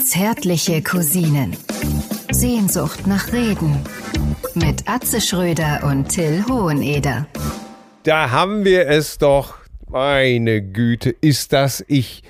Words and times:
Zärtliche 0.00 0.82
Cousinen. 0.82 1.56
Sehnsucht 2.30 3.06
nach 3.06 3.32
Reden. 3.32 3.84
Mit 4.54 4.88
Atze 4.88 5.20
Schröder 5.20 5.84
und 5.84 6.08
Till 6.08 6.44
Hoheneder. 6.48 7.26
Da 8.02 8.30
haben 8.30 8.64
wir 8.64 8.88
es 8.88 9.18
doch. 9.18 9.54
Meine 9.88 10.60
Güte, 10.62 11.10
ist 11.10 11.52
das 11.52 11.84
ich. 11.88 12.22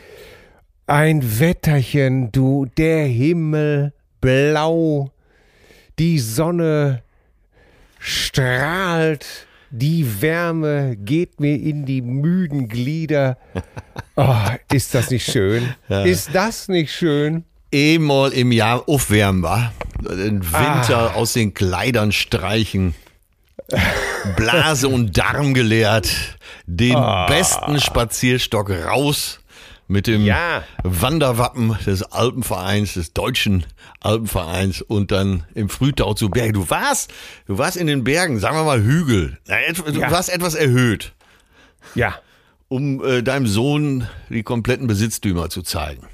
Ein 0.87 1.41
Wetterchen, 1.41 2.31
du, 2.33 2.67
der 2.77 3.05
Himmel 3.07 3.93
blau, 4.21 5.11
die 5.99 6.19
Sonne 6.19 7.03
strahlt, 7.99 9.48
die 9.71 10.23
Wärme 10.23 10.97
geht 10.97 11.41
mir 11.41 11.57
in 11.57 11.85
die 11.85 12.03
müden 12.03 12.69
Glieder. 12.69 13.39
Oh, 14.17 14.35
ist 14.73 14.95
das 14.95 15.11
nicht 15.11 15.31
schön? 15.31 15.75
Ja. 15.89 16.03
Ist 16.03 16.35
das 16.35 16.69
nicht 16.69 16.93
schön? 16.93 17.45
Einmal 17.73 18.33
im 18.33 18.53
Jahr 18.53 18.89
aufwärmen, 18.89 19.43
wa? 19.43 19.73
Den 20.01 20.43
Winter 20.43 21.13
ah. 21.13 21.15
aus 21.15 21.35
den 21.35 21.53
Kleidern 21.53 22.13
streichen. 22.13 22.95
Blase 24.37 24.89
und 24.89 25.19
Darm 25.19 25.53
geleert. 25.53 26.09
Den 26.67 26.97
oh. 26.97 27.27
besten 27.27 27.81
Spazierstock 27.81 28.71
raus 28.71 29.41
mit 29.89 30.07
dem 30.07 30.25
ja. 30.25 30.63
Wanderwappen 30.85 31.77
des 31.87 32.03
Alpenvereins, 32.03 32.95
des 32.95 33.15
deutschen 33.15 33.65
Alpenvereins 34.01 34.83
und 34.83 35.11
dann 35.11 35.45
im 35.55 35.69
Frühtau 35.69 36.15
zu 36.15 36.29
Bergen. 36.29 36.53
Du 36.53 36.71
warst, 36.71 37.13
du 37.47 37.59
warst 37.59 37.77
in 37.77 37.87
den 37.87 38.05
Bergen, 38.05 38.39
sagen 38.39 38.57
wir 38.57 38.65
mal 38.65 38.83
Hügel. 38.83 39.39
Du 39.47 40.01
ja. 40.01 40.11
warst 40.11 40.31
etwas 40.31 40.55
erhöht. 40.55 41.13
Ja. 41.95 42.15
Um 42.69 43.03
äh, 43.03 43.23
deinem 43.23 43.47
Sohn 43.47 44.07
die 44.29 44.43
kompletten 44.43 44.87
Besitztümer 44.87 45.49
zu 45.49 45.63
zeigen. 45.63 46.07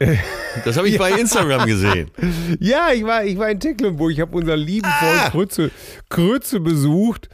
Das 0.64 0.76
habe 0.76 0.88
ich 0.88 0.94
ja. 0.94 0.98
bei 0.98 1.12
Instagram 1.12 1.66
gesehen. 1.66 2.10
Ja, 2.58 2.90
ich 2.92 3.04
war, 3.04 3.24
ich 3.24 3.38
war 3.38 3.48
in 3.50 3.60
Tecklenburg. 3.60 4.10
Ich 4.10 4.20
habe 4.20 4.36
unseren 4.36 4.58
lieben 4.58 4.88
Freund 4.98 5.20
ah. 5.20 5.30
Krütze, 5.30 5.70
Krütze 6.08 6.58
besucht. 6.58 7.28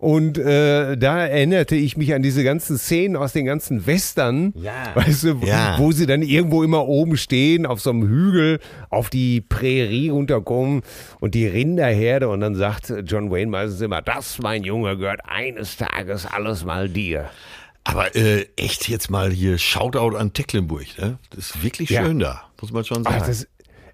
Und 0.00 0.38
äh, 0.38 0.96
da 0.96 1.26
erinnerte 1.26 1.76
ich 1.76 1.98
mich 1.98 2.14
an 2.14 2.22
diese 2.22 2.42
ganzen 2.42 2.78
Szenen 2.78 3.16
aus 3.16 3.34
den 3.34 3.44
ganzen 3.44 3.86
Western, 3.86 4.54
ja. 4.56 4.94
weißt 4.94 5.24
du, 5.24 5.40
ja. 5.44 5.78
wo 5.78 5.92
sie 5.92 6.06
dann 6.06 6.22
irgendwo 6.22 6.62
immer 6.62 6.88
oben 6.88 7.18
stehen, 7.18 7.66
auf 7.66 7.82
so 7.82 7.90
einem 7.90 8.08
Hügel, 8.08 8.60
auf 8.88 9.10
die 9.10 9.42
Prärie 9.42 10.08
runterkommen 10.08 10.80
und 11.20 11.34
die 11.34 11.46
Rinderherde 11.46 12.30
und 12.30 12.40
dann 12.40 12.54
sagt 12.54 12.90
John 13.04 13.30
Wayne 13.30 13.50
meistens 13.50 13.82
immer, 13.82 14.00
das, 14.00 14.38
mein 14.38 14.64
Junge, 14.64 14.96
gehört 14.96 15.20
eines 15.26 15.76
Tages 15.76 16.24
alles 16.24 16.64
mal 16.64 16.88
dir. 16.88 17.28
Aber 17.84 18.16
äh, 18.16 18.46
echt 18.56 18.88
jetzt 18.88 19.10
mal 19.10 19.30
hier 19.30 19.58
Shoutout 19.58 20.16
an 20.16 20.32
Tecklenburg, 20.32 20.86
ne? 20.98 21.18
Das 21.28 21.50
ist 21.50 21.62
wirklich 21.62 21.90
schön 21.90 22.20
ja. 22.20 22.26
da, 22.26 22.42
muss 22.62 22.72
man 22.72 22.84
schon 22.86 23.04
sagen. 23.04 23.16
Ach, 23.20 23.26
das, 23.26 23.46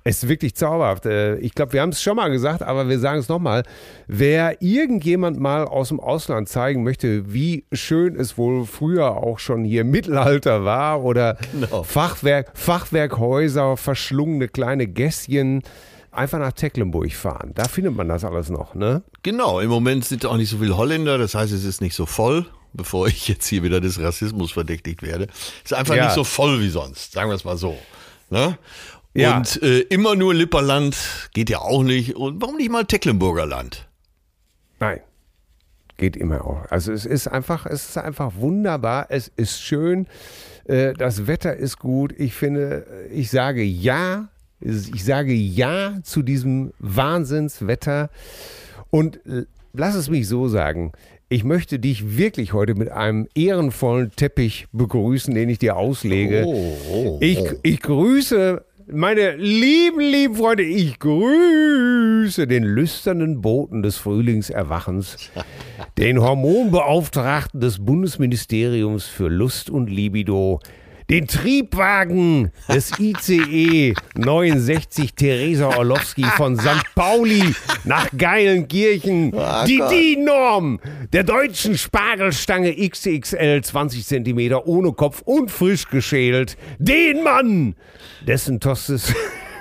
es 0.06 0.22
ist 0.22 0.28
wirklich 0.28 0.54
zauberhaft. 0.54 1.04
Äh, 1.04 1.36
ich 1.38 1.52
glaube, 1.52 1.72
wir 1.72 1.82
haben 1.82 1.90
es 1.90 2.00
schon 2.00 2.14
mal 2.14 2.30
gesagt, 2.30 2.62
aber 2.62 2.88
wir 2.88 3.00
sagen 3.00 3.18
es 3.18 3.28
nochmal. 3.28 3.64
Wer 4.06 4.62
irgendjemand 4.62 5.40
mal 5.40 5.64
aus 5.64 5.88
dem 5.88 5.98
Ausland 5.98 6.48
zeigen 6.48 6.84
möchte, 6.84 7.32
wie 7.32 7.64
schön 7.72 8.14
es 8.14 8.38
wohl 8.38 8.66
früher 8.66 9.16
auch 9.16 9.40
schon 9.40 9.64
hier 9.64 9.80
im 9.80 9.90
Mittelalter 9.90 10.64
war 10.64 11.02
oder 11.02 11.36
genau. 11.50 11.82
Fachwerk, 11.82 12.52
Fachwerkhäuser, 12.54 13.76
verschlungene 13.76 14.46
kleine 14.46 14.86
Gässchen, 14.86 15.64
einfach 16.12 16.38
nach 16.38 16.52
Tecklenburg 16.52 17.12
fahren. 17.12 17.50
Da 17.56 17.64
findet 17.64 17.96
man 17.96 18.08
das 18.08 18.22
alles 18.22 18.48
noch, 18.48 18.76
ne? 18.76 19.02
Genau, 19.24 19.58
im 19.58 19.70
Moment 19.70 20.04
sind 20.04 20.24
auch 20.24 20.36
nicht 20.36 20.50
so 20.50 20.58
viele 20.58 20.76
Holländer, 20.76 21.18
das 21.18 21.34
heißt, 21.34 21.52
es 21.52 21.64
ist 21.64 21.80
nicht 21.80 21.96
so 21.96 22.06
voll 22.06 22.46
bevor 22.72 23.06
ich 23.08 23.26
jetzt 23.26 23.46
hier 23.46 23.62
wieder 23.62 23.80
des 23.80 23.98
Rassismus 23.98 24.52
verdächtigt 24.52 25.02
werde. 25.02 25.28
Ist 25.64 25.72
einfach 25.72 25.94
ja. 25.94 26.04
nicht 26.04 26.14
so 26.14 26.24
voll 26.24 26.60
wie 26.60 26.68
sonst, 26.68 27.12
sagen 27.12 27.30
wir 27.30 27.34
es 27.34 27.42
mal 27.42 27.56
so. 27.56 27.74
Ne? 28.28 28.58
Ja. 29.16 29.38
Und 29.38 29.62
äh, 29.62 29.80
immer 29.80 30.14
nur 30.14 30.34
Lipperland 30.34 30.96
geht 31.32 31.50
ja 31.50 31.58
auch 31.58 31.82
nicht. 31.82 32.16
Und 32.16 32.40
warum 32.42 32.56
nicht 32.56 32.70
mal 32.70 32.84
Tecklenburger 32.84 33.46
Land? 33.46 33.88
Nein. 34.78 35.00
Geht 35.96 36.16
immer 36.16 36.44
auch. 36.44 36.66
Also 36.70 36.92
es 36.92 37.06
ist 37.06 37.26
einfach, 37.26 37.64
es 37.64 37.88
ist 37.88 37.98
einfach 37.98 38.34
wunderbar. 38.36 39.06
Es 39.08 39.32
ist 39.36 39.62
schön. 39.62 40.06
Äh, 40.66 40.92
das 40.92 41.26
Wetter 41.26 41.56
ist 41.56 41.78
gut. 41.78 42.14
Ich 42.18 42.34
finde, 42.34 42.86
ich 43.10 43.30
sage 43.30 43.62
ja. 43.62 44.28
Ich 44.60 45.04
sage 45.04 45.32
ja 45.32 45.98
zu 46.02 46.22
diesem 46.22 46.72
Wahnsinnswetter. 46.78 48.10
Und 48.90 49.20
lass 49.72 49.94
es 49.94 50.08
mich 50.08 50.28
so 50.28 50.48
sagen. 50.48 50.92
Ich 51.28 51.44
möchte 51.44 51.78
dich 51.78 52.16
wirklich 52.16 52.52
heute 52.52 52.74
mit 52.74 52.90
einem 52.90 53.26
ehrenvollen 53.34 54.12
Teppich 54.14 54.66
begrüßen, 54.72 55.34
den 55.34 55.48
ich 55.48 55.58
dir 55.58 55.76
auslege. 55.76 56.44
Oh, 56.46 56.78
oh, 56.88 56.94
oh. 56.94 57.18
Ich, 57.20 57.40
ich 57.62 57.80
grüße 57.80 58.64
meine 58.88 59.34
lieben, 59.36 60.00
lieben 60.00 60.36
Freunde, 60.36 60.62
ich 60.62 60.98
grüße 60.98 62.46
den 62.46 62.62
lüsternen 62.62 63.40
Boten 63.40 63.82
des 63.82 63.96
Frühlingserwachens, 63.96 65.30
den 65.98 66.20
Hormonbeauftragten 66.20 67.60
des 67.60 67.84
Bundesministeriums 67.84 69.06
für 69.06 69.28
Lust 69.28 69.70
und 69.70 69.90
Libido, 69.90 70.60
den 71.08 71.28
Triebwagen 71.28 72.50
des 72.68 72.98
ICE 72.98 73.94
69 74.16 75.14
Theresa 75.14 75.68
Orlowski 75.76 76.24
von 76.24 76.58
St. 76.58 76.94
Pauli 76.94 77.54
nach 77.84 78.08
Geilenkirchen, 78.16 79.32
oh 79.32 79.64
die 79.66 79.80
DIN-Norm 79.88 80.80
der 81.12 81.22
deutschen 81.22 81.78
Spargelstange 81.78 82.74
XXL 82.74 83.62
20 83.62 84.04
cm 84.04 84.54
ohne 84.64 84.92
Kopf 84.92 85.22
und 85.22 85.50
frisch 85.50 85.88
geschält, 85.88 86.56
den 86.78 87.22
Mann, 87.22 87.76
dessen 88.26 88.58
Tostes, 88.58 89.14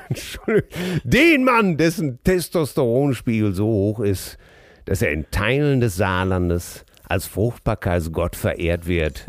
den 1.03 1.43
Mann, 1.43 1.77
dessen 1.77 2.19
Testosteronspiegel 2.23 3.53
so 3.53 3.67
hoch 3.67 3.99
ist, 3.99 4.37
dass 4.85 5.01
er 5.01 5.11
in 5.11 5.29
Teilen 5.29 5.79
des 5.79 5.95
Saarlandes 5.95 6.85
als 7.07 7.27
Fruchtbarkeitsgott 7.27 8.35
verehrt 8.35 8.87
wird. 8.87 9.25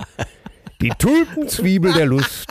Die 0.80 0.90
Tulpenzwiebel 0.90 1.92
der 1.92 2.06
Lust, 2.06 2.46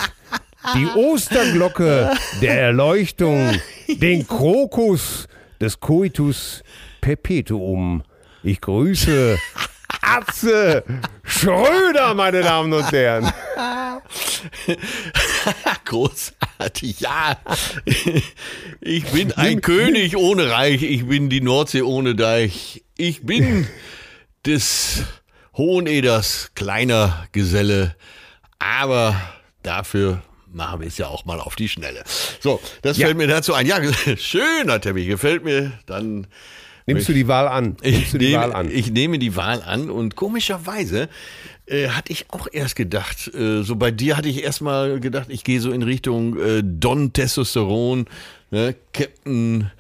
die 0.74 0.88
Osterglocke 0.88 2.12
der 2.42 2.62
Erleuchtung, 2.62 3.52
den 3.88 4.28
Krokus 4.28 5.28
des 5.62 5.80
Coitus 5.80 6.64
Perpetuum. 7.02 8.04
Ich 8.44 8.62
grüße 8.62 9.38
Atze 10.02 10.84
Schröder, 11.24 12.14
meine 12.14 12.42
Damen 12.42 12.74
und 12.74 12.92
Herren. 12.92 13.32
Großartig, 15.86 17.02
ja. 17.02 17.38
Ich 18.82 19.06
bin 19.06 19.32
ein 19.34 19.62
König 19.62 20.18
ohne 20.18 20.50
Reich, 20.50 20.84
ich 20.84 21.08
bin 21.08 21.30
die 21.30 21.42
Nordsee 21.42 21.82
ohne 21.82 22.16
Deich. 22.16 22.84
Ich 22.98 23.24
bin 23.24 23.68
des 24.46 25.04
Hoheneders 25.56 26.52
kleiner 26.56 27.28
Geselle, 27.32 27.96
aber 28.60 29.16
dafür 29.64 30.22
machen 30.52 30.82
wir 30.82 30.88
es 30.88 30.98
ja 30.98 31.08
auch 31.08 31.26
mal 31.26 31.40
auf 31.40 31.56
die 31.56 31.70
Schnelle. 31.70 32.04
So, 32.40 32.62
das 32.82 32.98
ja. 32.98 33.08
fällt 33.08 33.18
mir 33.18 33.28
dazu 33.28 33.54
ein. 33.54 33.66
Ja, 33.66 33.80
schöner 34.18 34.80
Teppich, 34.82 35.08
gefällt 35.08 35.44
mir. 35.44 35.74
Dann 35.86 36.28
Nimmst 36.88 37.10
du 37.10 37.14
die 37.14 37.28
Wahl 37.28 37.48
an? 37.48 37.78
Ich 37.82 38.14
nehme, 38.14 38.44
Wahl 38.44 38.54
an? 38.54 38.70
ich 38.70 38.92
nehme 38.92 39.18
die 39.18 39.36
Wahl 39.36 39.64
an 39.64 39.90
und 39.90 40.16
komischerweise 40.16 41.10
äh, 41.66 41.90
hatte 41.90 42.12
ich 42.12 42.30
auch 42.30 42.48
erst 42.52 42.76
gedacht, 42.76 43.34
äh, 43.34 43.64
so 43.64 43.76
bei 43.76 43.90
dir 43.90 44.18
hatte 44.18 44.30
ich 44.30 44.44
erstmal 44.44 45.00
gedacht, 45.00 45.28
ich 45.30 45.44
gehe 45.44 45.60
so 45.60 45.72
in 45.72 45.82
Richtung 45.82 46.40
äh, 46.40 46.62
Don 46.64 47.12
Testosteron, 47.12 48.06
ne, 48.52 48.76
Captain 48.94 49.72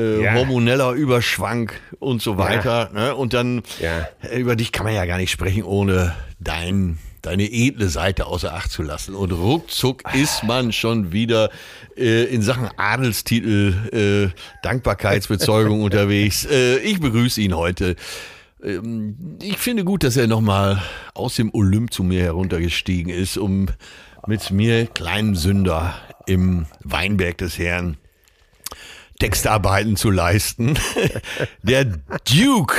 äh, 0.00 0.24
ja. 0.24 0.34
hormoneller 0.34 0.92
Überschwank 0.92 1.80
und 1.98 2.22
so 2.22 2.38
weiter. 2.38 2.90
Ja. 2.94 3.00
Ne? 3.00 3.14
Und 3.14 3.34
dann, 3.34 3.62
ja. 3.80 4.08
über 4.34 4.56
dich 4.56 4.72
kann 4.72 4.84
man 4.84 4.94
ja 4.94 5.04
gar 5.04 5.18
nicht 5.18 5.30
sprechen, 5.30 5.62
ohne 5.62 6.14
dein 6.38 6.98
deine 7.22 7.50
edle 7.50 7.88
Seite 7.88 8.26
außer 8.26 8.54
Acht 8.54 8.70
zu 8.70 8.82
lassen. 8.82 9.14
Und 9.14 9.32
ruckzuck 9.32 10.02
ist 10.14 10.42
man 10.42 10.72
schon 10.72 11.12
wieder 11.12 11.50
äh, 11.96 12.24
in 12.24 12.42
Sachen 12.42 12.68
Adelstitel, 12.76 13.74
äh, 13.92 14.38
Dankbarkeitsbezeugung 14.62 15.82
unterwegs. 15.84 16.46
Äh, 16.46 16.78
ich 16.78 17.00
begrüße 17.00 17.40
ihn 17.40 17.54
heute. 17.54 17.96
Ähm, 18.62 19.38
ich 19.42 19.58
finde 19.58 19.84
gut, 19.84 20.02
dass 20.02 20.16
er 20.16 20.26
nochmal 20.26 20.82
aus 21.14 21.36
dem 21.36 21.52
Olymp 21.52 21.92
zu 21.92 22.02
mir 22.02 22.22
heruntergestiegen 22.22 23.12
ist, 23.12 23.36
um 23.36 23.66
mit 24.26 24.50
mir, 24.50 24.86
kleinen 24.86 25.34
Sünder, 25.34 25.94
im 26.26 26.66
Weinberg 26.84 27.38
des 27.38 27.58
Herrn 27.58 27.96
Textarbeiten 29.20 29.94
zu 29.94 30.10
leisten. 30.10 30.76
Der 31.62 31.84
Duke 31.84 32.74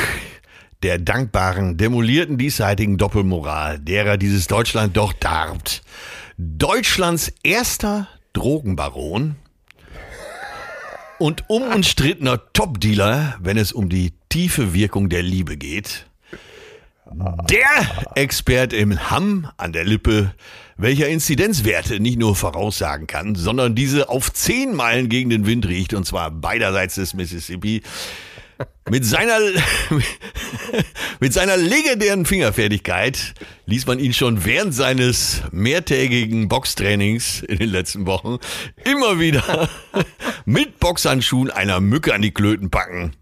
der 0.84 0.98
dankbaren, 0.98 1.78
demolierten 1.78 2.40
diesseitigen 2.40 2.98
Doppelmoral, 2.98 3.78
derer 3.78 4.18
dieses 4.18 4.48
Deutschland 4.48 4.98
doch 4.98 5.14
darbt. 5.14 5.84
Deutschlands 6.38 7.32
erster 7.44 8.08
Drogenbaron 8.34 9.36
und 11.20 11.48
unumstrittener 11.50 12.42
Topdealer, 12.54 13.38
wenn 13.40 13.58
es 13.58 13.72
um 13.72 13.90
die 13.90 14.14
tiefe 14.30 14.74
Wirkung 14.74 15.10
der 15.10 15.22
Liebe 15.22 15.56
geht. 15.56 16.08
Der 17.14 18.16
Expert 18.16 18.74
im 18.74 19.12
Hamm 19.12 19.52
an 19.58 19.74
der 19.74 19.84
Lippe, 19.84 20.34
welcher 20.82 21.08
Inzidenzwerte 21.08 22.00
nicht 22.00 22.18
nur 22.18 22.36
voraussagen 22.36 23.08
kann, 23.08 23.36
sondern 23.36 23.76
diese 23.76 24.10
auf 24.10 24.34
zehn 24.34 24.74
Meilen 24.74 25.10
gegen 25.10 25.30
den 25.30 25.46
Wind 25.46 25.68
riecht, 25.68 25.94
und 25.94 26.06
zwar 26.06 26.32
beiderseits 26.32 26.96
des 26.96 27.14
Mississippi. 27.14 27.82
Mit 28.90 29.06
seiner, 29.06 29.38
mit 31.20 31.34
seiner 31.34 31.58
legendären 31.58 32.26
Fingerfertigkeit 32.26 33.34
ließ 33.66 33.88
man 33.88 34.00
ihn 34.00 34.14
schon 34.14 34.44
während 34.44 34.74
seines 34.74 35.42
mehrtägigen 35.52 36.48
Boxtrainings 36.48 37.42
in 37.42 37.60
den 37.60 37.70
letzten 37.70 38.06
Wochen 38.06 38.38
immer 38.84 39.20
wieder 39.20 39.70
mit 40.46 40.80
Boxhandschuhen 40.80 41.52
einer 41.52 41.80
Mücke 41.80 42.14
an 42.14 42.22
die 42.22 42.32
Klöten 42.32 42.70
packen. 42.70 43.14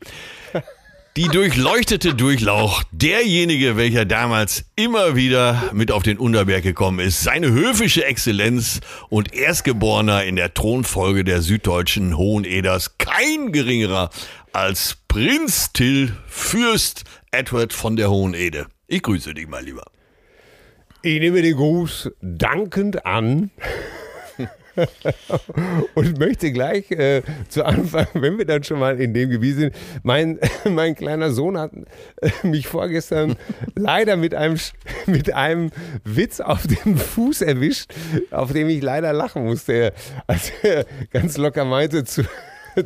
Die 1.18 1.28
durchleuchtete 1.28 2.14
Durchlauch, 2.14 2.84
derjenige, 2.92 3.76
welcher 3.76 4.06
damals 4.06 4.66
immer 4.76 5.16
wieder 5.16 5.72
mit 5.74 5.92
auf 5.92 6.04
den 6.04 6.20
Unterberg 6.20 6.62
gekommen 6.62 7.00
ist, 7.00 7.22
seine 7.22 7.52
höfische 7.52 8.06
Exzellenz 8.06 8.80
und 9.10 9.34
Erstgeborener 9.34 10.24
in 10.24 10.36
der 10.36 10.54
Thronfolge 10.54 11.24
der 11.24 11.42
süddeutschen 11.42 12.16
Hoheneders, 12.16 13.00
kein 13.00 13.52
geringerer 13.52 14.12
als 14.54 14.98
Prinz 15.08 15.74
Till 15.74 16.16
Fürst 16.28 17.04
Edward 17.32 17.74
von 17.74 17.96
der 17.96 18.12
Hohenede. 18.12 18.68
Ich 18.88 19.02
grüße 19.02 19.34
dich 19.34 19.48
mal 19.48 19.64
lieber. 19.64 19.86
Ich 21.02 21.20
nehme 21.20 21.42
den 21.42 21.56
Gruß 21.56 22.12
dankend 22.22 23.06
an 23.06 23.50
und 25.96 26.20
möchte 26.20 26.52
gleich 26.52 26.90
äh, 26.92 27.22
zu 27.48 27.66
Anfang, 27.66 28.08
wenn 28.14 28.38
wir 28.38 28.46
dann 28.46 28.64
schon 28.64 28.80
mal 28.80 29.00
in 29.00 29.14
dem 29.14 29.30
Gebiet 29.30 29.56
sind, 29.56 29.76
mein, 30.04 30.40
mein 30.70 30.96
kleiner 30.96 31.32
Sohn 31.32 31.58
hat 31.58 31.72
äh, 32.22 32.30
mich 32.44 32.68
vorgestern 32.68 33.36
leider 33.76 34.18
mit 34.18 34.36
einem, 34.36 34.58
mit 35.06 35.34
einem 35.34 35.72
Witz 36.04 36.40
auf 36.40 36.66
dem 36.68 36.98
Fuß 36.98 37.42
erwischt, 37.42 37.92
auf 38.32 38.54
dem 38.54 38.70
ich 38.70 38.82
leider 38.82 39.14
lachen 39.14 39.46
musste, 39.46 39.94
als 40.28 40.52
er 40.64 40.86
ganz 41.12 41.38
locker 41.38 41.66
meinte, 41.66 42.04
zu, 42.04 42.24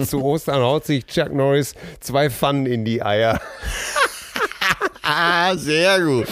zu 0.05 0.23
Ostern 0.23 0.61
haut 0.61 0.85
sich 0.85 1.05
Chuck 1.05 1.33
Norris 1.33 1.75
zwei 1.99 2.29
Pfannen 2.29 2.65
in 2.65 2.85
die 2.85 3.03
Eier. 3.03 3.39
Ah, 5.01 5.55
sehr 5.57 5.99
gut. 6.01 6.27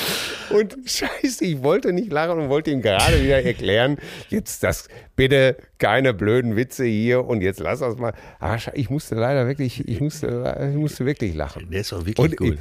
Und 0.53 0.77
scheiße, 0.85 1.43
ich 1.45 1.63
wollte 1.63 1.93
nicht 1.93 2.11
lachen 2.11 2.39
und 2.39 2.49
wollte 2.49 2.71
ihm 2.71 2.81
gerade 2.81 3.21
wieder 3.23 3.43
erklären, 3.43 3.97
jetzt 4.29 4.63
das, 4.63 4.87
bitte 5.15 5.57
keine 5.77 6.13
blöden 6.13 6.55
Witze 6.55 6.85
hier 6.85 7.25
und 7.25 7.41
jetzt 7.41 7.59
lass 7.59 7.79
das 7.79 7.97
mal. 7.97 8.13
Ah, 8.39 8.57
ich 8.73 8.89
musste 8.89 9.15
leider 9.15 9.47
wirklich, 9.47 9.87
ich 9.87 9.99
musste, 10.01 10.69
ich 10.71 10.77
musste 10.77 11.05
wirklich 11.05 11.33
lachen. 11.35 11.69
Der 11.71 11.81
ist 11.81 11.91
doch 11.91 12.05
wirklich 12.05 12.17
Und 12.19 12.37
gut. 12.37 12.57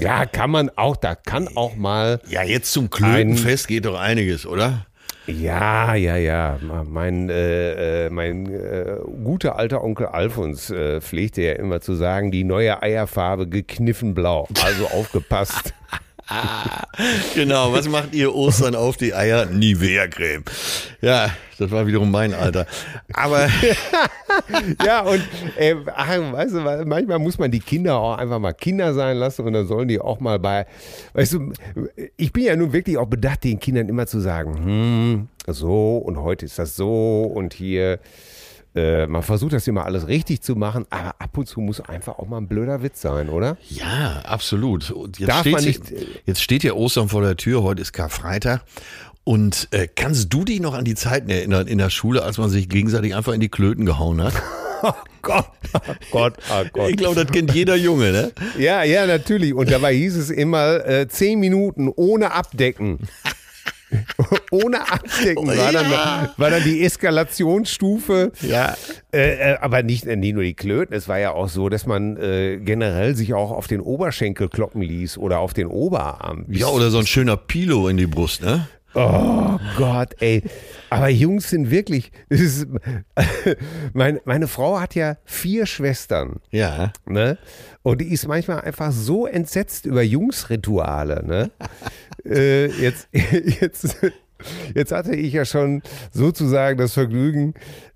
Ja, 0.00 0.26
kann 0.26 0.50
man 0.50 0.70
auch, 0.76 0.96
da 0.96 1.14
kann 1.14 1.48
auch 1.56 1.76
mal, 1.76 2.20
Ja, 2.28 2.42
jetzt 2.42 2.72
zum 2.72 2.90
Klötenfest 2.90 3.68
geht 3.68 3.84
doch 3.84 3.98
einiges, 3.98 4.44
oder? 4.44 4.86
ja, 5.26 5.94
ja, 5.94 6.16
ja, 6.16 6.58
mein, 6.86 7.30
äh, 7.30 8.06
äh, 8.06 8.10
mein 8.10 8.52
äh, 8.52 8.96
guter 9.24 9.56
alter 9.56 9.82
Onkel 9.82 10.06
Alfons 10.06 10.68
äh, 10.70 11.00
pflegte 11.00 11.40
ja 11.42 11.52
immer 11.54 11.80
zu 11.80 11.94
sagen, 11.94 12.30
die 12.30 12.44
neue 12.44 12.82
Eierfarbe 12.82 13.48
gekniffen 13.48 14.14
blau, 14.14 14.46
also 14.64 14.86
aufgepasst. 14.88 15.72
Genau, 17.34 17.72
was 17.72 17.88
macht 17.88 18.14
ihr 18.14 18.34
Ostern 18.34 18.74
auf 18.74 18.96
die 18.96 19.14
Eier? 19.14 19.46
Nivea-Creme. 19.46 20.44
Ja, 21.00 21.30
das 21.58 21.70
war 21.70 21.86
wiederum 21.86 22.10
mein 22.10 22.32
Alter. 22.34 22.66
Aber 23.12 23.48
Ja, 24.84 25.00
und 25.02 25.22
äh, 25.56 25.74
ach, 25.94 26.08
weißt 26.08 26.54
du, 26.54 26.60
manchmal 26.86 27.18
muss 27.18 27.38
man 27.38 27.50
die 27.50 27.60
Kinder 27.60 27.96
auch 27.96 28.16
einfach 28.16 28.38
mal 28.38 28.52
Kinder 28.52 28.94
sein 28.94 29.16
lassen 29.16 29.42
und 29.46 29.52
dann 29.52 29.66
sollen 29.66 29.88
die 29.88 30.00
auch 30.00 30.20
mal 30.20 30.38
bei, 30.38 30.66
weißt 31.14 31.34
du, 31.34 31.52
ich 32.16 32.32
bin 32.32 32.44
ja 32.44 32.56
nun 32.56 32.72
wirklich 32.72 32.98
auch 32.98 33.06
bedacht, 33.06 33.44
den 33.44 33.58
Kindern 33.58 33.88
immer 33.88 34.06
zu 34.06 34.20
sagen, 34.20 34.54
hm, 34.64 35.28
so 35.46 35.98
und 35.98 36.18
heute 36.18 36.46
ist 36.46 36.58
das 36.58 36.76
so 36.76 37.22
und 37.22 37.54
hier, 37.54 37.98
äh, 38.74 39.06
man 39.06 39.22
versucht 39.22 39.52
das 39.52 39.66
immer 39.68 39.84
alles 39.84 40.06
richtig 40.08 40.42
zu 40.42 40.56
machen, 40.56 40.84
aber 40.90 41.14
ab 41.18 41.36
und 41.38 41.46
zu 41.46 41.60
muss 41.60 41.80
einfach 41.80 42.18
auch 42.18 42.26
mal 42.26 42.38
ein 42.38 42.48
blöder 42.48 42.82
Witz 42.82 43.00
sein, 43.00 43.28
oder? 43.28 43.56
ja, 43.68 44.20
absolut. 44.24 44.90
Und 44.90 45.18
jetzt, 45.18 45.28
Darf 45.28 45.40
steht 45.40 45.52
man 45.52 45.62
sie- 45.62 45.68
nicht- 45.68 45.92
jetzt 46.26 46.42
steht 46.42 46.62
ja 46.64 46.72
Ostern 46.74 47.08
vor 47.08 47.22
der 47.22 47.36
Tür, 47.36 47.62
heute 47.62 47.82
ist 47.82 47.92
Karfreitag. 47.92 48.62
Und 49.26 49.68
äh, 49.70 49.88
kannst 49.94 50.32
du 50.34 50.44
dich 50.44 50.60
noch 50.60 50.74
an 50.74 50.84
die 50.84 50.94
Zeiten 50.94 51.30
erinnern 51.30 51.66
in 51.66 51.78
der 51.78 51.88
Schule, 51.88 52.22
als 52.24 52.36
man 52.36 52.50
sich 52.50 52.68
gegenseitig 52.68 53.14
einfach 53.14 53.32
in 53.32 53.40
die 53.40 53.48
Klöten 53.48 53.86
gehauen 53.86 54.22
hat? 54.22 54.34
Gott, 55.22 55.46
oh 55.72 55.80
Gott, 56.10 56.34
oh 56.52 56.64
Gott. 56.74 56.90
Ich 56.90 56.96
glaube, 56.98 57.14
das 57.24 57.32
kennt 57.32 57.54
jeder 57.54 57.74
Junge, 57.74 58.12
ne? 58.12 58.32
Ja, 58.58 58.82
ja, 58.82 59.06
natürlich. 59.06 59.54
Und 59.54 59.70
dabei 59.70 59.94
hieß 59.94 60.14
es 60.16 60.28
immer 60.28 60.86
äh, 60.86 61.08
zehn 61.08 61.40
Minuten 61.40 61.88
ohne 61.94 62.32
Abdecken. 62.32 62.98
ohne 64.50 64.80
Abdecken 64.80 65.46
war, 65.46 65.72
dann, 65.72 65.90
war 66.36 66.50
dann 66.50 66.62
die 66.62 66.84
Eskalationsstufe. 66.84 68.32
Ja. 68.42 68.74
Äh, 69.12 69.52
äh, 69.52 69.56
aber 69.60 69.82
nicht, 69.82 70.06
äh, 70.06 70.16
nicht 70.16 70.34
nur 70.34 70.42
die 70.42 70.54
Klöten, 70.54 70.94
es 70.94 71.08
war 71.08 71.18
ja 71.18 71.32
auch 71.32 71.48
so, 71.48 71.68
dass 71.68 71.86
man 71.86 72.16
äh, 72.16 72.58
generell 72.58 73.14
sich 73.14 73.34
auch 73.34 73.50
auf 73.50 73.66
den 73.66 73.80
Oberschenkel 73.80 74.48
kloppen 74.48 74.82
ließ 74.82 75.18
oder 75.18 75.38
auf 75.38 75.54
den 75.54 75.66
Oberarm. 75.66 76.46
Ja, 76.48 76.66
oder 76.68 76.90
so 76.90 76.98
ein 76.98 77.06
schöner 77.06 77.36
Pilo 77.36 77.88
in 77.88 77.96
die 77.96 78.06
Brust, 78.06 78.42
ne? 78.42 78.68
Oh 78.94 79.58
Gott, 79.76 80.14
ey. 80.20 80.42
Aber 80.88 81.08
Jungs 81.08 81.50
sind 81.50 81.70
wirklich. 81.70 82.12
Ist, 82.28 82.68
meine, 83.92 84.20
meine 84.24 84.46
Frau 84.46 84.78
hat 84.78 84.94
ja 84.94 85.16
vier 85.24 85.66
Schwestern. 85.66 86.40
Ja. 86.50 86.92
Ne? 87.04 87.36
Und 87.84 88.00
die 88.00 88.12
ist 88.12 88.26
manchmal 88.26 88.62
einfach 88.62 88.92
so 88.92 89.26
entsetzt 89.26 89.84
über 89.84 90.02
Jungsrituale. 90.02 91.22
Ne? 91.24 91.50
äh, 92.24 92.66
jetzt, 92.80 93.08
jetzt, 93.12 93.96
jetzt 94.74 94.90
hatte 94.90 95.14
ich 95.14 95.34
ja 95.34 95.44
schon 95.44 95.82
sozusagen 96.10 96.78
das 96.78 96.94
Vergnügen, 96.94 97.52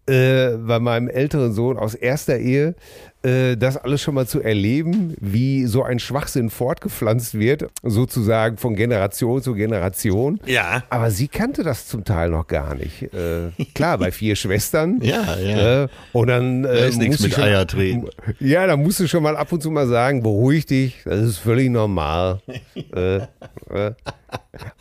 äh, 0.07 0.57
bei 0.57 0.79
meinem 0.79 1.09
älteren 1.09 1.53
Sohn 1.53 1.79
aus 1.79 1.95
erster 1.95 2.39
Ehe 2.39 2.75
das 3.23 3.77
alles 3.77 4.01
schon 4.01 4.15
mal 4.15 4.27
zu 4.27 4.41
erleben, 4.41 5.15
wie 5.21 5.67
so 5.67 5.83
ein 5.83 5.99
Schwachsinn 5.99 6.51
fortgepflanzt 6.51 7.39
wird, 7.39 7.67
sozusagen 7.83 8.57
von 8.59 8.77
Generation 8.77 9.43
zu 9.43 9.55
Generation. 9.55 10.39
Ja. 10.47 10.85
Aber 10.89 11.11
sie 11.11 11.27
kannte 11.29 11.65
das 11.65 11.89
zum 11.89 12.05
Teil 12.05 12.31
noch 12.31 12.47
gar 12.47 12.75
nicht. 12.77 13.03
Äh, 13.13 13.51
klar, 13.75 13.99
bei 13.99 14.13
vier 14.13 14.37
Schwestern. 14.37 15.01
Ja, 15.03 15.37
ja. 15.37 15.85
Äh, 15.85 15.89
und 16.13 16.29
dann 16.29 16.65
äh, 16.65 16.89
ist 16.89 16.99
nichts 16.99 17.21
mit 17.21 17.35
schon- 17.35 17.43
Eier 17.45 17.67
treten. 17.67 18.07
Ja, 18.39 18.67
da 18.67 18.77
musst 18.77 19.01
du 19.01 19.09
schon 19.09 19.23
mal 19.25 19.37
ab 19.37 19.51
und 19.53 19.63
zu 19.63 19.71
mal 19.71 19.89
sagen, 19.89 20.23
beruhig 20.23 20.67
dich, 20.67 21.01
das 21.05 21.21
ist 21.21 21.39
völlig 21.39 21.71
normal. 21.71 22.41
äh, 22.95 23.17
äh. 23.17 23.93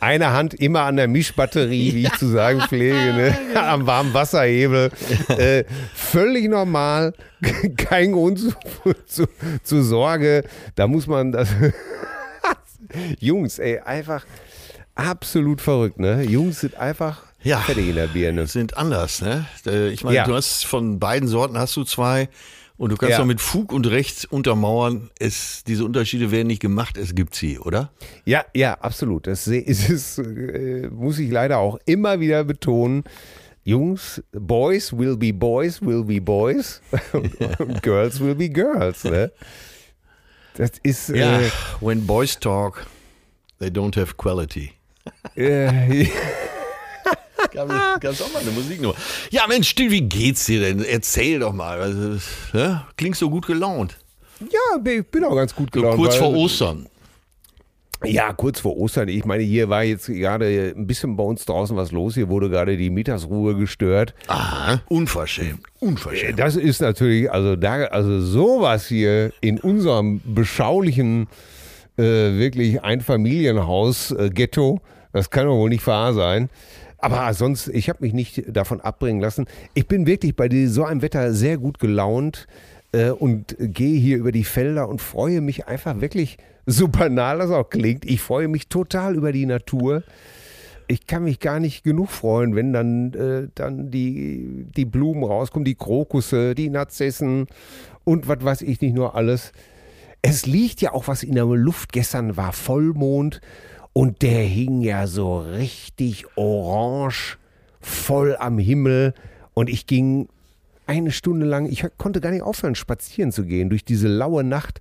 Eine 0.00 0.32
Hand 0.32 0.54
immer 0.54 0.82
an 0.82 0.96
der 0.96 1.08
Mischbatterie, 1.08 1.94
wie 1.94 2.04
ich 2.06 2.12
zu 2.18 2.26
sagen 2.28 2.60
pflege, 2.60 2.94
ne? 3.14 3.38
am 3.54 3.86
warmen 3.86 4.12
Wasserhebel. 4.14 4.90
Äh, 5.28 5.64
völlig 5.94 6.48
normal, 6.48 7.14
kein 7.76 8.12
Grund 8.12 8.38
zu, 8.40 8.52
zu, 9.06 9.26
zu 9.62 9.82
Sorge. 9.82 10.44
Da 10.74 10.86
muss 10.86 11.06
man 11.06 11.32
das. 11.32 11.48
Jungs, 13.20 13.58
ey, 13.58 13.78
einfach 13.80 14.24
absolut 14.94 15.60
verrückt, 15.60 15.98
ne? 16.00 16.22
Jungs 16.22 16.60
sind 16.60 16.76
einfach 16.76 17.22
Ja. 17.42 17.58
fertig 17.60 17.88
in 17.88 17.94
der 17.96 18.06
Birne. 18.08 18.46
sind 18.46 18.76
anders, 18.76 19.20
ne? 19.22 19.46
Äh, 19.66 19.88
Ich 19.90 20.02
meine, 20.04 20.16
Ja. 20.16 20.24
du 20.24 20.34
hast 20.34 20.64
von 20.66 20.98
beiden 20.98 21.28
Sorten 21.28 21.58
hast 21.58 21.76
du 21.76 21.84
zwei 21.84 22.28
und 22.78 22.90
du 22.90 22.96
kannst 22.96 23.12
Ja. 23.12 23.18
doch 23.18 23.26
mit 23.26 23.40
Fug 23.40 23.72
und 23.72 23.86
Recht 23.90 24.24
untermauern, 24.32 25.10
es, 25.18 25.62
diese 25.64 25.84
Unterschiede 25.84 26.30
werden 26.30 26.46
nicht 26.46 26.62
gemacht, 26.62 26.96
es 26.96 27.14
gibt 27.14 27.34
sie, 27.34 27.58
oder? 27.58 27.90
Ja, 28.24 28.44
ja, 28.54 28.74
absolut. 28.74 29.26
Das 29.26 29.46
ist 29.48 29.90
es, 29.90 30.18
äh, 30.18 30.88
muss 30.90 31.18
ich 31.18 31.30
leider 31.30 31.58
auch 31.58 31.78
immer 31.84 32.20
wieder 32.20 32.42
betonen. 32.44 33.04
Jungs, 33.64 34.22
Boys 34.32 34.96
will 34.96 35.16
be 35.18 35.32
Boys, 35.34 35.82
will 35.82 36.02
be 36.04 36.20
Boys 36.22 36.80
und, 37.12 37.34
und 37.60 37.82
Girls 37.82 38.18
will 38.20 38.34
be 38.34 38.48
Girls. 38.48 39.04
Ne? 39.04 39.30
Das 40.56 40.72
ist 40.82 41.10
Ja. 41.10 41.40
When 41.80 42.06
boys 42.06 42.38
talk, 42.40 42.86
they 43.58 43.68
don't 43.68 43.94
have 44.00 44.14
quality. 44.16 44.72
äh, 45.36 46.02
äh, 46.02 46.08
Gab 48.00 48.04
es 48.04 48.22
auch 48.22 48.32
mal 48.32 48.40
eine 48.42 48.50
Musiknummer. 48.50 48.94
Ja, 49.30 49.46
Mensch, 49.48 49.68
Still, 49.68 49.90
wie 49.90 50.02
geht's 50.02 50.46
dir 50.46 50.60
denn? 50.60 50.84
Erzähl 50.84 51.40
doch 51.40 51.52
mal. 51.52 51.80
Also, 51.80 52.18
ne? 52.52 52.84
Klingst 52.96 53.20
so 53.20 53.30
gut 53.30 53.46
gelaunt. 53.46 53.96
ja, 54.40 54.92
ich 54.92 55.06
bin 55.06 55.24
auch 55.24 55.34
ganz 55.34 55.54
gut 55.54 55.70
So 55.74 55.80
gelaunt. 55.80 55.96
kurz 55.98 56.14
weil- 56.14 56.20
vor 56.20 56.34
Ostern. 56.34 56.86
Ja, 58.04 58.32
kurz 58.32 58.60
vor 58.60 58.76
Ostern. 58.76 59.08
Ich 59.08 59.24
meine, 59.24 59.42
hier 59.42 59.68
war 59.70 59.82
jetzt 59.82 60.06
gerade 60.06 60.72
ein 60.76 60.86
bisschen 60.86 61.16
bei 61.16 61.24
uns 61.24 61.44
draußen 61.46 61.76
was 61.76 61.90
los. 61.90 62.14
Hier 62.14 62.28
wurde 62.28 62.48
gerade 62.48 62.76
die 62.76 62.90
Mittagsruhe 62.90 63.56
gestört. 63.56 64.14
Ah, 64.28 64.78
unverschämt. 64.86 65.62
Unverschämt. 65.80 66.38
Das 66.38 66.54
ist 66.54 66.80
natürlich, 66.80 67.28
also 67.28 67.56
da, 67.56 67.86
also 67.86 68.20
sowas 68.20 68.86
hier 68.86 69.32
in 69.40 69.58
unserem 69.58 70.20
beschaulichen, 70.24 71.26
äh, 71.96 72.02
wirklich 72.38 72.84
Einfamilienhaus-Ghetto, 72.84 74.80
das 75.12 75.30
kann 75.30 75.46
doch 75.46 75.56
wohl 75.56 75.70
nicht 75.70 75.84
wahr 75.86 76.14
sein. 76.14 76.50
Aber 76.98 77.32
sonst, 77.32 77.68
ich 77.68 77.88
habe 77.88 78.00
mich 78.02 78.12
nicht 78.12 78.44
davon 78.48 78.80
abbringen 78.80 79.20
lassen. 79.20 79.46
Ich 79.74 79.86
bin 79.86 80.06
wirklich 80.06 80.34
bei 80.34 80.48
so 80.66 80.84
einem 80.84 81.00
Wetter 81.00 81.32
sehr 81.32 81.56
gut 81.56 81.78
gelaunt 81.78 82.48
äh, 82.92 83.10
und 83.10 83.56
gehe 83.58 83.98
hier 83.98 84.18
über 84.18 84.32
die 84.32 84.44
Felder 84.44 84.88
und 84.88 85.00
freue 85.00 85.40
mich 85.40 85.68
einfach 85.68 86.00
wirklich, 86.00 86.38
so 86.66 86.88
banal 86.88 87.38
das 87.38 87.50
auch 87.50 87.70
klingt, 87.70 88.04
ich 88.04 88.20
freue 88.20 88.48
mich 88.48 88.68
total 88.68 89.14
über 89.14 89.32
die 89.32 89.46
Natur. 89.46 90.02
ich 90.88 91.06
kann 91.06 91.24
mich 91.24 91.38
gar 91.38 91.60
nicht 91.60 91.84
genug 91.84 92.10
freuen, 92.10 92.56
wenn 92.56 92.72
dann, 92.72 93.12
äh, 93.12 93.48
dann 93.54 93.90
die, 93.90 94.66
die 94.74 94.86
Blumen 94.86 95.22
rauskommen, 95.22 95.64
die 95.64 95.74
Krokusse, 95.74 96.54
die 96.54 96.70
Narzissen 96.70 97.46
und 98.04 98.26
was 98.26 98.42
weiß 98.42 98.62
ich 98.62 98.80
nicht 98.80 98.94
nur 98.94 99.14
alles. 99.14 99.52
Es 100.22 100.46
liegt 100.46 100.80
ja 100.80 100.92
auch 100.94 101.06
was 101.06 101.22
in 101.22 101.34
der 101.34 101.44
Luft. 101.44 101.92
Gestern 101.92 102.36
war 102.36 102.52
Vollmond 102.52 103.40
und 103.92 104.22
der 104.22 104.42
hing 104.42 104.80
ja 104.80 105.06
so 105.06 105.38
richtig 105.38 106.26
orange 106.36 107.38
voll 107.80 108.36
am 108.38 108.58
Himmel 108.58 109.14
und 109.54 109.68
ich 109.68 109.86
ging 109.86 110.28
eine 110.86 111.10
Stunde 111.10 111.46
lang, 111.46 111.66
ich 111.66 111.84
konnte 111.98 112.20
gar 112.20 112.30
nicht 112.30 112.42
aufhören, 112.42 112.74
spazieren 112.74 113.30
zu 113.30 113.44
gehen 113.44 113.68
durch 113.68 113.84
diese 113.84 114.08
laue 114.08 114.42
Nacht. 114.42 114.80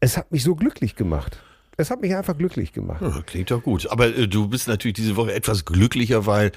Es 0.00 0.16
hat 0.16 0.30
mich 0.30 0.42
so 0.42 0.54
glücklich 0.54 0.94
gemacht. 0.94 1.38
Es 1.76 1.90
hat 1.90 2.00
mich 2.00 2.14
einfach 2.14 2.36
glücklich 2.36 2.72
gemacht. 2.72 3.00
Ja, 3.00 3.22
klingt 3.24 3.50
doch 3.50 3.62
gut. 3.62 3.88
Aber 3.90 4.06
äh, 4.06 4.26
du 4.26 4.48
bist 4.48 4.68
natürlich 4.68 4.96
diese 4.96 5.16
Woche 5.16 5.32
etwas 5.32 5.64
glücklicher, 5.64 6.26
weil 6.26 6.52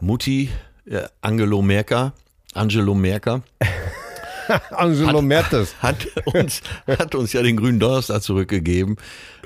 Mutti, 0.00 0.50
äh, 0.84 1.02
Angelo 1.22 1.62
Merker, 1.62 2.12
Angelo 2.52 2.94
Merker, 2.94 3.42
Angelo 4.70 5.22
Mertes. 5.22 5.74
hat 5.80 6.06
uns, 6.24 6.62
hat 6.86 7.14
uns 7.14 7.32
ja 7.32 7.42
den 7.42 7.56
grünen 7.56 7.78
Donnerstag 7.78 8.22
zurückgegeben. 8.22 8.96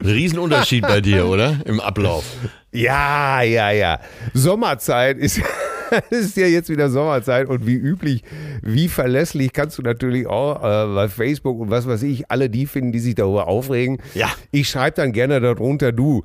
Riesenunterschied 0.03 0.83
bei 0.83 1.01
dir, 1.01 1.27
oder? 1.27 1.59
Im 1.65 1.81
Ablauf. 1.81 2.25
Ja, 2.73 3.43
ja, 3.43 3.71
ja. 3.71 4.01
Sommerzeit 4.33 5.19
ist, 5.19 5.41
ist 6.11 6.37
ja 6.37 6.47
jetzt 6.47 6.69
wieder 6.69 6.91
Sommerzeit 6.91 7.49
und 7.49 7.67
wie 7.67 7.75
üblich, 7.75 8.23
wie 8.63 8.89
verlässlich 8.89 9.53
kannst 9.53 9.79
du 9.79 9.83
natürlich 9.83 10.27
auch 10.27 10.57
äh, 10.63 10.95
bei 10.95 11.09
Facebook 11.09 11.59
und 11.59 11.71
was 11.71 11.87
weiß 11.87 12.03
ich, 12.03 12.31
alle 12.31 12.49
die 12.49 12.67
finden, 12.67 12.93
die 12.93 13.01
sich 13.01 13.15
darüber 13.15 13.49
aufregen. 13.49 13.99
Ja. 14.15 14.31
Ich 14.51 14.69
schreibe 14.69 14.97
dann 14.97 15.13
gerne 15.13 15.41
darunter, 15.41 15.93
du, 15.93 16.23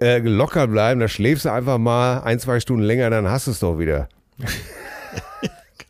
äh, 0.00 0.18
locker 0.18 0.68
bleiben, 0.68 1.00
da 1.00 1.08
schläfst 1.08 1.44
du 1.44 1.52
einfach 1.52 1.78
mal 1.78 2.20
ein, 2.20 2.38
zwei 2.38 2.60
Stunden 2.60 2.84
länger, 2.84 3.10
dann 3.10 3.28
hast 3.28 3.48
du 3.48 3.50
es 3.50 3.60
doch 3.60 3.78
wieder. 3.78 4.08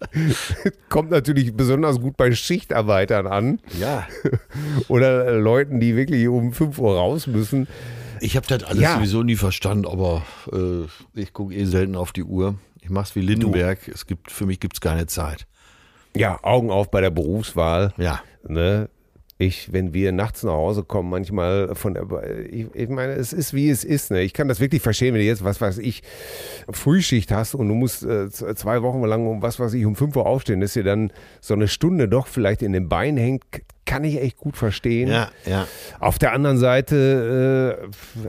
Kommt 0.88 1.10
natürlich 1.10 1.54
besonders 1.54 2.00
gut 2.00 2.16
bei 2.16 2.32
Schichtarbeitern 2.32 3.26
an. 3.26 3.60
Ja. 3.78 4.06
Oder 4.88 5.32
Leuten, 5.38 5.80
die 5.80 5.96
wirklich 5.96 6.28
um 6.28 6.52
5 6.52 6.78
Uhr 6.78 6.96
raus 6.96 7.26
müssen. 7.26 7.66
Ich 8.20 8.36
habe 8.36 8.46
das 8.46 8.64
alles 8.64 8.82
Ja. 8.82 8.96
sowieso 8.96 9.22
nie 9.22 9.36
verstanden, 9.36 9.86
aber 9.86 10.22
äh, 10.52 10.86
ich 11.20 11.32
gucke 11.32 11.54
eh 11.54 11.64
selten 11.64 11.96
auf 11.96 12.12
die 12.12 12.24
Uhr. 12.24 12.56
Ich 12.80 12.90
mach's 12.90 13.14
wie 13.14 13.20
Lindenberg. 13.20 13.86
Es 13.88 14.06
gibt, 14.06 14.30
für 14.30 14.46
mich 14.46 14.60
gibt's 14.60 14.80
keine 14.80 15.06
Zeit. 15.06 15.46
Ja, 16.16 16.38
Augen 16.42 16.70
auf 16.70 16.90
bei 16.90 17.00
der 17.00 17.10
Berufswahl. 17.10 17.92
Ja. 17.96 18.20
Ne? 18.46 18.88
Ich, 19.40 19.72
wenn 19.72 19.94
wir 19.94 20.10
nachts 20.10 20.42
nach 20.42 20.52
Hause 20.52 20.82
kommen, 20.82 21.10
manchmal 21.10 21.74
von 21.76 21.96
ich, 22.50 22.66
ich 22.74 22.88
meine, 22.88 23.12
es 23.12 23.32
ist 23.32 23.54
wie 23.54 23.70
es 23.70 23.84
ist. 23.84 24.10
Ne? 24.10 24.22
Ich 24.22 24.34
kann 24.34 24.48
das 24.48 24.58
wirklich 24.58 24.82
verstehen, 24.82 25.14
wenn 25.14 25.20
du 25.20 25.26
jetzt, 25.26 25.44
was 25.44 25.60
weiß 25.60 25.78
ich, 25.78 26.02
Frühschicht 26.68 27.30
hast 27.30 27.54
und 27.54 27.68
du 27.68 27.74
musst 27.74 28.02
äh, 28.02 28.28
zwei 28.30 28.82
Wochen 28.82 29.02
lang 29.04 29.26
um 29.28 29.40
was 29.40 29.60
weiß 29.60 29.74
ich, 29.74 29.86
um 29.86 29.94
5 29.94 30.16
Uhr 30.16 30.26
aufstehen, 30.26 30.60
dass 30.60 30.72
dir 30.72 30.82
dann 30.82 31.12
so 31.40 31.54
eine 31.54 31.68
Stunde 31.68 32.08
doch 32.08 32.26
vielleicht 32.26 32.62
in 32.62 32.72
den 32.72 32.88
Beinen 32.88 33.16
hängt, 33.16 33.44
kann 33.88 34.04
ich 34.04 34.20
echt 34.20 34.36
gut 34.36 34.56
verstehen. 34.56 35.08
Ja, 35.08 35.30
ja. 35.46 35.66
Auf 35.98 36.18
der 36.18 36.32
anderen 36.32 36.58
Seite, 36.58 37.80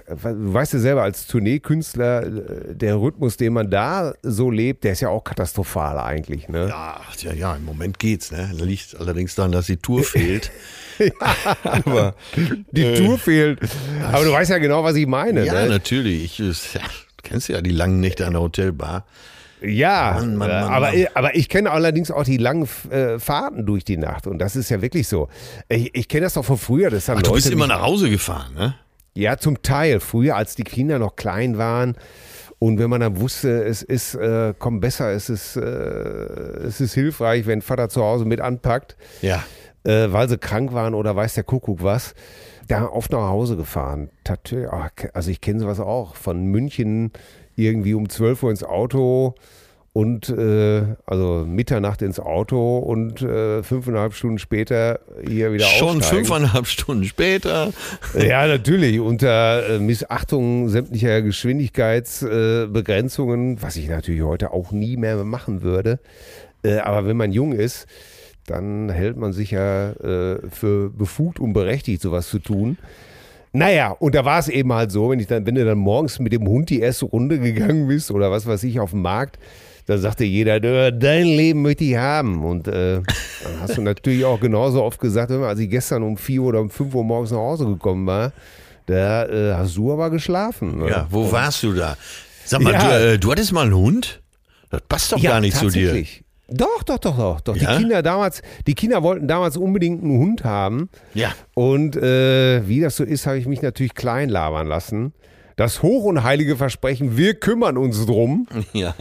äh, 0.07 0.13
du 0.33 0.53
weißt 0.53 0.73
ja 0.73 0.79
selber, 0.79 1.03
als 1.03 1.27
Tourneekünstler, 1.27 2.23
äh, 2.25 2.75
der 2.75 2.95
Rhythmus, 2.99 3.37
den 3.37 3.53
man 3.53 3.69
da 3.69 4.13
so 4.23 4.49
lebt, 4.49 4.83
der 4.85 4.93
ist 4.93 5.01
ja 5.01 5.09
auch 5.09 5.23
katastrophal 5.23 5.99
eigentlich. 5.99 6.47
Ne? 6.49 6.67
Ja, 6.69 7.01
ja, 7.19 7.33
ja, 7.33 7.55
im 7.55 7.65
Moment 7.65 7.99
geht's, 7.99 8.31
ne? 8.31 8.49
Liegt 8.53 8.95
allerdings 8.99 9.35
daran, 9.35 9.51
dass 9.51 9.65
die 9.67 9.77
Tour 9.77 10.03
fehlt. 10.03 10.49
Aber 11.63 12.15
Die 12.71 12.93
Tour 12.95 13.17
fehlt. 13.17 13.59
Aber 14.11 14.23
du 14.25 14.31
weißt 14.31 14.51
ja 14.51 14.57
genau, 14.57 14.83
was 14.83 14.95
ich 14.95 15.07
meine. 15.07 15.45
ja, 15.45 15.53
ne? 15.63 15.69
natürlich. 15.69 16.23
Ich, 16.23 16.39
es- 16.39 16.73
ja, 16.73 16.81
du 16.81 17.23
kennst 17.23 17.49
ja 17.49 17.61
die 17.61 17.71
langen 17.71 17.99
Nächte 17.99 18.25
an 18.25 18.33
der 18.33 18.41
Hotelbar. 18.41 19.05
Ja, 19.61 20.13
Mann, 20.19 20.35
Mann, 20.37 20.49
äh, 20.49 20.53
Mann, 20.61 20.71
aber, 20.71 20.91
aber 21.15 21.35
ich 21.35 21.49
kenne 21.49 21.71
allerdings 21.71 22.11
auch 22.11 22.23
die 22.23 22.37
langen 22.37 22.67
äh, 22.91 23.19
Fahrten 23.19 23.65
durch 23.65 23.83
die 23.83 23.97
Nacht 23.97 24.25
und 24.27 24.39
das 24.39 24.55
ist 24.55 24.69
ja 24.69 24.81
wirklich 24.81 25.07
so. 25.07 25.27
Ich, 25.67 25.93
ich 25.95 26.07
kenne 26.07 26.21
das 26.23 26.33
doch 26.35 26.45
von 26.45 26.57
früher. 26.57 26.89
Das 26.89 27.09
haben 27.09 27.17
Ach, 27.19 27.23
du 27.23 27.29
Leute 27.31 27.41
bist 27.43 27.51
immer 27.53 27.67
nach 27.67 27.81
Hause 27.81 28.09
gefahren, 28.09 28.53
ne? 28.55 28.75
Ja, 29.15 29.37
zum 29.37 29.61
Teil. 29.61 29.99
Früher, 29.99 30.35
als 30.37 30.55
die 30.55 30.63
Kinder 30.63 30.97
noch 30.99 31.15
klein 31.17 31.57
waren 31.57 31.95
und 32.59 32.77
wenn 32.79 32.89
man 32.89 33.01
dann 33.01 33.19
wusste, 33.19 33.63
es 33.65 33.81
ist, 33.83 34.15
äh, 34.15 34.53
komm 34.57 34.79
besser, 34.79 35.11
es 35.11 35.29
ist, 35.29 35.55
äh, 35.57 35.61
es 35.61 36.79
ist 36.81 36.93
hilfreich, 36.93 37.45
wenn 37.47 37.61
Vater 37.61 37.89
zu 37.89 38.03
Hause 38.03 38.25
mit 38.25 38.41
anpackt, 38.41 38.95
Ja. 39.21 39.43
äh, 39.83 40.07
weil 40.11 40.29
sie 40.29 40.37
krank 40.37 40.73
waren 40.73 40.93
oder 40.93 41.15
weiß 41.15 41.33
der 41.35 41.43
Kuckuck 41.43 41.83
was, 41.83 42.13
da 42.67 42.85
oft 42.85 43.11
nach 43.11 43.27
Hause 43.29 43.57
gefahren. 43.57 44.09
Ah, 44.69 44.89
Also 45.13 45.31
ich 45.31 45.41
kenne 45.41 45.59
sowas 45.59 45.79
auch. 45.79 46.15
Von 46.15 46.45
München 46.45 47.11
irgendwie 47.65 47.93
um 47.93 48.09
12 48.09 48.43
Uhr 48.43 48.51
ins 48.51 48.63
Auto 48.63 49.35
und 49.93 50.29
äh, 50.29 50.83
also 51.05 51.45
Mitternacht 51.47 52.01
ins 52.01 52.19
Auto 52.19 52.77
und 52.77 53.21
äh, 53.21 53.63
fünfeinhalb 53.63 54.13
Stunden 54.13 54.39
später 54.39 54.99
hier 55.27 55.51
wieder 55.51 55.65
Schon 55.65 55.97
aussteigen. 55.97 56.25
fünfeinhalb 56.25 56.67
Stunden 56.67 57.03
später. 57.05 57.71
Ja, 58.17 58.47
natürlich, 58.47 58.99
unter 58.99 59.67
äh, 59.67 59.79
Missachtung 59.79 60.69
sämtlicher 60.69 61.21
Geschwindigkeitsbegrenzungen, 61.21 63.57
äh, 63.57 63.61
was 63.61 63.75
ich 63.77 63.89
natürlich 63.89 64.21
heute 64.21 64.53
auch 64.53 64.71
nie 64.71 64.95
mehr 64.95 65.23
machen 65.23 65.63
würde. 65.63 65.99
Äh, 66.63 66.77
aber 66.77 67.07
wenn 67.07 67.17
man 67.17 67.31
jung 67.31 67.53
ist, 67.53 67.87
dann 68.45 68.89
hält 68.89 69.17
man 69.17 69.33
sich 69.33 69.51
ja 69.51 69.91
äh, 69.91 70.39
für 70.49 70.89
befugt 70.89 71.39
und 71.39 71.53
berechtigt, 71.53 72.01
sowas 72.01 72.29
zu 72.29 72.39
tun. 72.39 72.77
Naja, 73.51 73.91
und 73.91 74.13
da 74.15 74.25
war 74.25 74.39
es 74.39 74.47
eben 74.47 74.71
halt 74.73 74.91
so, 74.91 75.09
wenn, 75.09 75.19
ich 75.19 75.27
dann, 75.27 75.45
wenn 75.45 75.55
du 75.55 75.65
dann 75.65 75.77
morgens 75.77 76.19
mit 76.19 76.33
dem 76.33 76.47
Hund 76.47 76.69
die 76.69 76.79
erste 76.81 77.05
Runde 77.05 77.39
gegangen 77.39 77.87
bist 77.87 78.11
oder 78.11 78.29
was 78.31 78.45
weiß 78.45 78.63
ich 78.63 78.79
auf 78.79 78.91
dem 78.91 79.01
Markt, 79.01 79.39
dann 79.87 79.97
sagte 79.99 80.23
jeder, 80.23 80.59
"Du, 80.59 80.93
dein 80.93 81.25
Leben 81.25 81.63
möchte 81.63 81.83
ich 81.83 81.95
haben. 81.97 82.43
Und 82.45 82.67
äh, 82.67 83.01
dann 83.01 83.61
hast 83.61 83.75
du 83.77 83.81
natürlich 83.81 84.23
auch 84.23 84.39
genauso 84.39 84.83
oft 84.83 84.99
gesagt, 84.99 85.31
als 85.31 85.59
ich 85.59 85.69
gestern 85.69 86.03
um 86.03 86.15
4 86.15 86.43
oder 86.43 86.61
um 86.61 86.69
5 86.69 86.93
Uhr 86.93 87.03
morgens 87.03 87.31
nach 87.31 87.39
Hause 87.39 87.65
gekommen 87.65 88.05
war, 88.05 88.31
da 88.85 89.25
äh, 89.25 89.53
hast 89.55 89.75
du 89.77 89.91
aber 89.91 90.11
geschlafen. 90.11 90.77
Ne? 90.77 90.89
Ja, 90.89 91.07
wo 91.09 91.31
warst 91.31 91.63
du 91.63 91.73
da? 91.73 91.97
Sag 92.45 92.61
mal, 92.61 92.73
Ja. 92.73 92.87
du, 92.99 93.05
äh, 93.13 93.17
du 93.17 93.31
hattest 93.31 93.51
mal 93.51 93.63
einen 93.65 93.75
Hund? 93.75 94.21
Das 94.69 94.81
passt 94.87 95.11
doch 95.11 95.21
gar 95.21 95.39
nicht 95.41 95.57
zu 95.57 95.69
dir. 95.69 96.05
Doch, 96.51 96.83
doch, 96.83 96.97
doch, 96.97 97.17
doch. 97.17 97.41
doch. 97.41 97.55
Ja? 97.55 97.71
Die 97.71 97.77
Kinder 97.77 98.01
damals, 98.01 98.41
die 98.67 98.75
Kinder 98.75 99.03
wollten 99.03 99.27
damals 99.27 99.57
unbedingt 99.57 100.03
einen 100.03 100.19
Hund 100.19 100.43
haben. 100.43 100.89
Ja. 101.13 101.33
Und 101.53 101.95
äh, 101.95 102.67
wie 102.67 102.79
das 102.79 102.95
so 102.95 103.03
ist, 103.03 103.27
habe 103.27 103.37
ich 103.37 103.45
mich 103.45 103.61
natürlich 103.61 103.95
klein 103.95 104.29
labern 104.29 104.67
lassen. 104.67 105.13
Das 105.55 105.83
hoch 105.83 106.05
und 106.05 106.23
heilige 106.23 106.55
Versprechen, 106.55 107.17
wir 107.17 107.33
kümmern 107.33 107.77
uns 107.77 108.05
drum. 108.05 108.47
Ja. 108.73 108.95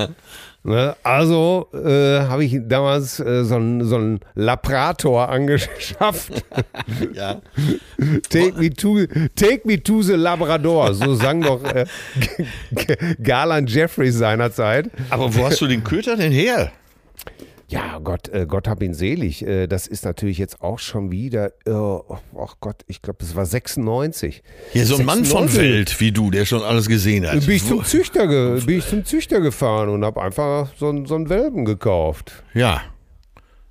Ne? 0.65 0.97
Also 1.05 1.69
äh, 1.73 2.23
habe 2.23 2.45
ich 2.45 2.59
damals 2.67 3.21
äh, 3.21 3.45
so 3.45 3.55
einen 3.55 3.85
so 3.85 3.95
einen 3.95 4.21
Laprator 4.35 5.29
angeschafft. 5.29 6.45
ja. 7.15 7.41
Take 8.29 8.59
me, 8.59 8.71
to, 8.71 9.07
take 9.37 9.61
me 9.65 9.81
to 9.81 10.03
the 10.03 10.15
Labrador. 10.15 10.95
So 10.95 11.15
sang 11.15 11.43
doch 11.43 11.63
äh, 11.63 11.87
Garland 13.23 13.71
Jeffries 13.71 14.17
seinerzeit. 14.17 14.91
Aber 15.11 15.33
wo 15.35 15.45
hast 15.45 15.61
du 15.61 15.69
den 15.69 15.85
Köter 15.85 16.17
denn 16.17 16.33
her? 16.33 16.73
Ja, 17.71 17.99
Gott, 17.99 18.29
äh, 18.31 18.47
Gott 18.49 18.67
hab 18.67 18.83
ihn 18.83 18.95
selig. 18.95 19.45
Äh, 19.47 19.67
das 19.67 19.87
ist 19.87 20.05
natürlich 20.07 20.39
jetzt 20.39 20.63
auch 20.63 20.79
schon 20.79 21.11
wieder, 21.11 21.49
äh, 21.67 21.71
ach 22.41 22.55
Gott, 22.61 22.77
ich 22.87 23.03
glaube, 23.03 23.19
das 23.21 23.37
war 23.37 23.45
96. 23.45 24.43
Hier 24.73 24.87
so 24.87 24.97
ein 24.97 25.05
Mann 25.05 25.25
von 25.27 25.49
96. 25.49 25.59
Welt 25.61 26.01
wie 26.01 26.13
du, 26.13 26.31
der 26.31 26.47
schon 26.47 26.63
alles 26.63 26.89
gesehen 26.89 27.27
hat. 27.31 27.41
Bin 27.45 27.57
ich, 27.57 27.65
zum 27.67 27.85
Züchter 27.85 28.27
ge, 28.27 28.61
bin 28.65 28.79
ich 28.79 28.87
zum 28.87 29.05
Züchter 29.05 29.41
gefahren 29.41 29.91
und 29.91 30.03
habe 30.05 30.23
einfach 30.23 30.71
so, 30.79 30.89
einen- 30.89 31.05
so 31.05 31.15
einen 31.15 31.29
Welpen 31.29 31.67
gekauft. 31.67 32.43
Ja. 32.55 32.81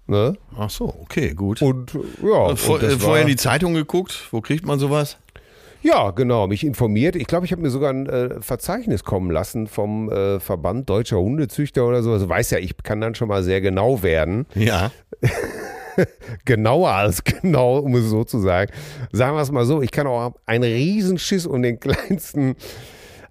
Ne? 0.06 0.38
Ach 0.56 0.70
so, 0.70 0.86
okay, 1.02 1.34
gut. 1.34 1.62
Und 1.62 1.94
äh, 1.96 1.98
ja, 2.24 2.56
Vor, 2.56 2.76
und 2.76 2.84
das 2.84 2.94
äh, 2.94 2.98
vorher 3.00 3.16
war- 3.16 3.22
in 3.22 3.28
die 3.28 3.36
Zeitung 3.36 3.74
geguckt? 3.74 4.28
Wo 4.32 4.42
kriegt 4.42 4.66
man 4.66 4.78
sowas? 4.80 5.18
Ja, 5.88 6.12
genau, 6.12 6.48
mich 6.48 6.66
informiert. 6.66 7.16
Ich 7.16 7.28
glaube, 7.28 7.46
ich 7.46 7.54
habe 7.54 7.62
mir 7.62 7.70
sogar 7.70 7.92
ein 7.92 8.08
äh, 8.08 8.42
Verzeichnis 8.42 9.06
kommen 9.06 9.32
lassen 9.32 9.68
vom 9.68 10.12
äh, 10.12 10.38
Verband 10.42 10.90
Deutscher 10.90 11.18
Hundezüchter 11.18 11.88
oder 11.88 12.04
so. 12.04 12.12
Also 12.12 12.28
weiß 12.28 12.52
ja, 12.52 12.58
ich 12.58 12.76
kann 12.84 13.00
dann 13.00 13.16
schon 13.16 13.30
mal 13.30 13.42
sehr 13.42 13.62
genau 13.62 14.04
werden. 14.04 14.48
Ja. 14.54 14.92
Genauer 16.46 16.90
als 16.90 17.24
genau, 17.24 17.78
um 17.78 17.96
es 17.96 18.04
so 18.04 18.26
zu 18.26 18.40
sagen. 18.40 18.70
Sagen 19.14 19.38
wir 19.38 19.42
es 19.42 19.50
mal 19.50 19.64
so, 19.64 19.82
ich 19.82 19.92
kann 19.92 20.08
auch 20.08 20.34
einen 20.46 20.66
Riesenschiss 20.66 21.46
um 21.46 21.62
den 21.62 21.80
kleinsten. 21.80 22.56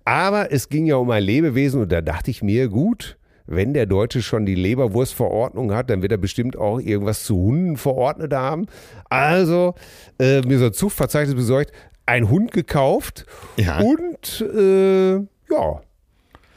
Aber 0.06 0.50
es 0.50 0.70
ging 0.70 0.86
ja 0.86 0.96
um 0.96 1.10
ein 1.10 1.22
Lebewesen 1.22 1.82
und 1.82 1.92
da 1.92 2.00
dachte 2.00 2.30
ich 2.30 2.42
mir, 2.42 2.68
gut, 2.68 3.18
wenn 3.46 3.74
der 3.74 3.84
Deutsche 3.84 4.22
schon 4.22 4.46
die 4.46 4.54
Leberwurstverordnung 4.54 5.74
hat, 5.74 5.90
dann 5.90 6.00
wird 6.00 6.12
er 6.12 6.18
bestimmt 6.18 6.56
auch 6.56 6.80
irgendwas 6.80 7.24
zu 7.24 7.36
Hunden 7.36 7.76
verordnet 7.76 8.32
haben. 8.32 8.66
Also 9.10 9.74
äh, 10.18 10.40
mir 10.40 10.58
so 10.58 10.66
ein 10.66 10.72
Zuchtverzeichnis 10.72 11.36
besorgt, 11.36 11.70
ein 12.06 12.28
Hund 12.30 12.52
gekauft 12.52 13.26
Ja. 13.56 13.80
und 13.80 14.40
äh, 14.40 15.14
ja. 15.16 15.80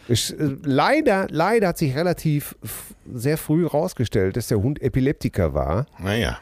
Ich, 0.08 0.32
äh, 0.40 0.56
leider, 0.64 1.28
leider 1.30 1.68
hat 1.70 1.78
sich 1.78 1.96
relativ 1.96 2.56
sehr 3.14 3.38
früh 3.38 3.64
herausgestellt, 3.64 4.38
dass 4.38 4.48
der 4.48 4.62
Hund 4.62 4.82
Epileptiker 4.82 5.54
war, 5.54 5.86
Naja. 6.00 6.40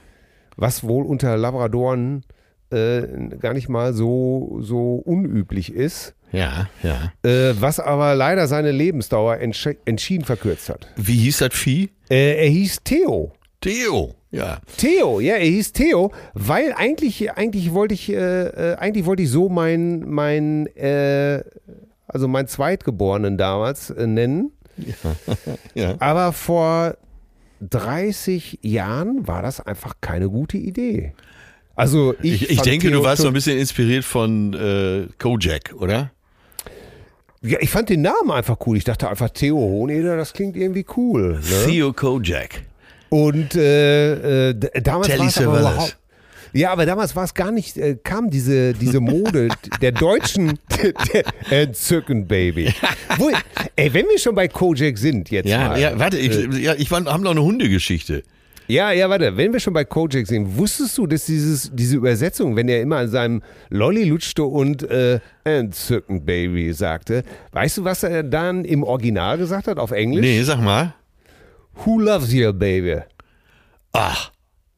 was 0.55 0.83
wohl 0.83 1.05
unter 1.05 1.35
Labradoren 1.37 2.23
äh, 2.69 3.01
gar 3.39 3.53
nicht 3.53 3.69
mal 3.69 3.93
so, 3.93 4.57
so 4.61 4.95
unüblich 4.95 5.73
ist. 5.73 6.13
Ja, 6.33 6.67
ja. 6.83 7.13
äh, 7.23 7.53
was 7.61 7.79
aber 7.79 8.13
leider 8.15 8.47
seine 8.47 8.71
Lebensdauer 8.71 9.37
entsch 9.37 9.69
entschieden 9.85 10.25
verkürzt 10.25 10.67
hat. 10.67 10.87
Wie 10.97 11.15
hieß 11.15 11.37
das 11.37 11.53
Vieh? 11.53 11.89
Äh, 12.09 12.43
er 12.43 12.49
hieß 12.49 12.83
Theo. 12.83 13.31
Theo. 13.67 14.15
Ja. 14.31 14.59
Theo, 14.77 15.19
ja, 15.19 15.35
er 15.35 15.45
hieß 15.45 15.73
Theo, 15.73 16.11
weil 16.33 16.73
eigentlich, 16.73 17.31
eigentlich 17.31 17.73
wollte 17.73 17.93
ich, 17.93 18.11
äh, 18.11 18.15
äh, 18.73 18.75
eigentlich 18.75 19.05
wollte 19.05 19.23
ich 19.23 19.29
so 19.29 19.49
mein, 19.49 20.01
mein, 20.07 20.67
äh, 20.75 21.43
also 22.07 22.27
mein 22.27 22.47
Zweitgeborenen 22.47 23.37
damals 23.37 23.89
äh, 23.89 24.07
nennen. 24.07 24.51
Ja. 25.73 25.95
Aber 25.99 26.33
vor 26.33 26.97
30 27.61 28.59
Jahren 28.61 29.27
war 29.27 29.41
das 29.41 29.59
einfach 29.65 29.95
keine 30.01 30.29
gute 30.29 30.57
Idee. 30.57 31.13
Also 31.75 32.15
ich, 32.21 32.43
Ich, 32.43 32.49
ich 32.51 32.61
denke, 32.61 32.89
Theo 32.89 32.99
du 32.99 33.05
warst 33.05 33.21
so 33.21 33.27
ein 33.27 33.33
bisschen 33.33 33.57
inspiriert 33.57 34.03
von 34.03 34.53
äh, 34.53 35.07
Kojak, 35.19 35.75
oder? 35.77 36.11
Ja, 37.41 37.59
ich 37.61 37.69
fand 37.69 37.89
den 37.89 38.01
Namen 38.01 38.31
einfach 38.31 38.57
cool. 38.65 38.77
Ich 38.77 38.83
dachte 38.83 39.09
einfach 39.09 39.29
Theo 39.29 39.57
Hohneder, 39.57 40.17
das 40.17 40.33
klingt 40.33 40.57
irgendwie 40.57 40.85
cool. 40.97 41.33
Ne? 41.33 41.65
Theo 41.65 41.93
Kojak. 41.93 42.61
Und 43.09 43.55
äh, 43.55 44.49
äh, 44.49 44.81
damals 44.81 45.07
Telly 45.07 45.19
war 45.47 45.59
überhaupt. 45.59 45.97
Ja, 46.53 46.71
aber 46.71 46.85
damals 46.85 47.15
war 47.15 47.23
es 47.25 47.33
gar 47.33 47.51
nicht, 47.51 47.77
äh, 47.77 47.97
kam 48.01 48.29
diese, 48.29 48.73
diese 48.73 48.99
Mode 48.99 49.49
der 49.81 49.91
deutschen 49.91 50.57
der 51.13 51.23
Entzücken, 51.51 52.25
Baby. 52.27 52.73
Wo, 53.17 53.29
ey, 53.75 53.93
wenn 53.93 54.05
wir 54.07 54.17
schon 54.17 54.33
bei 54.33 54.47
Kojak 54.47 54.97
sind 54.97 55.29
jetzt 55.29 55.47
Ja, 55.49 55.69
mal. 55.69 55.79
ja, 55.79 55.99
warte, 55.99 56.17
ich, 56.17 56.31
Äh. 56.31 56.57
ja, 56.61 56.73
ich 56.75 56.89
war, 56.89 57.03
haben 57.05 57.23
noch 57.23 57.31
eine 57.31 57.43
Hundegeschichte. 57.43 58.23
Ja, 58.69 58.91
ja, 58.91 59.09
warte, 59.09 59.37
wenn 59.37 59.53
wir 59.53 59.59
schon 59.59 59.73
bei 59.73 59.85
Kojak 59.85 60.25
sind, 60.27 60.57
wusstest 60.57 60.97
du, 60.97 61.05
dass 61.07 61.25
dieses, 61.25 61.69
diese 61.73 61.95
Übersetzung, 61.97 62.55
wenn 62.55 62.67
er 62.67 62.81
immer 62.81 62.97
an 62.97 63.09
seinem 63.09 63.41
Lolli 63.69 64.03
lutschte 64.05 64.43
und 64.43 64.83
äh, 64.89 65.19
Entzücken, 65.43 66.25
Baby 66.25 66.73
sagte, 66.73 67.23
weißt 67.51 67.77
du, 67.77 67.83
was 67.83 68.03
er 68.03 68.23
dann 68.23 68.65
im 68.65 68.83
Original 68.83 69.37
gesagt 69.37 69.67
hat 69.67 69.77
auf 69.79 69.91
Englisch? 69.91 70.21
Nee, 70.21 70.41
sag 70.43 70.61
mal. 70.61 70.93
Who 71.85 71.99
loves 71.99 72.33
you, 72.33 72.51
baby? 72.53 73.01
Ach, 73.93 74.31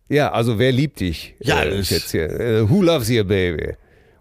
Ja, 0.09 0.31
also 0.31 0.57
wer 0.57 0.71
liebt 0.71 0.99
dich? 0.99 1.35
Ja, 1.39 1.61
äh, 1.63 1.79
ist 1.79 1.91
jetzt 1.91 2.11
hier. 2.11 2.29
Äh, 2.29 2.69
who 2.69 2.81
loves 2.81 3.09
you, 3.09 3.23
baby? 3.23 3.73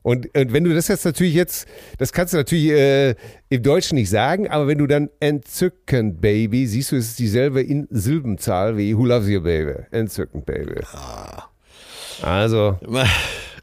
Und, 0.02 0.26
und 0.36 0.52
wenn 0.52 0.64
du 0.64 0.74
das 0.74 0.88
jetzt 0.88 1.04
natürlich 1.04 1.34
jetzt, 1.34 1.66
das 1.98 2.12
kannst 2.12 2.32
du 2.32 2.38
natürlich 2.38 2.70
äh, 2.70 3.14
im 3.50 3.62
Deutschen 3.62 3.96
nicht 3.96 4.08
sagen, 4.08 4.48
aber 4.48 4.66
wenn 4.66 4.78
du 4.78 4.86
dann 4.86 5.10
entzückend, 5.20 6.20
Baby, 6.20 6.66
siehst 6.66 6.92
du, 6.92 6.96
es 6.96 7.08
ist 7.08 7.18
dieselbe 7.18 7.60
in 7.62 7.86
Silbenzahl 7.90 8.76
wie 8.78 8.96
Who 8.96 9.04
loves 9.04 9.28
you, 9.28 9.40
baby? 9.42 9.74
Entzückend, 9.90 10.46
Baby. 10.46 10.80
Ah. 10.92 11.44
Also, 12.22 12.78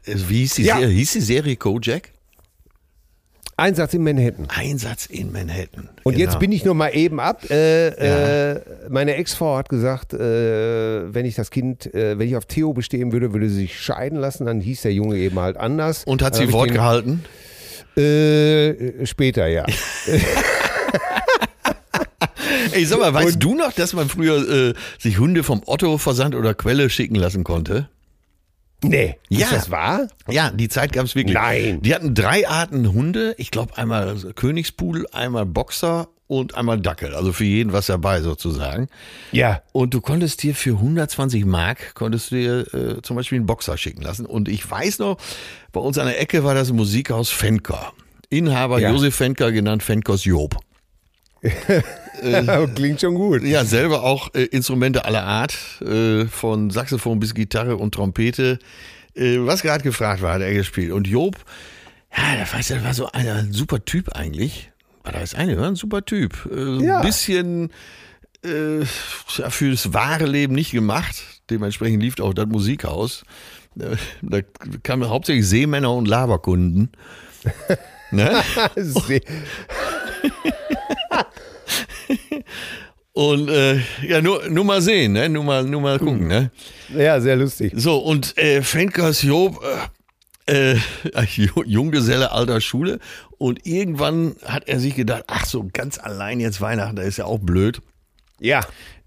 wie 0.04 0.38
hieß 0.40 0.54
die, 0.54 0.62
Ja. 0.64 0.78
Serie, 0.78 0.94
hieß 0.94 1.12
die 1.14 1.20
Serie 1.20 1.56
Kojak? 1.56 2.10
Einsatz 3.58 3.94
in 3.94 4.02
Manhattan. 4.04 4.48
Einsatz 4.48 5.06
in 5.06 5.32
Manhattan. 5.32 5.88
Und 6.02 6.14
Genau. 6.16 6.24
jetzt 6.26 6.38
bin 6.38 6.52
ich 6.52 6.64
noch 6.66 6.74
mal 6.74 6.90
eben 6.90 7.18
ab. 7.20 7.42
Äh, 7.50 7.88
äh, 8.52 8.60
meine 8.90 9.14
Ex-Frau 9.14 9.56
hat 9.56 9.70
gesagt, 9.70 10.12
äh, 10.12 10.18
wenn 11.14 11.24
ich 11.24 11.36
das 11.36 11.50
Kind, 11.50 11.92
äh, 11.94 12.18
wenn 12.18 12.28
ich 12.28 12.36
auf 12.36 12.44
Theo 12.44 12.74
bestehen 12.74 13.12
würde, 13.12 13.32
würde 13.32 13.48
sie 13.48 13.54
sich 13.62 13.80
scheiden 13.80 14.18
lassen. 14.18 14.44
Dann 14.44 14.60
hieß 14.60 14.82
der 14.82 14.92
Junge 14.92 15.16
eben 15.16 15.38
halt 15.40 15.56
anders. 15.56 16.04
Und 16.04 16.20
hat 16.22 16.34
sie 16.34 16.52
Wort 16.52 16.68
den- 16.68 16.74
gehalten? 16.74 17.24
Äh, 17.96 19.06
später, 19.06 19.46
ja. 19.46 19.64
Ey, 22.72 22.84
sag 22.84 22.98
mal, 23.00 23.14
weißt 23.14 23.42
du 23.42 23.54
noch, 23.54 23.72
dass 23.72 23.94
man 23.94 24.08
früher 24.08 24.70
äh, 24.70 24.74
sich 24.98 25.18
Hunde 25.18 25.42
vom 25.42 25.62
Otto 25.64 25.96
Versand 25.96 26.34
oder 26.34 26.52
Quelle 26.52 26.90
schicken 26.90 27.14
lassen 27.14 27.42
konnte? 27.42 27.88
Nee. 28.82 29.16
Ja. 29.28 29.46
Ist 29.46 29.52
das 29.52 29.70
wahr? 29.70 30.08
Ja, 30.28 30.50
die 30.50 30.68
Zeit 30.68 30.92
gab 30.92 31.04
es 31.04 31.14
wirklich. 31.14 31.34
Nein. 31.34 31.82
Die 31.82 31.94
hatten 31.94 32.14
drei 32.14 32.48
Arten 32.48 32.92
Hunde. 32.92 33.34
Ich 33.38 33.50
glaube 33.50 33.76
einmal 33.76 34.16
Königspudel, 34.34 35.06
einmal 35.12 35.46
Boxer 35.46 36.08
und 36.28 36.56
einmal 36.56 36.80
Dackel. 36.80 37.14
Also 37.14 37.32
für 37.32 37.44
jeden 37.44 37.72
was 37.72 37.86
dabei 37.86 38.20
sozusagen. 38.20 38.88
Ja. 39.32 39.62
Und 39.72 39.94
du 39.94 40.00
konntest 40.00 40.42
dir 40.42 40.54
für 40.54 40.74
120 40.74 41.44
Mark, 41.44 41.94
konntest 41.94 42.30
du 42.30 42.34
dir 42.36 42.74
äh, 42.74 43.02
zum 43.02 43.16
Beispiel 43.16 43.36
einen 43.36 43.46
Boxer 43.46 43.76
schicken 43.76 44.02
lassen. 44.02 44.26
Und 44.26 44.48
ich 44.48 44.68
weiß 44.68 44.98
noch, 44.98 45.18
bei 45.72 45.80
uns 45.80 45.98
an 45.98 46.06
der 46.06 46.20
Ecke 46.20 46.44
war 46.44 46.54
das 46.54 46.72
Musikhaus 46.72 47.30
Fenker. 47.30 47.92
Inhaber 48.28 48.80
Ja. 48.80 48.90
Josef 48.90 49.14
Fenker, 49.14 49.52
genannt 49.52 49.82
Fenkers 49.82 50.24
Job. 50.24 50.56
Klingt 52.74 53.00
schon 53.00 53.14
gut. 53.14 53.42
Ja, 53.42 53.64
selber 53.64 54.02
auch 54.02 54.32
äh, 54.34 54.44
Instrumente 54.44 55.04
aller 55.04 55.24
Art, 55.24 55.56
äh, 55.82 56.26
von 56.26 56.70
Saxophon 56.70 57.20
bis 57.20 57.34
Gitarre 57.34 57.76
und 57.76 57.94
Trompete. 57.94 58.58
Äh, 59.14 59.38
was 59.40 59.62
gerade 59.62 59.82
gefragt 59.84 60.22
war, 60.22 60.34
hat 60.34 60.42
er 60.42 60.52
gespielt. 60.54 60.92
Und 60.92 61.06
Job, 61.06 61.36
ja, 62.16 62.36
der 62.36 62.50
weiß, 62.52 62.68
der 62.68 62.84
war 62.84 62.94
so 62.94 63.10
einer, 63.12 63.34
ein 63.34 63.52
super 63.52 63.84
Typ 63.84 64.10
eigentlich. 64.16 64.70
War 65.02 65.12
da 65.12 65.20
ist 65.20 65.34
eine, 65.34 65.62
ein 65.64 65.76
super 65.76 66.04
Typ. 66.04 66.48
Äh, 66.50 66.84
Ja. 66.84 66.98
Ein 67.00 67.06
bisschen 67.06 67.70
äh, 68.42 68.84
für 68.86 69.70
das 69.70 69.92
wahre 69.92 70.26
Leben 70.26 70.54
nicht 70.54 70.72
gemacht. 70.72 71.16
Dementsprechend 71.50 72.02
lief 72.02 72.18
auch 72.20 72.34
das 72.34 72.46
Musikhaus. 72.46 73.24
Äh, 73.78 73.96
Da 74.22 74.40
kamen 74.82 75.08
hauptsächlich 75.08 75.46
Seemänner 75.46 75.92
und 75.92 76.08
Laberkunden. 76.08 76.90
ne? 78.10 78.42
Und 83.12 83.48
äh, 83.48 83.80
ja, 84.06 84.20
nur, 84.20 84.46
nur 84.50 84.64
mal 84.64 84.82
sehen, 84.82 85.12
ne? 85.12 85.28
nur, 85.30 85.42
mal, 85.42 85.64
nur 85.64 85.80
mal 85.80 85.98
gucken. 85.98 86.26
Ne? 86.26 86.50
ja, 86.94 87.18
sehr 87.18 87.36
lustig. 87.36 87.72
So, 87.74 87.96
und 87.96 88.36
äh, 88.36 88.60
Fenkers 88.60 89.22
Job, 89.22 89.58
äh, 90.46 90.72
äh, 90.72 90.78
Ju- 91.34 91.64
Junggeselle 91.64 92.30
alter 92.30 92.60
Schule. 92.60 92.98
Und 93.38 93.64
irgendwann 93.66 94.36
hat 94.44 94.68
er 94.68 94.80
sich 94.80 94.94
gedacht, 94.94 95.24
ach 95.28 95.46
so, 95.46 95.66
ganz 95.72 95.98
allein 95.98 96.40
jetzt 96.40 96.60
Weihnachten, 96.60 96.96
da 96.96 97.02
ist 97.02 97.16
ja 97.16 97.24
auch 97.24 97.38
blöd. 97.38 97.80
Ja. 98.38 98.60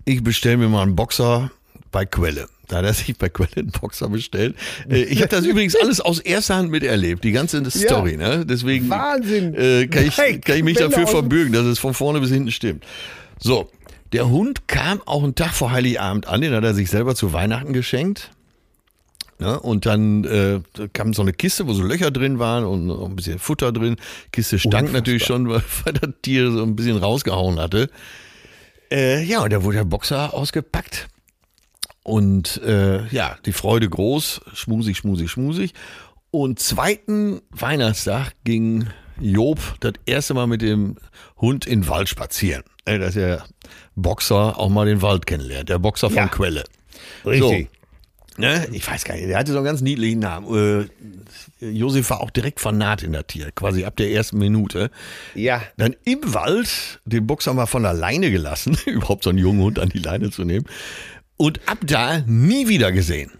Ich 0.05 0.23
bestelle 0.23 0.57
mir 0.57 0.69
mal 0.69 0.81
einen 0.81 0.95
Boxer 0.95 1.51
bei 1.91 2.05
Quelle. 2.05 2.47
Da 2.67 2.77
hat 2.77 2.85
er 2.85 2.93
sich 2.93 3.17
bei 3.17 3.29
Quelle 3.29 3.49
einen 3.57 3.71
Boxer 3.71 4.09
bestellt. 4.09 4.55
Äh, 4.89 5.03
ich 5.03 5.21
habe 5.21 5.29
das 5.29 5.45
übrigens 5.45 5.75
alles 5.75 5.99
aus 6.01 6.19
erster 6.19 6.55
Hand 6.55 6.71
miterlebt, 6.71 7.23
die 7.23 7.31
ganze 7.31 7.69
Story. 7.71 8.17
Ne? 8.17 8.45
Deswegen 8.45 8.89
Wahnsinn. 8.89 9.55
Äh, 9.55 9.87
kann, 9.87 10.05
ich, 10.05 10.15
kann 10.15 10.57
ich 10.57 10.63
mich 10.63 10.77
dafür 10.77 11.07
verbürgen, 11.07 11.53
dass 11.53 11.65
es 11.65 11.79
von 11.79 11.93
vorne 11.93 12.19
bis 12.19 12.29
hinten 12.29 12.51
stimmt. 12.51 12.85
So, 13.39 13.69
der 14.11 14.29
Hund 14.29 14.67
kam 14.67 15.01
auch 15.05 15.23
einen 15.23 15.35
Tag 15.35 15.53
vor 15.53 15.71
Heiligabend 15.71 16.27
an, 16.27 16.41
den 16.41 16.53
hat 16.53 16.63
er 16.63 16.73
sich 16.73 16.89
selber 16.89 17.15
zu 17.15 17.33
Weihnachten 17.33 17.73
geschenkt. 17.73 18.31
Ne? 19.39 19.57
Und 19.57 19.85
dann 19.85 20.25
äh, 20.25 20.59
kam 20.91 21.13
so 21.13 21.21
eine 21.21 21.31
Kiste, 21.31 21.65
wo 21.65 21.73
so 21.73 21.81
Löcher 21.81 22.11
drin 22.11 22.39
waren 22.39 22.65
und 22.65 22.89
ein 22.89 23.15
bisschen 23.15 23.39
Futter 23.39 23.71
drin. 23.71 23.95
Kiste 24.31 24.59
stank 24.59 24.73
Unfassbar. 24.73 24.99
natürlich 24.99 25.23
schon, 25.23 25.47
weil, 25.47 25.63
weil 25.85 25.93
das 25.93 26.09
Tier 26.21 26.51
so 26.51 26.61
ein 26.63 26.75
bisschen 26.75 26.97
rausgehauen 26.97 27.59
hatte. 27.59 27.89
Äh, 28.91 29.23
ja, 29.23 29.41
und 29.43 29.53
da 29.53 29.63
wurde 29.63 29.77
der 29.77 29.85
Boxer 29.85 30.33
ausgepackt. 30.33 31.07
Und 32.03 32.61
äh, 32.63 33.05
ja, 33.07 33.37
die 33.45 33.53
Freude 33.53 33.89
groß, 33.89 34.41
schmusig, 34.53 34.97
schmusig, 34.97 35.29
schmusig. 35.29 35.73
Und 36.31 36.59
zweiten 36.59 37.41
Weihnachtstag 37.51 38.33
ging 38.43 38.87
Job 39.19 39.59
das 39.79 39.93
erste 40.05 40.33
Mal 40.33 40.47
mit 40.47 40.61
dem 40.61 40.97
Hund 41.37 41.65
in 41.65 41.81
den 41.81 41.87
Wald 41.89 42.09
spazieren. 42.09 42.63
Äh, 42.85 42.99
Dass 42.99 43.15
der 43.15 43.43
Boxer 43.95 44.57
auch 44.57 44.69
mal 44.69 44.85
den 44.85 45.01
Wald 45.01 45.25
kennenlernt. 45.25 45.69
Der 45.69 45.79
Boxer 45.79 46.09
von 46.09 46.17
Ja. 46.17 46.27
Quelle. 46.27 46.63
Richtig. 47.25 47.69
Ne? 48.37 48.65
Ich 48.71 48.89
weiß 48.89 49.03
gar 49.03 49.15
nicht, 49.15 49.27
der 49.27 49.37
hatte 49.37 49.51
so 49.51 49.57
einen 49.57 49.65
ganz 49.65 49.81
niedlichen 49.81 50.19
Namen. 50.19 50.87
Äh, 51.61 51.65
Josef 51.65 52.09
war 52.09 52.21
auch 52.21 52.29
direkt 52.29 52.61
vernarrt 52.61 53.03
in 53.03 53.11
der 53.11 53.27
Tier, 53.27 53.51
quasi 53.51 53.83
ab 53.83 53.97
der 53.97 54.11
ersten 54.11 54.37
Minute. 54.37 54.91
Ja. 55.35 55.61
Dann 55.75 55.93
im 56.05 56.19
Wald 56.33 57.01
den 57.03 57.27
Boxer 57.27 57.53
mal 57.53 57.65
von 57.65 57.83
der 57.83 57.93
Leine 57.93 58.31
gelassen, 58.31 58.77
überhaupt 58.85 59.25
so 59.25 59.29
einen 59.29 59.39
jungen 59.39 59.61
Hund 59.61 59.77
an 59.79 59.89
die 59.89 59.99
Leine 59.99 60.31
zu 60.31 60.45
nehmen. 60.45 60.65
Und 61.41 61.61
ab 61.67 61.77
da 61.83 62.21
nie 62.27 62.67
wieder 62.67 62.91
gesehen. 62.91 63.31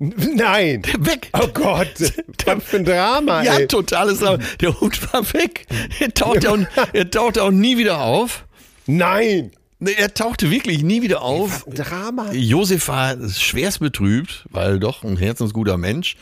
Nein. 0.00 0.82
Weg. 0.98 1.30
Oh 1.32 1.46
Gott. 1.54 1.88
Was 2.46 2.64
für 2.64 2.76
ein 2.78 2.84
Drama, 2.84 3.42
Ja, 3.44 3.58
ey. 3.58 3.66
totales 3.68 4.18
Drama. 4.18 4.42
Der 4.60 4.80
Hund 4.80 5.12
war 5.12 5.32
weg. 5.32 5.66
Er 6.00 6.12
tauchte, 6.12 6.50
auch, 6.50 6.58
er 6.92 7.10
tauchte 7.10 7.42
auch 7.44 7.50
nie 7.52 7.78
wieder 7.78 8.00
auf. 8.00 8.44
Nein. 8.86 9.52
Er 9.80 10.12
tauchte 10.14 10.50
wirklich 10.50 10.82
nie 10.82 11.02
wieder 11.02 11.22
auf. 11.22 11.64
Drama. 11.72 12.32
Josef 12.32 12.88
war 12.88 13.16
schwerst 13.28 13.78
betrübt, 13.78 14.44
weil 14.50 14.80
doch 14.80 15.04
ein 15.04 15.16
herzensguter 15.16 15.76
Mensch. 15.78 16.16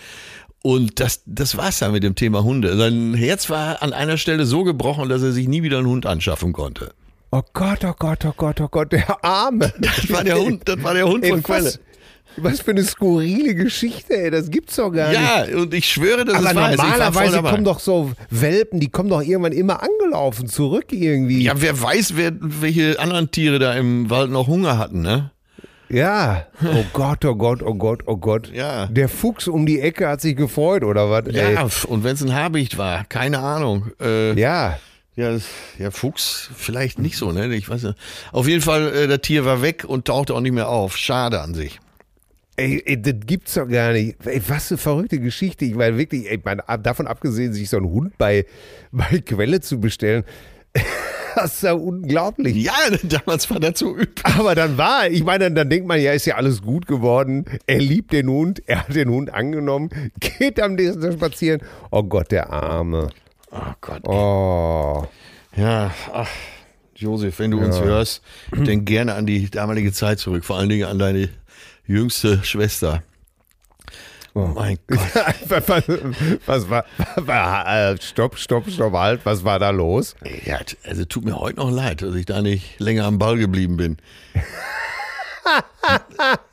Und 0.62 1.00
das, 1.00 1.22
das 1.24 1.56
war's 1.56 1.78
dann 1.78 1.92
mit 1.92 2.02
dem 2.02 2.14
Thema 2.14 2.42
Hunde. 2.44 2.76
Sein 2.76 3.14
Herz 3.14 3.48
war 3.48 3.82
an 3.82 3.94
einer 3.94 4.18
Stelle 4.18 4.44
so 4.44 4.64
gebrochen, 4.64 5.08
dass 5.08 5.22
er 5.22 5.32
sich 5.32 5.48
nie 5.48 5.62
wieder 5.62 5.78
einen 5.78 5.86
Hund 5.86 6.04
anschaffen 6.04 6.52
konnte. 6.52 6.92
Oh 7.38 7.42
Gott, 7.52 7.84
oh 7.84 7.92
Gott, 7.98 8.24
oh 8.24 8.32
Gott, 8.34 8.60
oh 8.62 8.68
Gott, 8.68 8.92
der 8.92 9.22
Arme. 9.22 9.70
Das 9.78 10.10
war 10.10 10.24
der 10.24 10.38
Hund, 10.38 10.62
das 10.66 10.82
war 10.82 10.94
der 10.94 11.06
Hund 11.06 11.22
Ey, 11.22 11.30
von 11.30 11.42
Quelle. 11.42 11.64
was, 11.66 11.78
was 12.36 12.60
für 12.60 12.70
eine 12.70 12.82
skurrile 12.82 13.54
Geschichte, 13.54 14.16
ey. 14.16 14.30
Das 14.30 14.50
gibt's 14.50 14.76
doch 14.76 14.90
gar 14.90 15.10
nicht. 15.10 15.20
Ja, 15.20 15.44
und 15.58 15.74
ich 15.74 15.86
schwöre, 15.86 16.24
dass 16.24 16.36
Aber 16.36 16.44
es. 16.44 16.50
Ich 16.74 16.78
war 16.78 16.86
normalerweise 16.86 17.42
kommen 17.42 17.64
doch 17.64 17.80
so 17.80 18.12
Welpen, 18.30 18.80
die 18.80 18.88
kommen 18.88 19.10
doch 19.10 19.20
irgendwann 19.20 19.52
immer 19.52 19.82
angelaufen, 19.82 20.46
zurück 20.48 20.86
irgendwie. 20.92 21.42
Ja, 21.42 21.52
wer 21.56 21.78
weiß, 21.78 22.16
wer, 22.16 22.32
welche 22.40 22.98
anderen 22.98 23.30
Tiere 23.30 23.58
da 23.58 23.74
im 23.74 24.08
Wald 24.08 24.30
noch 24.30 24.46
Hunger 24.46 24.78
hatten, 24.78 25.02
ne? 25.02 25.30
Ja. 25.90 26.46
Oh 26.64 26.84
Gott, 26.94 27.22
oh 27.26 27.34
Gott, 27.34 27.62
oh 27.62 27.74
Gott, 27.74 28.04
oh 28.06 28.16
Gott. 28.16 28.50
Ja. 28.52 28.86
Der 28.86 29.08
Fuchs 29.10 29.46
um 29.46 29.66
die 29.66 29.80
Ecke 29.80 30.08
hat 30.08 30.20
sich 30.22 30.36
gefreut, 30.36 30.84
oder 30.84 31.10
was? 31.10 31.24
Ja, 31.32 31.48
Ey. 31.50 31.68
und 31.86 32.02
wenn 32.02 32.14
es 32.14 32.22
ein 32.22 32.34
Habicht 32.34 32.78
war, 32.78 33.04
keine 33.04 33.40
Ahnung. 33.40 33.88
Äh, 34.00 34.32
Ja. 34.40 34.78
Ja, 35.16 35.32
das, 35.32 35.44
ja, 35.78 35.90
Fuchs 35.90 36.50
vielleicht 36.54 36.98
nicht 36.98 37.16
so, 37.16 37.32
ne? 37.32 37.52
Ich 37.54 37.68
weiß 37.70 37.84
nicht. 37.84 37.98
Auf 38.32 38.46
jeden 38.46 38.60
Fall, 38.60 38.94
äh, 38.94 39.08
das 39.08 39.22
Tier 39.22 39.46
war 39.46 39.62
weg 39.62 39.84
und 39.86 40.04
tauchte 40.04 40.34
auch 40.34 40.40
nicht 40.40 40.52
mehr 40.52 40.68
auf. 40.68 40.96
Schade 40.98 41.40
an 41.40 41.54
sich. 41.54 41.80
Ey, 42.56 42.82
ey, 42.84 43.00
das 43.00 43.14
gibt's 43.26 43.54
doch 43.54 43.66
gar 43.66 43.92
nicht. 43.92 44.16
Ey, 44.26 44.42
was 44.46 44.70
eine 44.70 44.78
verrückte 44.78 45.18
Geschichte. 45.18 45.64
Ich 45.64 45.74
meine 45.74 45.96
wirklich, 45.96 46.30
ey, 46.30 46.38
man, 46.44 46.60
davon 46.82 47.06
abgesehen, 47.06 47.54
sich 47.54 47.70
so 47.70 47.78
einen 47.78 47.88
Hund 47.88 48.18
bei, 48.18 48.44
bei 48.92 49.20
Quelle 49.24 49.60
zu 49.60 49.80
bestellen, 49.80 50.24
das 51.34 51.54
ist 51.54 51.62
ja 51.62 51.72
unglaublich. 51.72 52.54
Ja, 52.54 52.74
damals 53.02 53.48
war 53.50 53.58
das 53.58 53.78
so 53.78 53.94
üblich. 53.94 54.24
Aber 54.24 54.54
dann 54.54 54.76
war, 54.76 55.08
ich 55.08 55.24
meine, 55.24 55.44
dann, 55.44 55.54
dann 55.54 55.70
denkt 55.70 55.86
man, 55.86 55.98
ja, 55.98 56.12
ist 56.12 56.26
ja 56.26 56.36
alles 56.36 56.60
gut 56.60 56.86
geworden. 56.86 57.46
Er 57.66 57.78
liebt 57.78 58.12
den 58.12 58.28
Hund, 58.28 58.62
er 58.66 58.80
hat 58.80 58.94
den 58.94 59.08
Hund 59.08 59.32
angenommen, 59.32 59.88
geht 60.20 60.60
am 60.60 60.74
nächsten 60.74 61.00
Tag 61.00 61.14
spazieren. 61.14 61.62
Oh 61.90 62.02
Gott, 62.02 62.32
der 62.32 62.50
Arme. 62.50 63.08
Oh 63.56 63.72
Gott. 63.80 64.06
Oh. 64.06 65.06
Ja, 65.56 65.90
ach, 66.12 66.28
Josef, 66.94 67.38
wenn 67.38 67.50
du 67.50 67.58
uns 67.58 67.80
hörst, 67.80 68.22
denk 68.52 68.86
gerne 68.86 69.14
an 69.14 69.26
die 69.26 69.50
damalige 69.50 69.92
Zeit 69.92 70.18
zurück. 70.18 70.44
Vor 70.44 70.56
allen 70.56 70.68
Dingen 70.68 70.86
an 70.86 70.98
deine 70.98 71.28
jüngste 71.86 72.44
Schwester. 72.44 73.02
Oh 74.34 74.48
mein 74.54 74.78
Gott. 74.86 74.98
was, 75.48 75.68
was, 76.46 76.68
war, 76.68 76.84
war 77.16 77.92
äh, 77.92 77.96
stopp, 78.00 78.36
stopp, 78.36 78.68
stopp, 78.68 78.92
halt, 78.92 79.24
was 79.24 79.44
war 79.44 79.58
da 79.58 79.70
los? 79.70 80.14
Ja, 80.44 80.58
also 80.84 81.06
tut 81.06 81.24
mir 81.24 81.38
heute 81.40 81.56
noch 81.56 81.70
leid, 81.70 82.02
dass 82.02 82.14
ich 82.14 82.26
da 82.26 82.42
nicht 82.42 82.78
länger 82.78 83.04
am 83.04 83.18
Ball 83.18 83.38
geblieben 83.38 83.76
bin. 83.76 83.96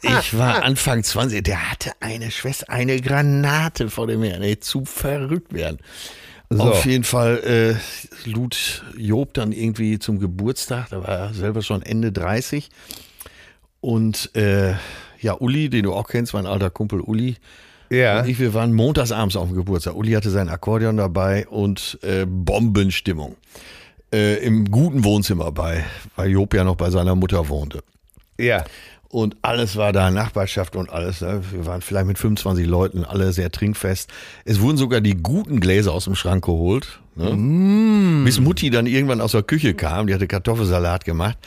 Ich 0.01 0.37
war 0.37 0.63
Anfang 0.63 1.03
20, 1.03 1.43
der 1.43 1.71
hatte 1.71 1.91
eine 1.99 2.29
Schwester, 2.29 2.69
eine 2.69 3.01
Granate 3.01 3.89
vor 3.89 4.05
dem 4.05 4.21
Herrn, 4.21 4.43
ey, 4.43 4.59
zu 4.59 4.85
verrückt 4.85 5.51
werden. 5.51 5.79
So. 6.57 6.63
Auf 6.63 6.85
jeden 6.85 7.03
Fall 7.03 7.77
äh, 8.25 8.29
lud 8.29 8.83
Job 8.97 9.33
dann 9.33 9.51
irgendwie 9.51 9.99
zum 9.99 10.19
Geburtstag, 10.19 10.89
da 10.89 11.01
war 11.01 11.09
er 11.09 11.33
selber 11.33 11.61
schon 11.61 11.81
Ende 11.81 12.11
30. 12.11 12.69
Und 13.81 14.33
äh, 14.35 14.73
ja, 15.19 15.33
Uli, 15.39 15.69
den 15.69 15.83
du 15.83 15.93
auch 15.93 16.07
kennst, 16.07 16.33
mein 16.33 16.45
alter 16.45 16.69
Kumpel 16.69 17.01
Uli, 17.01 17.35
Ja. 17.89 18.19
und 18.21 18.29
ich, 18.29 18.39
wir 18.39 18.53
waren 18.53 18.73
montagsabends 18.73 19.35
auf 19.35 19.47
dem 19.47 19.55
Geburtstag. 19.55 19.95
Uli 19.95 20.11
hatte 20.13 20.29
sein 20.29 20.49
Akkordeon 20.49 20.97
dabei 20.97 21.47
und 21.47 21.99
äh, 22.01 22.25
Bombenstimmung. 22.27 23.35
Äh, 24.13 24.35
Im 24.45 24.69
guten 24.69 25.03
Wohnzimmer 25.03 25.51
bei, 25.51 25.83
weil 26.15 26.29
Job 26.31 26.53
ja 26.53 26.63
noch 26.63 26.75
bei 26.75 26.89
seiner 26.91 27.15
Mutter 27.15 27.49
wohnte. 27.49 27.83
Ja. 28.39 28.63
Und 29.13 29.37
alles 29.43 29.75
war 29.75 29.93
da, 29.93 30.09
Nachbarschaft 30.09 30.75
und 30.75 30.89
alles. 30.89 31.21
Ne? 31.21 31.43
Wir 31.51 31.67
waren 31.67 31.83
vielleicht 31.83 32.07
mit 32.07 32.17
25 32.17 32.65
Leuten, 32.65 33.05
alle 33.05 33.31
sehr 33.31 33.51
trinkfest. 33.51 34.09
Es 34.43 34.59
wurden 34.59 34.77
sogar 34.77 35.01
die 35.01 35.13
guten 35.13 35.59
Gläser 35.59 35.93
aus 35.93 36.05
dem 36.05 36.15
Schrank 36.15 36.45
geholt. 36.45 36.99
Ne? 37.15 38.23
Bis 38.25 38.39
Mutti 38.39 38.71
dann 38.71 38.87
irgendwann 38.87 39.21
aus 39.21 39.33
der 39.33 39.43
Küche 39.43 39.75
kam, 39.75 40.07
die 40.07 40.15
hatte 40.15 40.25
Kartoffelsalat 40.25 41.05
gemacht. 41.05 41.37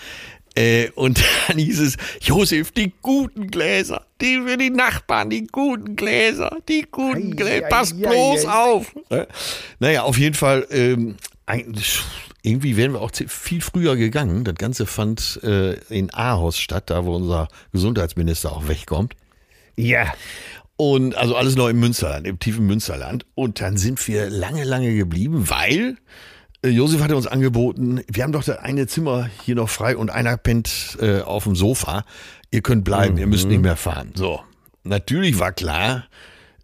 Äh, 0.55 0.91
und 0.95 1.21
dann 1.49 1.59
hieß 1.59 1.81
es, 1.81 1.97
Josef, 2.21 2.71
die 2.71 2.93
guten 3.03 3.49
Gläser, 3.49 4.07
die 4.21 4.41
für 4.47 4.57
die 4.57 4.71
Nachbarn, 4.71 5.29
die 5.31 5.49
guten 5.49 5.97
Gläser, 5.97 6.59
die 6.69 6.87
guten 6.89 7.33
Ei, 7.33 7.37
Gläser, 7.37 7.67
ei, 7.67 7.69
pass 7.69 7.93
ei, 7.95 7.97
bloß 7.97 8.45
auf. 8.47 8.95
Ne? 9.11 9.27
Naja, 9.81 10.05
auf 10.05 10.19
jeden 10.19 10.37
Fall, 10.37 10.69
ähm, 10.71 11.17
eigentlich, 11.47 12.01
irgendwie 12.47 12.77
wären 12.77 12.93
wir 12.93 13.01
auch 13.01 13.11
viel 13.13 13.61
früher 13.61 13.97
gegangen. 13.97 14.45
Das 14.45 14.55
Ganze 14.55 14.87
fand 14.87 15.41
äh, 15.43 15.75
in 15.89 16.15
Aarhus 16.15 16.59
statt, 16.59 16.91
da 16.91 17.05
wo 17.05 17.17
unser 17.17 17.49
Gesundheitsminister 17.73 18.53
auch 18.53 18.69
wegkommt. 18.69 19.15
Ja. 19.77 20.15
Und 20.77 21.17
also 21.17 21.35
alles 21.35 21.57
noch 21.57 21.69
im 21.69 21.81
Münsterland, 21.81 22.27
im 22.27 22.39
tiefen 22.39 22.67
Münsterland. 22.67 23.27
Und 23.35 23.61
dann 23.61 23.77
sind 23.77 24.07
wir 24.07 24.31
lange, 24.31 24.63
lange 24.63 24.95
geblieben, 24.95 25.51
weil 25.51 25.97
äh, 26.63 26.69
Josef 26.69 27.03
hatte 27.03 27.17
uns 27.17 27.27
angeboten, 27.27 28.03
wir 28.07 28.23
haben 28.23 28.33
doch 28.33 28.45
das 28.45 28.59
eine 28.59 28.87
Zimmer 28.87 29.29
hier 29.45 29.57
noch 29.57 29.69
frei 29.69 29.97
und 29.97 30.11
einer 30.11 30.37
pennt 30.37 30.99
äh, 31.01 31.23
auf 31.23 31.45
dem 31.45 31.57
Sofa. 31.57 32.05
Ihr 32.53 32.63
könnt 32.63 32.85
bleiben, 32.85 33.19
ihr 33.19 33.27
müsst 33.27 33.49
nicht 33.49 33.63
mehr 33.63 33.77
fahren. 33.77 34.13
So, 34.15 34.41
natürlich 34.85 35.41
war 35.41 35.51
klar, 35.51 36.05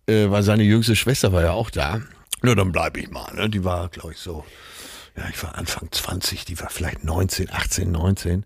äh, 0.07 0.31
weil 0.31 0.45
seine 0.45 0.63
jüngste 0.63 0.95
Schwester 0.95 1.33
war 1.33 1.43
ja 1.43 1.53
auch 1.53 1.71
da. 1.71 2.03
Na, 2.43 2.55
dann 2.55 2.71
bleib 2.71 2.97
ich 2.97 3.11
mal. 3.11 3.35
Ne? 3.35 3.51
Die 3.51 3.65
war, 3.65 3.89
glaube 3.89 4.13
ich, 4.13 4.19
so, 4.19 4.45
ja, 5.17 5.25
ich 5.31 5.43
war 5.43 5.57
Anfang 5.57 5.89
20, 5.91 6.45
die 6.45 6.59
war 6.61 6.71
vielleicht 6.71 7.05
19, 7.05 7.51
18, 7.51 7.91
19. 7.91 8.45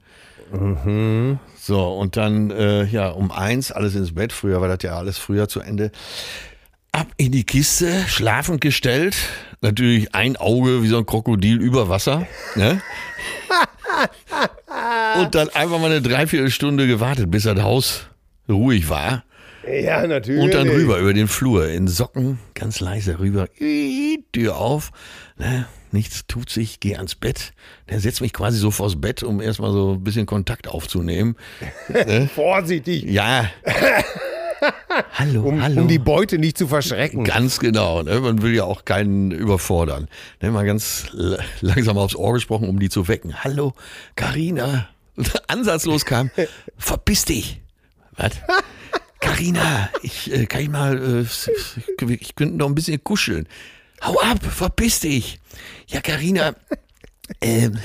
So, 1.60 1.92
und 1.94 2.16
dann, 2.16 2.50
äh, 2.50 2.84
ja, 2.84 3.08
um 3.08 3.30
eins, 3.32 3.72
alles 3.72 3.94
ins 3.94 4.14
Bett. 4.14 4.32
Früher 4.32 4.60
war 4.60 4.68
das 4.68 4.78
ja 4.82 4.96
alles 4.96 5.18
früher 5.18 5.48
zu 5.48 5.60
Ende. 5.60 5.90
Ab 6.92 7.08
in 7.16 7.32
die 7.32 7.44
Kiste, 7.44 8.04
schlafend 8.08 8.60
gestellt. 8.60 9.16
Natürlich 9.60 10.14
ein 10.14 10.36
Auge 10.36 10.82
wie 10.82 10.88
so 10.88 10.98
ein 10.98 11.06
Krokodil 11.06 11.60
über 11.60 11.88
Wasser. 11.88 12.26
Ne? 12.54 12.80
und 15.20 15.34
dann 15.34 15.48
einfach 15.50 15.78
mal 15.78 15.90
eine 15.90 16.02
Dreiviertelstunde 16.02 16.86
gewartet, 16.86 17.30
bis 17.30 17.44
das 17.44 17.60
Haus 17.60 18.06
ruhig 18.48 18.88
war. 18.88 19.24
Ja, 19.68 20.06
natürlich. 20.06 20.42
Und 20.42 20.54
dann 20.54 20.68
rüber 20.68 20.98
über 20.98 21.12
den 21.12 21.26
Flur, 21.26 21.68
in 21.68 21.88
Socken, 21.88 22.38
ganz 22.54 22.78
leise 22.78 23.18
rüber, 23.18 23.48
Tür 24.32 24.56
auf, 24.56 24.92
ne, 25.36 25.66
nichts 25.92 26.26
tut 26.26 26.50
sich, 26.50 26.80
geh 26.80 26.96
ans 26.96 27.14
Bett. 27.14 27.52
Der 27.88 28.00
setzt 28.00 28.20
mich 28.20 28.32
quasi 28.32 28.58
so 28.58 28.70
vors 28.70 29.00
Bett, 29.00 29.22
um 29.22 29.40
erstmal 29.40 29.72
so 29.72 29.94
ein 29.94 30.04
bisschen 30.04 30.26
Kontakt 30.26 30.68
aufzunehmen. 30.68 31.36
Vorsichtig, 32.34 33.04
Ja. 33.04 33.50
hallo, 35.12 35.42
um, 35.42 35.62
hallo. 35.62 35.82
um 35.82 35.88
die 35.88 35.98
Beute 35.98 36.38
nicht 36.38 36.56
zu 36.58 36.66
verschrecken. 36.68 37.24
Ganz 37.24 37.58
genau, 37.58 38.02
ne? 38.02 38.20
man 38.20 38.42
will 38.42 38.54
ja 38.54 38.64
auch 38.64 38.84
keinen 38.84 39.30
überfordern. 39.30 40.08
Ne? 40.40 40.50
Mal 40.50 40.64
ganz 40.64 41.06
langsam 41.60 41.98
aufs 41.98 42.16
Ohr 42.16 42.32
gesprochen, 42.34 42.68
um 42.68 42.78
die 42.78 42.88
zu 42.88 43.08
wecken. 43.08 43.44
Hallo, 43.44 43.74
Karina. 44.14 44.88
Ansatzlos 45.48 46.04
kam, 46.04 46.30
verpiss 46.76 47.24
dich. 47.24 47.60
Was? 48.16 48.32
Karina, 49.20 49.88
ich 50.02 50.32
äh, 50.32 50.46
kann 50.46 50.62
ich 50.62 50.68
mal, 50.68 51.24
äh, 51.26 52.04
ich 52.12 52.34
könnte 52.34 52.56
noch 52.56 52.66
ein 52.66 52.74
bisschen 52.74 53.02
kuscheln. 53.02 53.48
Hau 54.02 54.18
ab, 54.20 54.38
verpiss 54.42 55.00
dich. 55.00 55.38
Ja, 55.88 56.00
Karina, 56.00 56.54
ähm, 57.40 57.78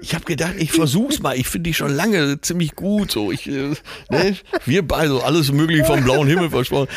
ich 0.00 0.14
habe 0.14 0.24
gedacht, 0.24 0.54
ich 0.58 0.72
versuch's 0.72 1.20
mal. 1.20 1.36
Ich 1.36 1.48
finde 1.48 1.70
dich 1.70 1.76
schon 1.76 1.92
lange 1.92 2.40
ziemlich 2.40 2.74
gut. 2.76 3.10
So, 3.10 3.32
ich, 3.32 3.48
äh, 3.48 3.74
ne? 4.10 4.36
Wir 4.66 4.86
beide, 4.86 5.08
so 5.08 5.22
alles 5.22 5.50
mögliche 5.52 5.84
vom 5.84 6.04
blauen 6.04 6.28
Himmel 6.28 6.50
versprochen. 6.50 6.88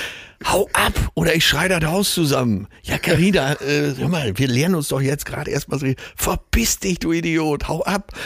Hau 0.46 0.70
ab 0.74 0.94
oder 1.16 1.34
ich 1.34 1.46
schrei 1.46 1.68
das 1.68 1.84
Haus 1.86 2.14
zusammen. 2.14 2.68
Ja, 2.84 2.98
Carina, 2.98 3.54
äh, 3.62 3.96
hör 3.98 4.10
mal, 4.10 4.38
wir 4.38 4.48
lernen 4.48 4.76
uns 4.76 4.90
doch 4.90 5.02
jetzt 5.02 5.26
gerade 5.26 5.50
erstmal 5.50 5.80
so. 5.80 5.88
Verpiss 6.16 6.80
dich, 6.80 7.00
du 7.00 7.12
Idiot, 7.12 7.68
hau 7.68 7.84
ab. 7.84 8.12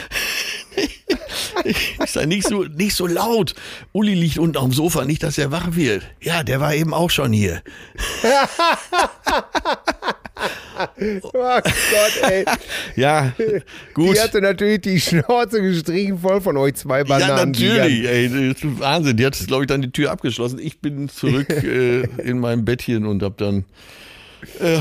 Ich 1.64 1.96
sag 2.06 2.26
nicht 2.26 2.46
so, 2.46 2.64
nicht 2.64 2.94
so 2.94 3.06
laut. 3.06 3.54
Uli 3.92 4.14
liegt 4.14 4.38
unten 4.38 4.56
auf 4.56 4.64
dem 4.64 4.72
Sofa, 4.72 5.04
nicht, 5.04 5.22
dass 5.22 5.36
er 5.36 5.50
wach 5.50 5.74
wird. 5.74 6.04
Ja, 6.20 6.42
der 6.42 6.60
war 6.60 6.74
eben 6.74 6.94
auch 6.94 7.10
schon 7.10 7.32
hier. 7.32 7.62
Oh 11.22 11.30
Gott, 11.32 12.30
ey. 12.30 12.44
Ja, 12.96 13.32
gut. 13.94 14.16
Die 14.16 14.20
hatte 14.20 14.40
natürlich 14.40 14.80
die 14.80 15.00
Schnauze 15.00 15.60
gestrichen 15.60 16.18
voll 16.18 16.40
von 16.40 16.56
euch 16.56 16.74
zwei 16.74 17.04
Bananen. 17.04 17.54
Ja, 17.54 17.74
natürlich, 17.74 18.08
ey, 18.08 18.28
das 18.28 18.62
ist 18.62 18.80
Wahnsinn. 18.80 19.16
Die 19.16 19.26
hat, 19.26 19.38
glaube 19.46 19.64
ich, 19.64 19.68
dann 19.68 19.82
die 19.82 19.92
Tür 19.92 20.10
abgeschlossen. 20.10 20.58
Ich 20.58 20.80
bin 20.80 21.08
zurück 21.08 21.50
äh, 21.64 22.02
in 22.22 22.38
meinem 22.38 22.64
Bettchen 22.64 23.06
und 23.06 23.22
habe 23.22 23.34
dann 23.36 23.64
äh, 24.60 24.78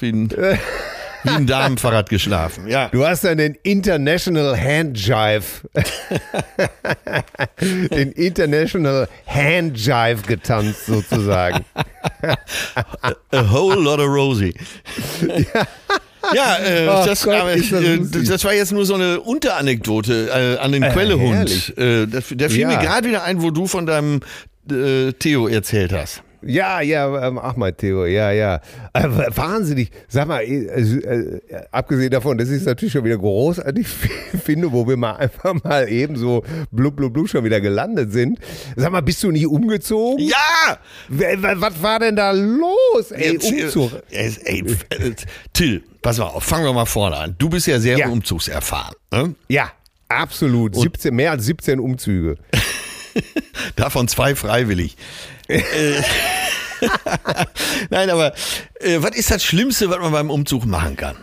wie, 0.00 0.10
ein, 0.10 0.28
wie 1.26 1.30
ein 1.30 1.46
Damenfahrrad 1.46 2.08
geschlafen. 2.08 2.66
Ja. 2.68 2.88
Du 2.88 3.06
hast 3.06 3.24
dann 3.24 3.38
den 3.38 3.56
International 3.62 4.56
Hand 4.58 4.98
Jive. 4.98 5.44
den 7.60 8.12
International 8.12 9.08
Hand 9.26 9.78
Jive 9.78 10.22
getanzt, 10.26 10.86
sozusagen. 10.86 11.64
A 13.32 13.52
whole 13.52 13.80
lot 13.80 13.98
of 14.00 14.06
Rosie. 14.08 14.54
Ja, 16.34 16.56
äh, 16.58 16.86
das, 16.86 17.22
Gott, 17.22 17.34
aber, 17.36 17.52
ist 17.52 17.70
das 17.72 17.82
äh, 17.84 17.98
das 18.28 18.44
war 18.44 18.52
jetzt 18.52 18.72
nur 18.72 18.84
so 18.84 18.94
eine 18.94 19.20
Unteranekdote 19.20 20.56
äh, 20.58 20.62
an 20.62 20.72
den 20.72 20.82
Äh, 20.82 20.90
Quellehund. 20.90 21.34
herrlich. 21.34 21.78
Äh, 21.78 22.06
der 22.06 22.50
fiel 22.50 22.60
Ja. 22.62 22.68
mir 22.68 22.78
gerade 22.78 23.06
wieder 23.08 23.22
ein, 23.22 23.42
wo 23.42 23.50
du 23.50 23.66
von 23.66 23.86
deinem 23.86 24.20
äh, 24.70 25.12
Theo 25.12 25.46
erzählt 25.46 25.92
hast. 25.92 26.22
Ja, 26.42 26.80
ja, 26.80 27.26
ähm, 27.28 27.38
ach 27.38 27.56
mein 27.56 27.76
Theo, 27.76 28.04
ja, 28.06 28.30
ja. 28.30 28.60
Äh, 28.92 29.04
wahnsinnig. 29.34 29.90
Sag 30.08 30.28
mal, 30.28 30.42
äh, 30.42 30.54
äh, 30.54 31.40
abgesehen 31.70 32.10
davon, 32.10 32.38
dass 32.38 32.48
ich 32.50 32.56
es 32.58 32.64
natürlich 32.66 32.92
schon 32.92 33.04
wieder 33.04 33.18
großartig 33.18 33.86
finde, 34.44 34.72
wo 34.72 34.86
wir 34.86 34.96
mal 34.96 35.16
einfach 35.16 35.54
mal 35.64 35.88
eben 35.88 36.16
so 36.16 36.42
blub, 36.70 36.96
blub, 36.96 37.12
blub 37.12 37.28
schon 37.28 37.44
wieder 37.44 37.60
gelandet 37.60 38.12
sind. 38.12 38.38
Sag 38.76 38.92
mal, 38.92 39.00
bist 39.02 39.22
du 39.22 39.30
nicht 39.30 39.46
umgezogen? 39.46 40.24
Ja! 40.24 40.78
Was 41.08 41.82
war 41.82 41.98
denn 42.00 42.16
da 42.16 42.30
los? 42.32 43.10
Ey, 43.10 43.32
Jetzt, 43.34 43.50
Umzug. 43.50 43.92
Ey, 44.10 44.32
ey, 44.44 44.64
Till, 45.52 45.82
pass 46.02 46.18
mal 46.18 46.24
auf, 46.26 46.42
fangen 46.44 46.64
wir 46.64 46.72
mal 46.72 46.86
vorne 46.86 47.16
an. 47.16 47.34
Du 47.38 47.48
bist 47.48 47.66
ja 47.66 47.78
sehr 47.80 47.98
Ja. 47.98 48.08
umzugserfahren. 48.08 48.94
Ne? 49.12 49.34
Ja, 49.48 49.70
absolut. 50.08 50.76
17, 50.76 51.14
mehr 51.14 51.30
als 51.32 51.44
17 51.46 51.80
Umzüge. 51.80 52.36
Davon 53.76 54.08
zwei 54.08 54.34
freiwillig. 54.34 54.96
Äh, 55.48 55.62
Nein, 57.90 58.10
aber 58.10 58.34
äh, 58.80 58.98
was 59.00 59.16
ist 59.16 59.30
das 59.30 59.42
Schlimmste, 59.44 59.88
was 59.90 59.98
man 59.98 60.12
beim 60.12 60.30
Umzug 60.30 60.66
machen 60.66 60.96
kann? 60.96 61.16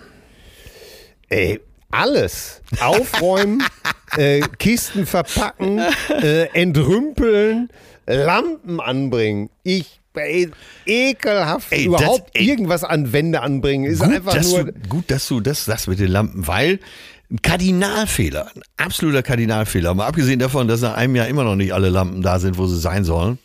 Ey, 1.30 1.60
alles. 1.92 2.62
Aufräumen, 2.80 3.64
äh, 4.18 4.42
Kisten 4.60 5.06
verpacken, 5.06 5.80
äh, 6.10 6.46
entrümpeln, 6.54 7.70
Lampen 8.06 8.80
anbringen. 8.80 9.50
Ich, 9.64 10.00
ey, 10.16 10.50
ekelhaft, 10.86 11.72
Ey, 11.72 11.86
überhaupt 11.86 12.30
das- 12.34 12.42
ey. 12.42 12.48
irgendwas 12.48 12.84
an 12.84 13.14
Wände 13.14 13.42
anbringen. 13.42 13.86
Ist 13.86 14.02
einfach 14.02 14.34
dass 14.34 14.50
nur. 14.52 14.66
du, 14.66 14.74
gut, 14.90 15.10
dass 15.12 15.28
du 15.28 15.40
das 15.40 15.66
sagst 15.66 15.88
mit 15.88 16.00
den 16.00 16.10
Lampen, 16.10 16.48
weil 16.48 16.80
ein 17.34 17.42
Kardinalfehler, 17.42 18.48
ein 18.56 18.62
absoluter 18.78 19.24
Kardinalfehler, 19.24 19.94
mal 19.96 20.06
abgesehen 20.08 20.40
davon, 20.40 20.68
dass 20.68 20.82
nach 20.82 20.94
einem 20.96 21.16
Jahr 21.16 21.28
immer 21.28 21.44
noch 21.44 21.56
nicht 21.56 21.74
alle 21.74 21.90
Lampen 21.90 22.22
da 22.22 22.40
sind, 22.40 22.58
wo 22.58 22.68
sie 22.68 22.80
sein 22.80 23.04
sollen. 23.04 23.40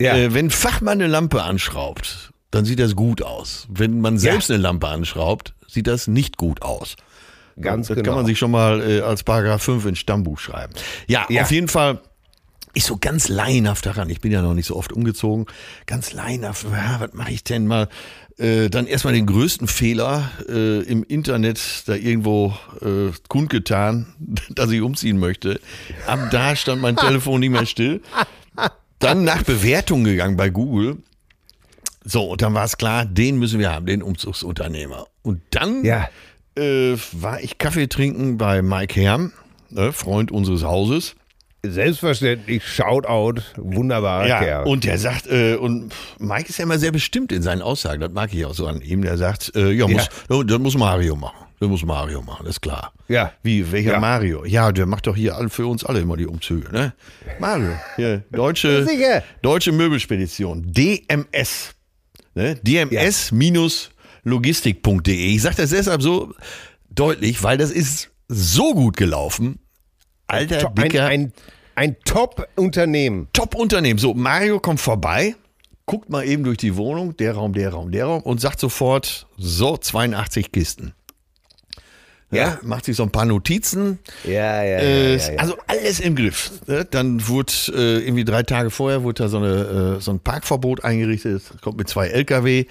Ja. 0.00 0.16
Äh, 0.16 0.34
wenn 0.34 0.46
ein 0.46 0.50
Fachmann 0.50 1.00
eine 1.00 1.08
Lampe 1.08 1.42
anschraubt, 1.42 2.32
dann 2.52 2.64
sieht 2.64 2.78
das 2.78 2.94
gut 2.94 3.22
aus. 3.22 3.66
Wenn 3.70 4.00
man 4.00 4.18
selbst 4.18 4.50
eine 4.50 4.60
Lampe 4.60 4.88
anschraubt, 4.88 5.54
sieht 5.66 5.86
das 5.88 6.06
nicht 6.06 6.36
gut 6.36 6.62
aus. 6.62 6.96
Ganz 7.60 7.88
das 7.88 7.96
genau. 7.96 8.08
kann 8.10 8.16
man 8.18 8.26
sich 8.26 8.38
schon 8.38 8.50
mal 8.50 8.80
äh, 8.88 9.00
als 9.00 9.24
Paragraph 9.24 9.62
5 9.62 9.84
ins 9.86 9.98
Stammbuch 9.98 10.38
schreiben. 10.38 10.72
Ja, 11.06 11.26
Ja. 11.28 11.42
auf 11.42 11.50
jeden 11.50 11.68
Fall 11.68 12.00
ist 12.74 12.86
so 12.86 12.96
ganz 12.98 13.28
laienhaft 13.28 13.84
daran. 13.84 14.08
Ich 14.08 14.20
bin 14.20 14.32
ja 14.32 14.40
noch 14.40 14.54
nicht 14.54 14.66
so 14.66 14.76
oft 14.76 14.92
umgezogen. 14.92 15.46
Ganz 15.86 16.12
laienhaft. 16.12 16.64
Ja, 16.64 17.00
was 17.00 17.12
mache 17.12 17.32
ich 17.32 17.44
denn 17.44 17.66
mal? 17.66 17.88
Äh, 18.42 18.70
dann 18.70 18.86
erstmal 18.88 19.14
den 19.14 19.26
größten 19.26 19.68
Fehler 19.68 20.30
äh, 20.48 20.82
im 20.82 21.04
Internet 21.04 21.60
da 21.86 21.94
irgendwo 21.94 22.52
äh, 22.80 23.12
kundgetan, 23.28 24.06
dass 24.50 24.70
ich 24.72 24.80
umziehen 24.80 25.18
möchte. 25.18 25.60
Ab 26.08 26.18
da 26.32 26.56
stand 26.56 26.82
mein 26.82 26.96
Telefon 26.96 27.38
nicht 27.40 27.50
mehr 27.50 27.66
still. 27.66 28.00
Dann 28.98 29.22
nach 29.24 29.42
Bewertung 29.44 30.02
gegangen 30.04 30.36
bei 30.36 30.48
Google. 30.50 30.98
So, 32.04 32.24
und 32.30 32.42
dann 32.42 32.52
war 32.54 32.64
es 32.64 32.76
klar, 32.76 33.04
den 33.04 33.38
müssen 33.38 33.60
wir 33.60 33.70
haben, 33.72 33.86
den 33.86 34.02
Umzugsunternehmer. 34.02 35.06
Und 35.22 35.40
dann 35.50 35.84
Ja. 35.84 36.08
äh, 36.58 36.96
war 37.12 37.40
ich 37.40 37.58
Kaffee 37.58 37.86
trinken 37.86 38.38
bei 38.38 38.60
Mike 38.60 39.00
Herm, 39.00 39.32
ne, 39.70 39.92
Freund 39.92 40.32
unseres 40.32 40.64
Hauses. 40.64 41.14
Selbstverständlich, 41.64 42.66
Shoutout, 42.66 43.40
wunderbarer 43.56 44.26
Kerl. 44.40 44.66
und 44.66 44.82
der 44.82 44.98
sagt, 44.98 45.28
äh, 45.28 45.54
und 45.54 45.94
Mike 46.18 46.48
ist 46.48 46.58
ja 46.58 46.64
immer 46.64 46.80
sehr 46.80 46.90
bestimmt 46.90 47.30
in 47.30 47.40
seinen 47.40 47.62
Aussagen, 47.62 48.00
das 48.00 48.10
mag 48.12 48.34
ich 48.34 48.44
auch 48.44 48.54
so 48.54 48.66
an 48.66 48.80
ihm. 48.82 49.02
Der 49.02 49.16
sagt, 49.16 49.54
äh, 49.54 49.70
ja, 49.70 49.86
muss, 49.86 50.08
oh, 50.28 50.42
das 50.42 50.58
muss 50.58 50.76
Mario 50.76 51.14
machen. 51.14 51.36
Das 51.60 51.68
muss 51.68 51.84
Mario 51.84 52.20
machen, 52.22 52.40
das 52.44 52.56
ist 52.56 52.62
klar. 52.62 52.92
Ja. 53.06 53.32
Wie, 53.44 53.70
welcher 53.70 53.92
Ja. 53.92 54.00
Mario? 54.00 54.44
Ja, 54.44 54.72
der 54.72 54.86
macht 54.86 55.06
doch 55.06 55.14
hier 55.14 55.36
für 55.50 55.68
uns 55.68 55.84
alle 55.84 56.00
immer 56.00 56.16
die 56.16 56.26
Umzüge, 56.26 56.68
ne? 56.72 56.94
Mario, 57.38 57.70
hier, 57.94 58.24
deutsche, 58.32 58.84
deutsche 59.42 59.70
Möbelspedition, 59.70 60.64
DMS. 60.72 61.74
Ne? 62.34 62.56
DMS-logistik.de. 62.64 65.34
Ich 65.36 65.42
sage 65.42 65.54
das 65.56 65.70
deshalb 65.70 66.02
so 66.02 66.34
deutlich, 66.90 67.40
weil 67.44 67.56
das 67.58 67.70
ist 67.70 68.10
so 68.28 68.74
gut 68.74 68.96
gelaufen. 68.96 69.60
Alter, 70.32 70.68
ein, 70.68 70.74
dicker, 70.74 71.04
ein, 71.06 71.32
ein 71.74 71.96
Top-Unternehmen. 72.04 73.28
Top-Unternehmen. 73.32 73.98
So, 73.98 74.14
Mario 74.14 74.60
kommt 74.60 74.80
vorbei, 74.80 75.34
guckt 75.86 76.10
mal 76.10 76.24
eben 76.26 76.44
durch 76.44 76.58
die 76.58 76.76
Wohnung, 76.76 77.16
der 77.16 77.34
Raum, 77.34 77.52
der 77.52 77.70
Raum, 77.70 77.90
der 77.92 78.06
Raum 78.06 78.22
und 78.22 78.40
sagt 78.40 78.60
sofort, 78.60 79.26
so, 79.36 79.76
82 79.76 80.52
Kisten. 80.52 80.94
Ja, 82.30 82.44
Ja. 82.44 82.58
macht 82.62 82.86
sich 82.86 82.96
so 82.96 83.02
ein 83.02 83.10
paar 83.10 83.26
Notizen. 83.26 83.98
Ja, 84.24 84.62
ja, 84.62 84.78
Äh, 84.78 85.36
Also 85.36 85.54
alles 85.66 86.00
im 86.00 86.16
Griff. 86.16 86.50
Ne? 86.66 86.86
Dann 86.90 87.28
wurde 87.28 87.52
äh, 87.74 87.98
irgendwie 88.06 88.24
drei 88.24 88.42
Tage 88.42 88.70
vorher 88.70 89.02
wurde 89.02 89.24
da 89.24 89.28
so, 89.28 89.36
eine, 89.36 89.96
äh, 89.98 90.00
so 90.00 90.12
ein 90.12 90.20
Parkverbot 90.20 90.82
eingerichtet, 90.82 91.42
kommt 91.60 91.76
mit 91.76 91.88
zwei 91.90 92.08
LKW 92.08 92.64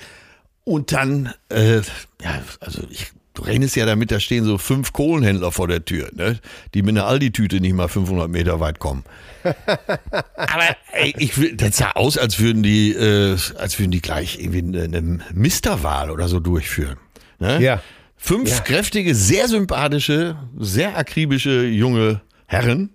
und 0.64 0.92
dann, 0.92 1.32
äh, 1.50 1.78
ja, 1.78 2.42
also 2.60 2.82
ich, 2.90 3.12
du 3.34 3.44
rechnest 3.44 3.76
ja 3.76 3.86
damit, 3.86 4.12
da 4.12 4.20
stehen 4.20 4.44
so 4.46 4.58
fünf 4.58 4.94
Kohlenhändler 4.94 5.52
vor 5.52 5.68
der 5.68 5.86
Tür, 5.86 6.10
ne? 6.14 6.40
die 6.74 6.82
mit 6.82 6.98
einer 6.98 7.08
Aldi-Tüte 7.08 7.60
nicht 7.62 7.74
mal 7.74 7.88
500 7.88 8.30
Meter 8.30 8.60
weit 8.60 8.80
kommen. 8.80 9.04
Aber 9.44 10.76
ey, 10.94 11.14
ich, 11.18 11.34
das 11.56 11.78
sah 11.78 11.92
aus, 11.92 12.18
als 12.18 12.40
würden 12.40 12.64
die, 12.64 12.92
äh, 12.92 13.38
als 13.58 13.80
würden 13.80 13.92
die 13.92 14.02
gleich 14.02 14.40
irgendwie 14.40 14.60
eine, 14.60 14.84
eine 14.84 15.20
Misterwahl 15.34 16.12
oder 16.12 16.28
so 16.28 16.40
durchführen. 16.40 16.98
Ne? 17.40 17.62
Ja. 17.62 17.82
Fünf 18.18 18.50
Ja. 18.50 18.60
kräftige, 18.60 19.16
sehr 19.16 19.48
sympathische, 19.48 20.38
sehr 20.60 20.98
akribische 20.98 21.64
junge 21.66 22.22
Herren. 22.46 22.92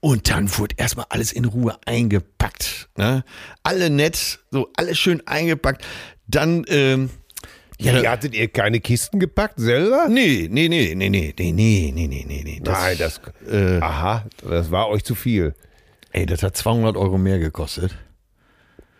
Und 0.00 0.28
dann 0.28 0.54
wurde 0.58 0.74
erstmal 0.76 1.06
alles 1.08 1.32
in 1.32 1.44
Ruhe 1.44 1.78
eingepackt. 1.86 2.88
Ne? 2.98 3.24
Alle 3.62 3.90
nett, 3.90 4.40
so 4.50 4.68
alles 4.76 4.98
schön 4.98 5.26
eingepackt. 5.26 5.84
Dann, 6.26 6.64
ähm, 6.68 7.10
ja, 7.80 8.00
Wie 8.02 8.08
hattet 8.08 8.34
ihr 8.34 8.48
keine 8.48 8.80
Kisten 8.80 9.18
gepackt 9.20 9.58
selber? 9.58 10.06
nee, 10.08 10.48
nee, 10.50 10.68
nee, 10.68 10.94
nee, 10.94 11.08
nee, 11.08 11.34
nee, 11.36 11.52
nee, 11.52 11.92
nee, 11.94 12.06
nee, 12.06 12.24
nee, 12.26 12.42
nee. 12.44 12.60
Das, 12.62 12.78
Nein, 12.80 12.96
das. 12.98 13.20
äh, 13.50 13.80
aha, 13.80 14.24
das 14.48 14.70
war 14.70 14.88
euch 14.88 15.04
zu 15.04 15.14
viel. 15.14 15.54
ey, 16.12 16.26
das 16.26 16.42
hat 16.42 16.56
200 16.56 16.96
Euro 16.96 17.18
mehr 17.18 17.38
gekostet. 17.38 17.96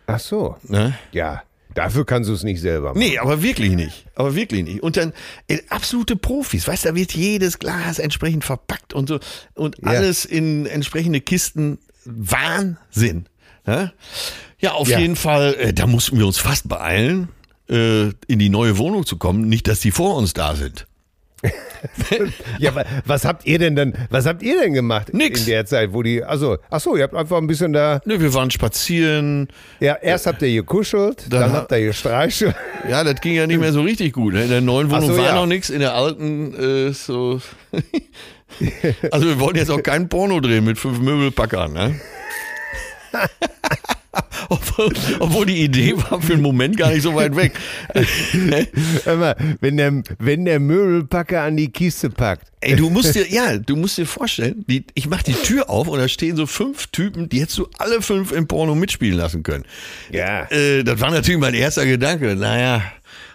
Ach 0.07 0.19
so. 0.19 0.57
Ne? 0.63 0.93
Ja, 1.13 1.43
dafür 1.73 2.05
kannst 2.05 2.29
du 2.29 2.33
es 2.33 2.43
nicht 2.43 2.59
selber 2.61 2.89
machen. 2.89 2.99
Nee, 2.99 3.17
aber 3.17 3.41
wirklich 3.41 3.71
nicht. 3.71 4.05
Aber 4.15 4.35
wirklich 4.35 4.63
nicht. 4.63 4.83
Und 4.83 4.97
dann 4.97 5.13
äh, 5.47 5.59
absolute 5.69 6.15
Profis. 6.15 6.67
Weißt 6.67 6.85
du, 6.85 6.89
da 6.89 6.95
wird 6.95 7.13
jedes 7.13 7.57
Glas 7.59 7.97
entsprechend 7.99 8.43
verpackt 8.43 8.93
und 8.93 9.07
so. 9.09 9.19
Und 9.55 9.77
Ja. 9.81 9.87
alles 9.89 10.25
in 10.25 10.65
entsprechende 10.65 11.21
Kisten. 11.21 11.79
Wahnsinn. 12.05 13.25
Ja, 13.65 13.91
ja 14.59 14.71
auf 14.73 14.87
Ja. 14.89 14.99
jeden 14.99 15.15
Fall, 15.15 15.55
äh, 15.55 15.73
da 15.73 15.87
mussten 15.87 16.19
wir 16.19 16.27
uns 16.27 16.37
fast 16.37 16.67
beeilen, 16.69 17.29
äh, 17.69 18.09
in 18.27 18.39
die 18.39 18.49
neue 18.49 18.77
Wohnung 18.77 19.05
zu 19.05 19.17
kommen. 19.17 19.47
Nicht, 19.47 19.67
dass 19.67 19.79
die 19.79 19.91
vor 19.91 20.15
uns 20.17 20.33
da 20.33 20.55
sind. 20.55 20.87
Ja, 22.59 22.71
aber 22.71 22.85
was 23.05 23.25
habt 23.25 23.45
ihr 23.45 23.59
denn 23.59 23.75
dann, 23.75 23.93
was 24.09 24.25
habt 24.25 24.41
ihr 24.41 24.59
denn 24.59 24.73
gemacht 24.73 25.13
Nix. 25.13 25.41
in 25.41 25.45
der 25.47 25.65
Zeit, 25.67 25.93
wo 25.93 26.01
die, 26.01 26.23
also, 26.23 26.57
ach 26.71 26.79
so, 26.79 26.95
ihr 26.95 27.03
habt 27.03 27.13
einfach 27.13 27.37
ein 27.37 27.45
bisschen 27.45 27.73
da, 27.73 28.01
Ne, 28.05 28.19
wir 28.19 28.33
waren 28.33 28.49
spazieren. 28.49 29.49
ja, 29.79 29.93
erst 29.93 30.25
habt 30.25 30.41
ihr 30.41 30.51
gekuschelt, 30.61 31.27
dann, 31.29 31.41
Dann 31.41 31.51
ha- 31.51 31.57
habt 31.57 31.71
ihr 31.71 31.81
gestreichelt. 31.81 32.55
Ja, 32.89 33.03
das 33.03 33.21
ging 33.21 33.35
ja 33.35 33.45
nicht 33.45 33.59
mehr 33.59 33.71
so 33.73 33.81
richtig 33.81 34.13
gut. 34.13 34.33
Ne? 34.33 34.43
In 34.43 34.49
der 34.49 34.61
neuen 34.61 34.89
Wohnung 34.89 35.07
so, 35.07 35.17
war 35.17 35.25
ja. 35.25 35.35
noch 35.35 35.45
nichts, 35.45 35.69
in 35.69 35.79
der 35.79 35.93
alten 35.93 36.53
äh, 36.55 36.93
so. 36.93 37.39
also 39.11 39.27
wir 39.27 39.39
wollten 39.39 39.57
jetzt 39.57 39.69
auch 39.71 39.83
kein 39.83 40.09
Porno 40.09 40.39
drehen 40.39 40.65
mit 40.65 40.79
fünf 40.79 40.99
Möbelpackern. 40.99 41.73
Ne? 41.73 41.99
obwohl, 45.19 45.45
die 45.45 45.63
Idee 45.63 45.95
war 45.97 46.21
für 46.21 46.33
einen 46.33 46.41
Moment 46.41 46.77
gar 46.77 46.91
nicht 46.91 47.01
so 47.01 47.15
weit 47.15 47.35
weg. 47.35 47.53
Hör 49.03 49.15
mal, 49.17 49.35
wenn 49.59 49.77
der, 49.77 50.03
wenn 50.19 50.45
der 50.45 50.59
Möbelpacker 50.59 51.41
an 51.41 51.57
die 51.57 51.71
Kiste 51.71 52.09
packt. 52.09 52.51
Ey, 52.61 52.75
du 52.75 52.89
musst 52.89 53.15
dir, 53.15 53.27
ja, 53.29 53.57
du 53.57 53.75
musst 53.75 53.97
dir 53.97 54.05
vorstellen, 54.05 54.65
die, 54.67 54.85
ich 54.93 55.07
mach 55.07 55.23
die 55.23 55.33
Tür 55.33 55.69
auf 55.69 55.87
und 55.87 55.99
da 55.99 56.07
stehen 56.07 56.35
so 56.35 56.45
fünf 56.45 56.87
Typen, 56.87 57.29
die 57.29 57.41
hättest 57.41 57.57
du 57.57 57.67
alle 57.77 58.01
fünf 58.01 58.31
im 58.31 58.47
Porno 58.47 58.75
mitspielen 58.75 59.17
lassen 59.17 59.43
können. 59.43 59.65
Ja. 60.11 60.49
Äh, 60.51 60.83
das 60.83 60.99
war 60.99 61.11
natürlich 61.11 61.39
mein 61.39 61.53
erster 61.53 61.85
Gedanke. 61.85 62.35
Naja, 62.35 62.81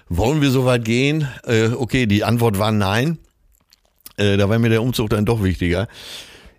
wollen 0.09 0.40
wir 0.40 0.51
so 0.51 0.64
weit 0.64 0.85
gehen? 0.85 1.29
Äh, 1.45 1.69
okay, 1.69 2.07
die 2.07 2.25
Antwort 2.25 2.59
war 2.59 2.73
nein. 2.73 3.19
Äh, 4.16 4.37
da 4.37 4.49
war 4.49 4.59
mir 4.59 4.69
der 4.69 4.83
Umzug 4.83 5.11
dann 5.11 5.25
doch 5.25 5.43
wichtiger. 5.43 5.88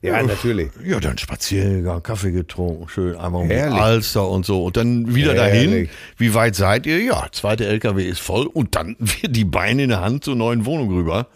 Ja, 0.04 0.24
natürlich. 0.24 0.72
Ja, 0.84 1.00
dann 1.00 1.18
Spaziergang, 1.20 2.02
Kaffee 2.02 2.32
getrunken, 2.32 2.90
schön 2.90 3.16
einmal 3.16 3.44
um. 3.44 3.52
Alster 3.80 4.28
und 4.28 4.46
so. 4.46 4.66
Und 4.66 4.76
dann 4.78 5.14
wieder 5.14 5.36
dahin. 5.36 5.70
Herrlich. 5.70 5.90
Wie 6.18 6.34
weit 6.34 6.56
seid 6.56 6.88
ihr? 6.88 7.00
Ja, 7.04 7.28
zweite 7.32 7.68
LKW 7.68 8.04
ist 8.08 8.20
voll. 8.20 8.48
Und 8.48 8.76
dann 8.76 8.96
die 9.24 9.46
Beine 9.46 9.84
in 9.84 9.90
der 9.90 10.02
Hand 10.02 10.24
zur 10.24 10.36
neuen 10.36 10.66
Wohnung 10.66 10.90
rüber. 10.92 11.28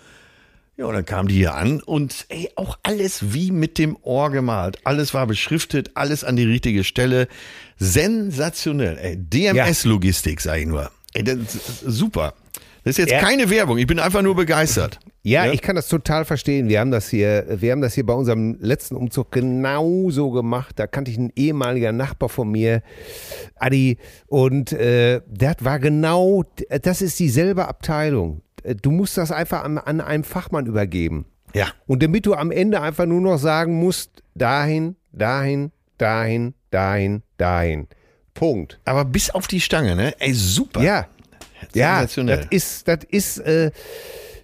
Ja, 0.78 0.86
und 0.88 0.93
dann 0.93 1.06
kamen 1.06 1.30
die 1.30 1.36
hier 1.36 1.54
an 1.54 1.80
und 1.80 2.25
ey, 2.28 2.49
auch 2.56 2.78
alles 2.84 3.34
wie 3.34 3.51
mit 3.51 3.78
dem 3.78 3.95
Ohr 4.01 4.30
gemalt. 4.32 4.80
Alles 4.84 5.13
war 5.13 5.25
beschriftet, 5.25 5.91
alles 5.93 6.23
an 6.25 6.36
die 6.36 6.43
richtige 6.43 6.84
Stelle. 6.84 7.28
Sensationell, 7.78 8.97
ey. 8.97 9.15
DMS-Logistik, 9.17 10.41
sag 10.41 10.60
ich 10.60 10.65
nur. 10.65 10.91
Ey, 11.13 11.23
das 11.23 11.38
ist 11.38 11.80
super. 11.86 12.34
Das 12.84 12.91
ist 12.91 12.97
jetzt 12.97 13.12
Ja. 13.12 13.19
keine 13.19 13.49
Werbung, 13.49 13.78
ich 13.78 13.88
bin 13.88 13.99
einfach 13.99 14.21
nur 14.21 14.36
begeistert. 14.36 14.99
Ja, 15.26 15.46
Ja? 15.46 15.52
ich 15.54 15.62
kann 15.64 15.76
das 15.76 15.88
total 15.88 16.24
verstehen. 16.24 16.70
Wir 16.70 16.80
haben 16.80 16.92
das 16.92 17.10
hier, 17.10 17.46
wir 17.50 17.72
haben 17.72 17.82
das 17.82 17.96
hier 17.96 18.06
bei 18.06 18.14
unserem 18.14 18.58
letzten 18.60 18.96
Umzug 18.96 19.32
genauso 19.32 20.30
gemacht. 20.30 20.78
Da 20.78 20.86
kannte 20.86 21.10
ich 21.10 21.18
einen 21.18 21.34
ehemaliger 21.36 21.92
Nachbar 21.92 22.30
von 22.30 22.52
mir, 22.52 22.84
Adi, 23.56 23.98
und 24.28 24.72
äh, 24.72 25.22
das 25.28 25.56
war 25.62 25.80
genau, 25.80 26.44
das 26.82 27.02
ist 27.02 27.20
dieselbe 27.20 27.68
Abteilung. 27.68 28.42
Du 28.84 28.92
musst 28.92 29.18
das 29.18 29.32
einfach 29.32 29.64
an, 29.64 29.80
an 29.80 30.00
einen 30.00 30.24
Fachmann 30.24 30.68
übergeben. 30.68 31.26
Ja. 31.56 31.70
Und 31.88 32.04
damit 32.04 32.28
du 32.28 32.36
am 32.36 32.52
Ende 32.52 32.82
einfach 32.82 33.08
nur 33.08 33.22
noch 33.22 33.38
sagen 33.38 33.80
musst, 33.80 34.22
dahin, 34.36 34.96
dahin, 35.12 35.72
dahin, 35.98 36.54
dahin, 36.70 37.24
dahin. 37.38 37.88
Punkt. 38.36 38.80
Aber 38.86 39.06
bis 39.06 39.32
auf 39.32 39.48
die 39.48 39.62
Stange, 39.62 39.96
ne? 39.96 40.14
Ey, 40.20 40.34
super. 40.34 40.84
Ja. 40.84 41.08
Ja, 41.74 42.02
das 42.04 42.18
ist, 42.52 42.88
das 42.88 43.00
ist, 43.10 43.40
äh, 43.40 43.72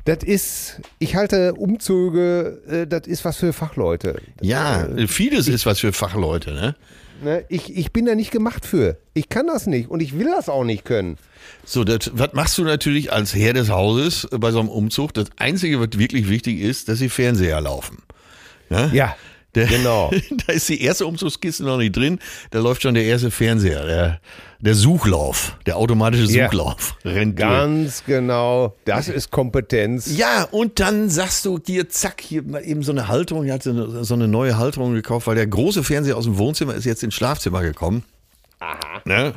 das 0.05 0.23
ist, 0.23 0.81
ich 0.99 1.15
halte 1.15 1.53
Umzüge, 1.53 2.61
äh, 2.67 2.87
das 2.87 3.07
ist 3.07 3.25
was 3.25 3.37
für 3.37 3.53
Fachleute. 3.53 4.21
Ja, 4.41 4.87
vieles 5.07 5.47
ist 5.47 5.65
was 5.65 5.79
für 5.79 5.93
Fachleute, 5.93 6.53
ne? 6.53 6.75
Ne? 7.23 7.45
Ich, 7.49 7.75
ich 7.75 7.91
bin 7.91 8.05
da 8.05 8.15
nicht 8.15 8.31
gemacht 8.31 8.65
für. 8.65 8.97
Ich 9.13 9.29
kann 9.29 9.47
das 9.47 9.67
nicht 9.67 9.89
und 9.89 10.01
ich 10.01 10.17
will 10.17 10.25
das 10.25 10.49
auch 10.49 10.63
nicht 10.63 10.85
können. 10.85 11.17
So, 11.63 11.83
das, 11.83 12.11
was 12.13 12.33
machst 12.33 12.57
du 12.57 12.63
natürlich 12.63 13.13
als 13.13 13.35
Herr 13.35 13.53
des 13.53 13.69
Hauses 13.69 14.27
bei 14.31 14.51
so 14.51 14.59
einem 14.59 14.69
Umzug? 14.69 15.13
Das 15.13 15.27
Einzige, 15.37 15.79
was 15.79 15.99
wirklich 15.99 16.29
wichtig 16.29 16.59
ist, 16.59 16.89
dass 16.89 16.99
die 16.99 17.09
Fernseher 17.09 17.61
laufen. 17.61 17.99
Ne? 18.69 18.89
Ja, 18.93 19.15
Der, 19.55 19.67
genau. 19.67 20.11
da 20.47 20.53
ist 20.53 20.69
die 20.69 20.81
erste 20.81 21.05
Umzugskiste 21.05 21.63
noch 21.63 21.77
nicht 21.77 21.95
drin, 21.95 22.19
da 22.51 22.59
läuft 22.59 22.83
schon 22.83 22.93
der 22.93 23.03
erste 23.03 23.31
Fernseher, 23.31 23.85
der, 23.85 24.19
der 24.59 24.75
Suchlauf, 24.75 25.57
der 25.65 25.75
automatische 25.77 26.23
Ja. 26.31 26.45
Suchlauf. 26.45 26.95
Rennt 27.03 27.37
durch. 27.37 27.47
Ganz 27.49 28.03
genau. 28.05 28.75
Das 28.85 29.07
ist 29.09 29.29
Kompetenz. 29.31 30.15
Ja, 30.17 30.43
und 30.51 30.79
dann 30.79 31.09
sagst 31.09 31.45
du 31.45 31.57
dir, 31.57 31.89
zack, 31.89 32.21
hier 32.21 32.43
mal 32.43 32.63
eben 32.63 32.81
so 32.83 32.91
eine 32.93 33.07
Halterung. 33.07 33.45
Ich 33.45 33.51
hatte 33.51 33.73
so- 33.73 34.03
so 34.03 34.13
eine 34.13 34.27
neue 34.27 34.57
Halterung 34.57 34.93
gekauft, 34.93 35.27
weil 35.27 35.35
der 35.35 35.47
große 35.47 35.83
Fernseher 35.83 36.15
aus 36.15 36.25
dem 36.25 36.37
Wohnzimmer 36.37 36.73
ist 36.75 36.85
jetzt 36.85 37.03
ins 37.03 37.15
Schlafzimmer 37.15 37.61
gekommen. 37.61 38.03
Aha. 38.59 39.01
Ne? 39.05 39.33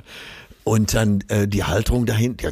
Und 0.65 0.95
dann 0.95 1.23
äh, 1.29 1.47
die 1.47 1.65
Halterung 1.65 2.07
dahin, 2.07 2.37
ja, 2.41 2.51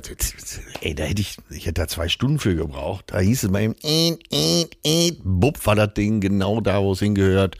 ey, 0.83 0.95
da 0.95 1.05
hätte 1.05 1.23
ich, 1.23 1.39
ich 1.49 1.65
hätte 1.65 1.81
da 1.81 1.89
zwei 1.89 2.09
Stunden 2.09 2.39
für 2.39 2.55
gebraucht. 2.55 3.07
Da 3.07 3.21
hieß 3.21 3.45
es 3.45 3.51
mal 3.51 3.63
eben, 3.63 3.75
äh, 3.83 4.17
äh, 4.31 4.67
äh, 4.85 5.13
bupp, 5.25 5.65
war 5.67 5.75
das 5.75 5.95
Ding 5.95 6.21
genau 6.21 6.61
da, 6.61 6.83
wo 6.83 6.93
es 6.93 6.99
hingehört. 6.99 7.57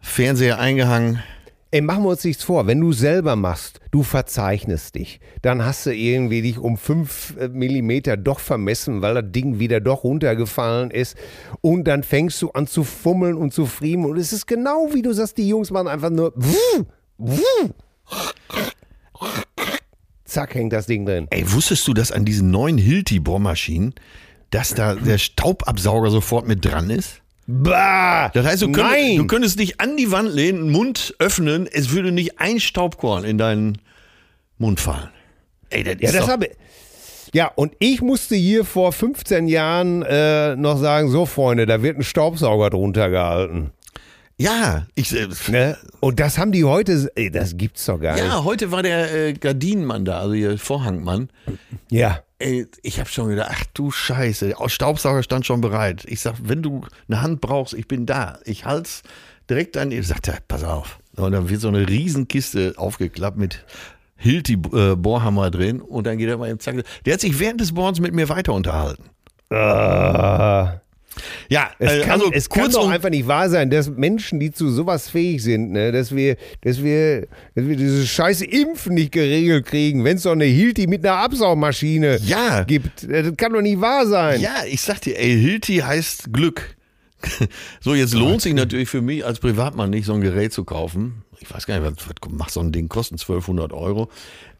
Fernseher 0.00 0.58
eingehangen. 0.58 1.22
Ey, 1.70 1.82
machen 1.82 2.02
wir 2.02 2.10
uns 2.10 2.24
nichts 2.24 2.42
vor. 2.42 2.66
Wenn 2.66 2.80
du 2.80 2.92
selber 2.92 3.36
machst, 3.36 3.80
du 3.92 4.02
verzeichnest 4.02 4.96
dich, 4.96 5.20
dann 5.42 5.64
hast 5.64 5.86
du 5.86 5.94
irgendwie 5.94 6.42
dich 6.42 6.58
um 6.58 6.78
fünf 6.78 7.36
äh, 7.38 7.48
Millimeter 7.48 8.16
doch 8.16 8.40
vermessen, 8.40 9.02
weil 9.02 9.14
das 9.14 9.30
Ding 9.30 9.60
wieder 9.60 9.80
doch 9.80 10.02
runtergefallen 10.02 10.90
ist. 10.90 11.16
Und 11.60 11.84
dann 11.84 12.02
fängst 12.02 12.42
du 12.42 12.50
an 12.50 12.66
zu 12.66 12.82
fummeln 12.82 13.36
und 13.36 13.52
zu 13.52 13.66
friemeln. 13.66 14.14
Und 14.14 14.18
es 14.18 14.32
ist 14.32 14.46
genau 14.46 14.88
wie 14.94 15.02
du 15.02 15.12
sagst, 15.12 15.38
die 15.38 15.48
Jungs 15.48 15.70
machen 15.70 15.86
einfach 15.86 16.10
nur. 16.10 16.32
wuh, 16.34 16.84
wuh. 17.18 17.70
Zack, 20.26 20.54
hängt 20.54 20.72
das 20.72 20.86
Ding 20.86 21.06
drin. 21.06 21.26
Ey, 21.30 21.50
wusstest 21.52 21.86
du, 21.88 21.94
dass 21.94 22.12
an 22.12 22.24
diesen 22.24 22.50
neuen 22.50 22.78
Hilti-Bohrmaschinen, 22.78 23.94
dass 24.50 24.74
da 24.74 24.94
der 24.94 25.18
Staubabsauger 25.18 26.10
sofort 26.10 26.46
mit 26.46 26.64
dran 26.64 26.90
ist? 26.90 27.22
Bah! 27.46 28.28
Das 28.30 28.44
heißt, 28.44 28.62
du, 28.62 28.72
könnt, 28.72 28.90
Nein! 28.90 29.16
du 29.16 29.26
könntest 29.26 29.58
dich 29.60 29.80
an 29.80 29.96
die 29.96 30.10
Wand 30.10 30.32
lehnen, 30.34 30.64
den 30.64 30.72
Mund 30.72 31.14
öffnen, 31.20 31.68
es 31.70 31.90
würde 31.92 32.10
nicht 32.10 32.40
ein 32.40 32.58
Staubkorn 32.58 33.24
in 33.24 33.38
deinen 33.38 33.78
Mund 34.58 34.80
fallen. 34.80 35.10
Ey, 35.70 35.84
das 35.84 35.96
Ja, 36.00 36.08
ist 36.08 36.14
das 36.18 36.28
habe 36.28 36.50
Ja, 37.32 37.50
und 37.54 37.74
ich 37.78 38.02
musste 38.02 38.34
hier 38.34 38.64
vor 38.64 38.92
15 38.92 39.46
Jahren 39.46 40.02
äh, 40.02 40.56
noch 40.56 40.78
sagen, 40.78 41.08
so 41.10 41.24
Freunde, 41.24 41.66
da 41.66 41.82
wird 41.82 41.98
ein 41.98 42.02
Staubsauger 42.02 42.70
drunter 42.70 43.10
gehalten. 43.10 43.70
Ja, 44.38 44.86
ich, 44.94 45.14
äh, 45.14 45.28
Ne? 45.48 45.76
Und 46.00 46.20
das 46.20 46.38
haben 46.38 46.52
die 46.52 46.64
heute, 46.64 47.10
ey, 47.14 47.30
das 47.30 47.56
gibt's 47.56 47.86
doch 47.86 47.98
gar 47.98 48.18
ja, 48.18 48.44
heute 48.44 48.70
war 48.70 48.82
der 48.82 49.12
äh, 49.14 49.32
Gardinenmann 49.32 50.04
da, 50.04 50.20
also 50.20 50.34
der 50.34 50.58
Vorhangmann. 50.58 51.30
nicht. 51.46 51.58
Ja. 51.90 52.20
Ey, 52.38 52.66
ich 52.82 53.00
habe 53.00 53.08
schon 53.08 53.30
gedacht, 53.30 53.50
ach 53.50 53.64
du 53.72 53.90
Scheiße, 53.90 54.48
der 54.48 54.68
Staubsauger 54.68 55.22
stand 55.22 55.46
schon 55.46 55.62
bereit. 55.62 56.04
Ich 56.06 56.20
sag, 56.20 56.34
wenn 56.42 56.62
du 56.62 56.82
eine 57.08 57.22
Hand 57.22 57.40
brauchst, 57.40 57.72
ich 57.72 57.88
bin 57.88 58.04
da. 58.04 58.38
Ich 58.44 58.66
halt's 58.66 59.02
direkt 59.48 59.78
an 59.78 59.88
dir. 59.88 60.02
Sagt 60.02 60.28
er, 60.28 60.38
pass 60.46 60.62
auf. 60.62 60.98
Und 61.16 61.32
dann 61.32 61.48
wird 61.48 61.62
so 61.62 61.68
eine 61.68 61.88
Riesenkiste 61.88 62.74
aufgeklappt 62.76 63.38
mit 63.38 63.64
Hilti 64.16 64.54
äh, 64.72 64.96
Bohrhammer 64.96 65.50
drin 65.50 65.80
und 65.80 66.06
dann 66.06 66.18
geht 66.18 66.28
er 66.28 66.36
mal 66.36 66.50
im 66.50 66.58
Zack. 66.58 66.84
Der 67.06 67.14
hat 67.14 67.20
sich 67.20 67.38
während 67.38 67.60
des 67.60 67.72
Bohrens 67.72 68.00
mit 68.00 68.14
mir 68.14 68.28
weiter 68.28 68.52
unterhalten. 68.52 69.04
Äh, 69.50 70.66
Ja, 71.48 71.70
es 71.78 71.92
äh, 71.92 72.00
kann, 72.00 72.10
also 72.20 72.30
es 72.32 72.48
kann 72.48 72.70
doch 72.70 72.88
einfach 72.90 73.10
nicht 73.10 73.26
wahr 73.26 73.48
sein, 73.48 73.70
dass 73.70 73.88
Menschen, 73.90 74.38
die 74.40 74.50
zu 74.52 74.70
sowas 74.70 75.08
fähig 75.08 75.42
sind, 75.42 75.72
ne, 75.72 75.92
dass 75.92 76.14
wir, 76.14 76.36
dass 76.62 76.82
wir, 76.82 77.22
dass 77.54 77.66
wir 77.66 77.76
dieses 77.76 78.08
scheiß 78.08 78.42
Impfen 78.42 78.94
nicht 78.94 79.12
geregelt 79.12 79.66
kriegen, 79.66 80.04
wenn 80.04 80.16
es 80.16 80.24
doch 80.24 80.32
eine 80.32 80.44
Hilti 80.44 80.86
mit 80.86 81.04
einer 81.04 81.16
Absaugmaschine 81.16 82.18
Ja. 82.24 82.64
gibt. 82.64 83.04
Äh, 83.04 83.22
Das 83.22 83.36
kann 83.36 83.52
doch 83.52 83.62
nicht 83.62 83.80
wahr 83.80 84.06
sein. 84.06 84.40
Ja, 84.40 84.56
ich 84.68 84.80
sag 84.82 85.00
dir, 85.00 85.18
ey, 85.18 85.38
Hilti 85.40 85.76
heißt 85.78 86.32
Glück. 86.32 86.76
So, 87.80 87.94
jetzt 87.94 88.12
lohnt 88.14 88.42
sich 88.42 88.52
natürlich 88.54 88.88
für 88.88 89.00
mich 89.00 89.24
als 89.24 89.40
Privatmann 89.40 89.90
nicht, 89.90 90.04
so 90.04 90.12
ein 90.12 90.20
Gerät 90.20 90.52
zu 90.52 90.64
kaufen. 90.64 91.22
Ich 91.40 91.52
weiß 91.52 91.66
gar 91.66 91.80
nicht, 91.80 91.96
was, 91.98 92.06
was 92.08 92.30
macht 92.32 92.50
so 92.52 92.60
ein 92.60 92.72
Ding, 92.72 92.88
kosten 92.88 93.14
1200 93.14 93.72
Euro. 93.72 94.10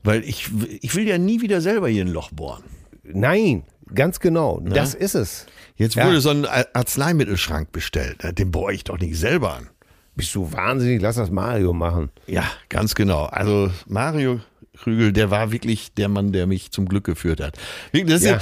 Weil 0.02 0.24
ich, 0.24 0.48
ich 0.80 0.94
will 0.94 1.06
ja 1.06 1.18
nie 1.18 1.42
wieder 1.42 1.60
selber 1.60 1.88
hier 1.88 2.04
ein 2.04 2.08
Loch 2.12 2.30
bohren. 2.32 2.62
Nein, 3.04 3.62
ganz 3.94 4.20
genau. 4.20 4.60
Das 4.64 4.94
ist 4.94 5.14
es. 5.14 5.46
Jetzt 5.76 5.94
Ja. 5.94 6.06
wurde 6.06 6.20
so 6.20 6.30
ein 6.30 6.46
Arzneimittelschrank 6.46 7.72
bestellt. 7.72 8.18
Den 8.38 8.50
bohre 8.50 8.72
ich 8.72 8.84
doch 8.84 8.98
nicht 8.98 9.16
selber 9.18 9.54
an. 9.54 9.68
Bist 10.14 10.34
du 10.34 10.50
wahnsinnig? 10.52 11.02
Lass 11.02 11.16
das 11.16 11.30
Mario 11.30 11.72
machen. 11.74 12.10
Ja, 12.26 12.44
ganz 12.70 12.94
genau. 12.94 13.24
Also 13.24 13.70
Mario 13.86 14.40
Krügel, 14.78 15.12
der 15.12 15.30
war 15.30 15.52
wirklich 15.52 15.92
der 15.94 16.08
Mann, 16.08 16.32
der 16.32 16.46
mich 16.46 16.70
zum 16.70 16.88
Glück 16.88 17.04
geführt 17.04 17.40
hat. 17.40 17.58
Wirklich, 17.92 18.22
Ja. 18.22 18.36
ja. 18.36 18.40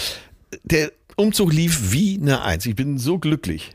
Der 0.62 0.92
Umzug 1.16 1.52
lief 1.52 1.92
wie 1.92 2.18
eine 2.20 2.42
Eins. 2.42 2.64
Ich 2.66 2.76
bin 2.76 2.98
so 2.98 3.18
glücklich. 3.18 3.72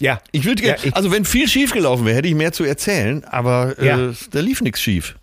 Ja. 0.00 0.20
Ich 0.32 0.44
würde 0.44 0.62
Ja, 0.64 0.76
also 0.92 1.10
wenn 1.12 1.24
viel 1.24 1.48
schief 1.48 1.72
gelaufen 1.72 2.06
wäre, 2.06 2.16
hätte 2.16 2.28
ich 2.28 2.34
mehr 2.34 2.52
zu 2.52 2.64
erzählen, 2.64 3.24
aber 3.24 3.82
Ja. 3.82 4.10
äh, 4.10 4.14
da 4.30 4.40
lief 4.40 4.60
nichts 4.62 4.80
schief. 4.80 5.16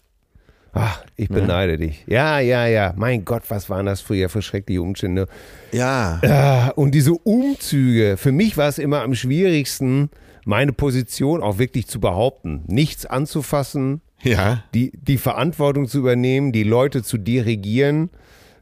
Ach, 0.78 1.02
ich 1.16 1.30
beneide 1.30 1.78
dich. 1.78 2.04
Ja, 2.06 2.40
ja, 2.40 2.68
ja. 2.68 2.94
Mein 2.98 3.24
Gott, 3.24 3.44
was 3.48 3.70
waren 3.70 3.86
das 3.86 4.02
früher 4.02 4.28
für 4.28 4.42
schreckliche 4.42 4.82
Umstände. 4.82 5.28
Ja. 5.72 6.20
Ah, 6.22 6.70
Und 6.76 6.92
diese 6.92 7.14
Umzüge, 7.14 8.18
für 8.18 8.34
mich 8.34 8.58
war 8.58 8.68
es 8.68 8.78
immer 8.78 9.02
am 9.02 9.16
schwierigsten, 9.16 10.10
meine 10.44 10.74
Position 10.74 11.42
auch 11.42 11.58
wirklich 11.60 11.88
zu 11.88 12.00
behaupten. 12.02 12.64
Nichts 12.68 13.06
anzufassen, 13.06 14.02
Ja. 14.22 14.64
die, 14.74 14.92
die 14.96 15.18
Verantwortung 15.18 15.88
zu 15.88 16.00
übernehmen, 16.00 16.52
die 16.52 16.64
Leute 16.64 17.04
zu 17.04 17.18
dirigieren 17.18 18.10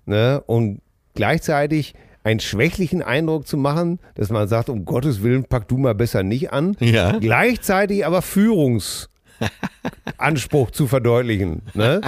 ne? 0.05 0.41
und 0.45 0.81
gleichzeitig 1.15 1.95
einen 2.23 2.39
schwächlichen 2.39 3.01
Eindruck 3.01 3.47
zu 3.47 3.57
machen, 3.57 3.99
dass 4.15 4.29
man 4.29 4.47
sagt, 4.47 4.69
um 4.69 4.85
Gottes 4.85 5.23
Willen, 5.23 5.43
pack 5.45 5.67
du 5.67 5.77
mal 5.77 5.95
besser 5.95 6.21
nicht 6.23 6.53
an. 6.53 6.77
Ja. 6.79 7.17
Gleichzeitig 7.19 8.05
aber 8.05 8.21
Führungsanspruch 10.17 10.71
zu 10.71 10.87
verdeutlichen. 10.87 11.61
Ne? 11.73 12.01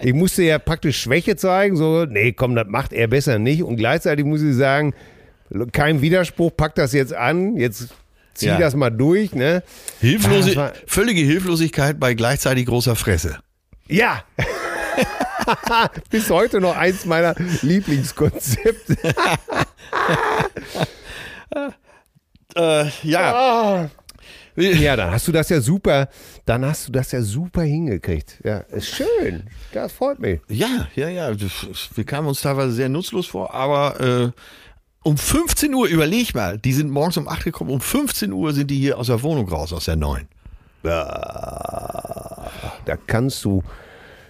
Ich 0.00 0.12
musste 0.14 0.42
ja 0.42 0.58
praktisch 0.58 1.00
Schwäche 1.00 1.36
zeigen, 1.36 1.76
so, 1.76 2.04
nee, 2.04 2.32
komm, 2.32 2.54
das 2.54 2.66
macht 2.68 2.92
er 2.92 3.06
besser 3.08 3.38
nicht. 3.38 3.62
Und 3.62 3.76
gleichzeitig 3.76 4.24
muss 4.24 4.42
ich 4.42 4.54
sagen, 4.54 4.94
kein 5.72 6.00
Widerspruch, 6.02 6.50
pack 6.56 6.74
das 6.74 6.92
jetzt 6.92 7.14
an, 7.14 7.56
jetzt 7.56 7.88
zieh 8.34 8.46
Ja. 8.46 8.58
das 8.58 8.74
mal 8.74 8.90
durch. 8.90 9.32
Ne? 9.34 9.62
Hilflose, 10.00 10.56
war- 10.56 10.72
völlige 10.86 11.20
Hilflosigkeit 11.20 11.98
bei 12.00 12.14
gleichzeitig 12.14 12.66
großer 12.66 12.96
Fresse. 12.96 13.38
Ja. 13.88 14.24
Bis 16.10 16.30
heute 16.30 16.60
noch 16.60 16.76
eins 16.76 17.04
meiner 17.04 17.34
Lieblingskonzepte. 17.62 18.96
Äh, 22.56 22.86
ja. 23.02 23.34
Ah. 23.34 23.90
Ja, 24.56 24.94
dann 24.96 25.10
hast 25.10 25.26
du 25.26 25.32
das 25.32 25.48
ja 25.48 25.60
super, 25.60 26.08
dann 26.44 26.64
hast 26.64 26.88
du 26.88 26.92
das 26.92 27.10
ja 27.12 27.22
super 27.22 27.62
hingekriegt. 27.62 28.38
Ja, 28.44 28.58
ist 28.58 28.88
schön. 28.88 29.44
Das 29.72 29.92
freut 29.92 30.20
mich. 30.20 30.40
Ja, 30.48 30.86
ja, 30.94 31.08
ja. 31.08 31.32
Wir 31.94 32.04
kamen 32.04 32.28
uns 32.28 32.40
teilweise 32.42 32.72
sehr 32.72 32.88
nutzlos 32.88 33.26
vor, 33.26 33.52
aber 33.52 34.00
äh, 34.00 34.30
um 35.02 35.18
15 35.18 35.74
Uhr, 35.74 35.86
überleg 35.88 36.34
mal, 36.34 36.58
die 36.58 36.72
sind 36.72 36.90
morgens 36.90 37.16
um 37.16 37.28
8 37.28 37.44
gekommen, 37.44 37.70
um 37.70 37.80
15 37.80 38.32
Uhr 38.32 38.52
sind 38.52 38.70
die 38.70 38.78
hier 38.78 38.96
aus 38.98 39.08
der 39.08 39.22
Wohnung 39.22 39.48
raus, 39.48 39.72
aus 39.72 39.84
der 39.86 39.96
neuen. 39.96 40.28
Da 42.84 42.96
kannst 43.06 43.44
du, 43.44 43.62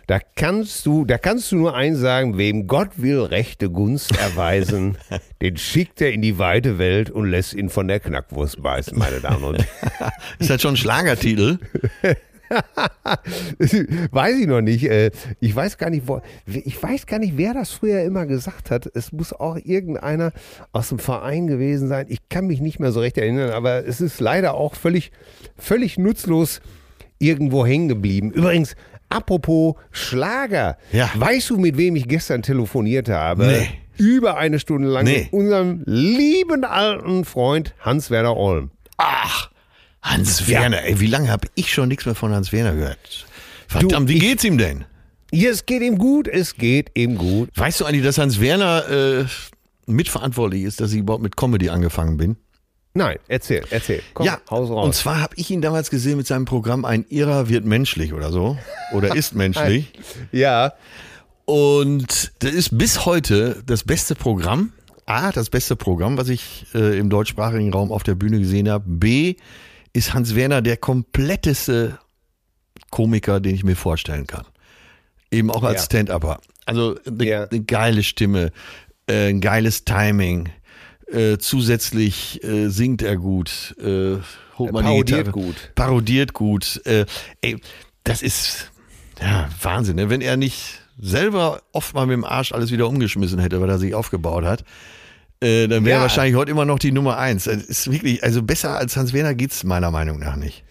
da 0.06 0.18
kannst 0.36 0.86
du, 0.86 1.04
da 1.04 1.18
kannst 1.18 1.50
du 1.52 1.56
nur 1.56 1.74
eins 1.74 1.98
sagen, 1.98 2.38
wem 2.38 2.66
Gott 2.66 2.90
will 2.96 3.20
rechte 3.20 3.70
Gunst 3.70 4.16
erweisen, 4.18 4.96
den 5.42 5.56
schickt 5.56 6.00
er 6.00 6.12
in 6.12 6.22
die 6.22 6.38
weite 6.38 6.78
Welt 6.78 7.10
und 7.10 7.28
lässt 7.30 7.54
ihn 7.54 7.68
von 7.70 7.88
der 7.88 8.00
Knackwurst 8.00 8.62
beißen, 8.62 8.98
meine 8.98 9.20
Damen 9.20 9.44
und 9.44 9.66
Herren. 9.80 10.12
Ist 10.38 10.50
halt 10.50 10.60
schon 10.60 10.74
ein 10.74 10.78
Schlagertitel. 10.78 11.58
weiß 14.10 14.38
ich 14.38 14.46
noch 14.46 14.60
nicht. 14.60 14.84
äh, 14.84 15.10
Ich 15.40 15.54
weiß 15.54 15.78
gar 15.78 15.90
nicht, 15.90 16.06
wo, 16.06 16.20
ich 16.46 16.82
weiß 16.82 17.06
gar 17.06 17.18
nicht, 17.18 17.36
wer 17.36 17.54
das 17.54 17.70
früher 17.70 18.02
immer 18.02 18.26
gesagt 18.26 18.70
hat. 18.70 18.88
Es 18.94 19.12
muss 19.12 19.32
auch 19.32 19.56
irgendeiner 19.56 20.32
aus 20.72 20.88
dem 20.90 20.98
Verein 20.98 21.46
gewesen 21.46 21.88
sein. 21.88 22.06
Ich 22.08 22.28
kann 22.28 22.46
mich 22.46 22.60
nicht 22.60 22.80
mehr 22.80 22.92
so 22.92 23.00
recht 23.00 23.18
erinnern, 23.18 23.50
aber 23.50 23.86
es 23.86 24.00
ist 24.00 24.20
leider 24.20 24.54
auch 24.54 24.74
völlig, 24.74 25.10
völlig 25.56 25.98
nutzlos 25.98 26.60
irgendwo 27.18 27.64
hängen 27.64 27.88
geblieben. 27.88 28.30
Übrigens, 28.32 28.74
apropos 29.08 29.74
Schlager. 29.90 30.76
Ja. 30.92 31.10
Weißt 31.14 31.50
du, 31.50 31.56
mit 31.58 31.76
wem 31.76 31.96
ich 31.96 32.08
gestern 32.08 32.42
telefoniert 32.42 33.08
habe? 33.08 33.46
Nee. 33.46 33.68
Über 33.96 34.36
eine 34.38 34.58
Stunde 34.58 34.88
lang 34.88 35.04
Nee. 35.04 35.24
mit 35.24 35.32
unserem 35.32 35.82
lieben 35.86 36.64
alten 36.64 37.24
Freund 37.24 37.74
Hans-Werner 37.80 38.36
Olm. 38.36 38.70
Ach, 38.96 39.50
Hans 40.02 40.48
Werner. 40.48 40.82
Ey, 40.82 40.98
wie 41.00 41.06
lange 41.06 41.30
habe 41.30 41.48
ich 41.54 41.72
schon 41.72 41.88
nichts 41.88 42.04
mehr 42.06 42.14
von 42.14 42.32
Hans 42.32 42.52
Werner 42.52 42.74
gehört? 42.74 43.26
Verdammt, 43.68 44.08
Du, 44.10 44.14
wie 44.14 44.18
geht's 44.18 44.42
ihm 44.44 44.58
denn? 44.58 44.84
Ja, 45.32 45.50
es 45.50 45.64
geht 45.66 45.82
ihm 45.82 45.98
gut, 45.98 46.28
es 46.28 46.56
geht 46.56 46.90
ihm 46.94 47.16
gut. 47.16 47.48
Weißt 47.54 47.80
du 47.80 47.84
eigentlich, 47.86 48.04
dass 48.04 48.18
Hans 48.18 48.40
Werner 48.40 48.88
äh, 48.88 49.24
mitverantwortlich 49.86 50.62
ist, 50.64 50.80
dass 50.80 50.92
ich 50.92 50.98
überhaupt 50.98 51.22
mit 51.22 51.36
Comedy 51.36 51.70
angefangen 51.70 52.16
bin? 52.16 52.36
Nein, 52.94 53.18
erzähl, 53.26 53.64
erzähl. 53.70 54.02
Komm, 54.14 54.26
ja, 54.26 54.38
haus 54.48 54.70
raus. 54.70 54.84
und 54.86 54.94
zwar 54.94 55.20
habe 55.20 55.34
ich 55.36 55.50
ihn 55.50 55.60
damals 55.60 55.90
gesehen 55.90 56.16
mit 56.16 56.26
seinem 56.28 56.44
Programm 56.44 56.84
Ein 56.84 57.04
Irrer 57.08 57.48
wird 57.48 57.64
menschlich 57.64 58.12
oder 58.12 58.30
so. 58.30 58.56
Oder 58.92 59.16
ist 59.16 59.34
menschlich. 59.34 59.92
ja, 60.30 60.72
Und 61.44 62.32
das 62.38 62.52
ist 62.52 62.78
bis 62.78 63.04
heute 63.04 63.62
das 63.66 63.82
beste 63.84 64.14
Programm. 64.14 64.72
A, 65.06 65.32
das 65.32 65.50
beste 65.50 65.76
Programm, 65.76 66.16
was 66.16 66.28
ich 66.28 66.66
äh, 66.74 66.96
im 66.98 67.10
deutschsprachigen 67.10 67.72
Raum 67.72 67.92
auf 67.92 68.04
der 68.04 68.14
Bühne 68.14 68.38
gesehen 68.38 68.70
habe. 68.70 68.84
B, 68.86 69.34
ist 69.92 70.14
Hans 70.14 70.34
Werner 70.34 70.62
der 70.62 70.76
kompletteste 70.76 71.98
Komiker, 72.90 73.40
den 73.40 73.54
ich 73.54 73.64
mir 73.64 73.76
vorstellen 73.76 74.26
kann. 74.26 74.46
Eben 75.30 75.50
auch 75.50 75.62
als 75.64 75.80
Ja. 75.82 75.84
Stand-Upper. 75.86 76.40
Also 76.64 76.96
eine 77.06 77.24
Ja. 77.26 77.44
eine 77.44 77.60
geile 77.64 78.02
Stimme, 78.02 78.52
äh, 79.06 79.28
ein 79.30 79.40
geiles 79.40 79.84
Timing. 79.84 80.48
Äh, 81.12 81.38
zusätzlich 81.38 82.42
äh, 82.42 82.68
singt 82.68 83.02
er 83.02 83.16
gut, 83.16 83.74
äh, 83.78 84.16
holt 84.58 84.72
man 84.72 84.84
die 84.84 84.90
parodiert 84.90 85.32
gut. 85.32 85.72
parodiert 85.74 86.32
gut. 86.32 86.80
Äh, 86.86 87.04
ey, 87.42 87.60
das 88.04 88.22
ist 88.22 88.70
ja 89.20 89.48
Wahnsinn. 89.62 89.96
Ne? 89.96 90.08
Wenn 90.10 90.20
er 90.22 90.36
nicht 90.36 90.80
selber 90.98 91.60
oft 91.72 91.94
mal 91.94 92.06
mit 92.06 92.14
dem 92.14 92.24
Arsch 92.24 92.52
alles 92.52 92.70
wieder 92.70 92.88
umgeschmissen 92.88 93.38
hätte, 93.38 93.60
weil 93.60 93.68
er 93.68 93.78
sich 93.78 93.94
aufgebaut 93.94 94.44
hat, 94.44 94.64
äh, 95.40 95.68
dann 95.68 95.84
wäre 95.84 95.96
er 95.96 95.96
Ja. 95.98 96.02
wahrscheinlich 96.02 96.36
heute 96.36 96.50
immer 96.52 96.64
noch 96.64 96.78
die 96.78 96.92
Nummer 96.92 97.18
eins. 97.18 97.44
Das 97.44 97.56
ist 97.62 97.90
wirklich, 97.92 98.22
also 98.24 98.42
besser 98.42 98.78
als 98.78 98.96
Hans 98.96 99.12
Werner 99.12 99.34
geht's 99.34 99.62
meiner 99.64 99.90
Meinung 99.90 100.18
nach 100.20 100.36
nicht. 100.36 100.64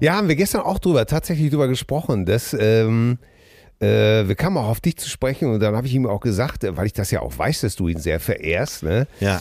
Ja, 0.00 0.14
haben 0.14 0.28
wir 0.28 0.36
gestern 0.36 0.62
auch 0.62 0.78
drüber, 0.78 1.04
tatsächlich 1.04 1.50
drüber 1.50 1.68
gesprochen, 1.68 2.24
dass 2.24 2.56
ähm, 2.58 3.18
äh, 3.80 4.28
wir 4.28 4.34
kamen 4.34 4.58
auch 4.58 4.68
auf 4.68 4.80
dich 4.80 4.96
zu 4.96 5.08
sprechen 5.08 5.50
und 5.50 5.60
dann 5.60 5.74
habe 5.74 5.86
ich 5.86 5.94
ihm 5.94 6.06
auch 6.06 6.20
gesagt, 6.20 6.64
äh, 6.64 6.76
weil 6.76 6.86
ich 6.86 6.92
das 6.92 7.10
ja 7.10 7.20
auch 7.20 7.36
weiß, 7.36 7.62
dass 7.62 7.76
du 7.76 7.88
ihn 7.88 7.98
sehr 7.98 8.20
verehrst, 8.20 8.82
ne? 8.82 9.06
Ja. 9.20 9.40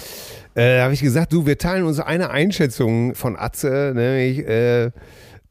Äh, 0.55 0.81
habe 0.81 0.93
ich 0.93 1.01
gesagt, 1.01 1.33
du, 1.33 1.45
wir 1.45 1.57
teilen 1.57 1.83
uns 1.83 1.99
eine 1.99 2.31
Einschätzung 2.31 3.15
von 3.15 3.37
Atze, 3.37 3.93
nämlich 3.95 4.39
äh, 4.47 4.85
äh, 4.85 4.91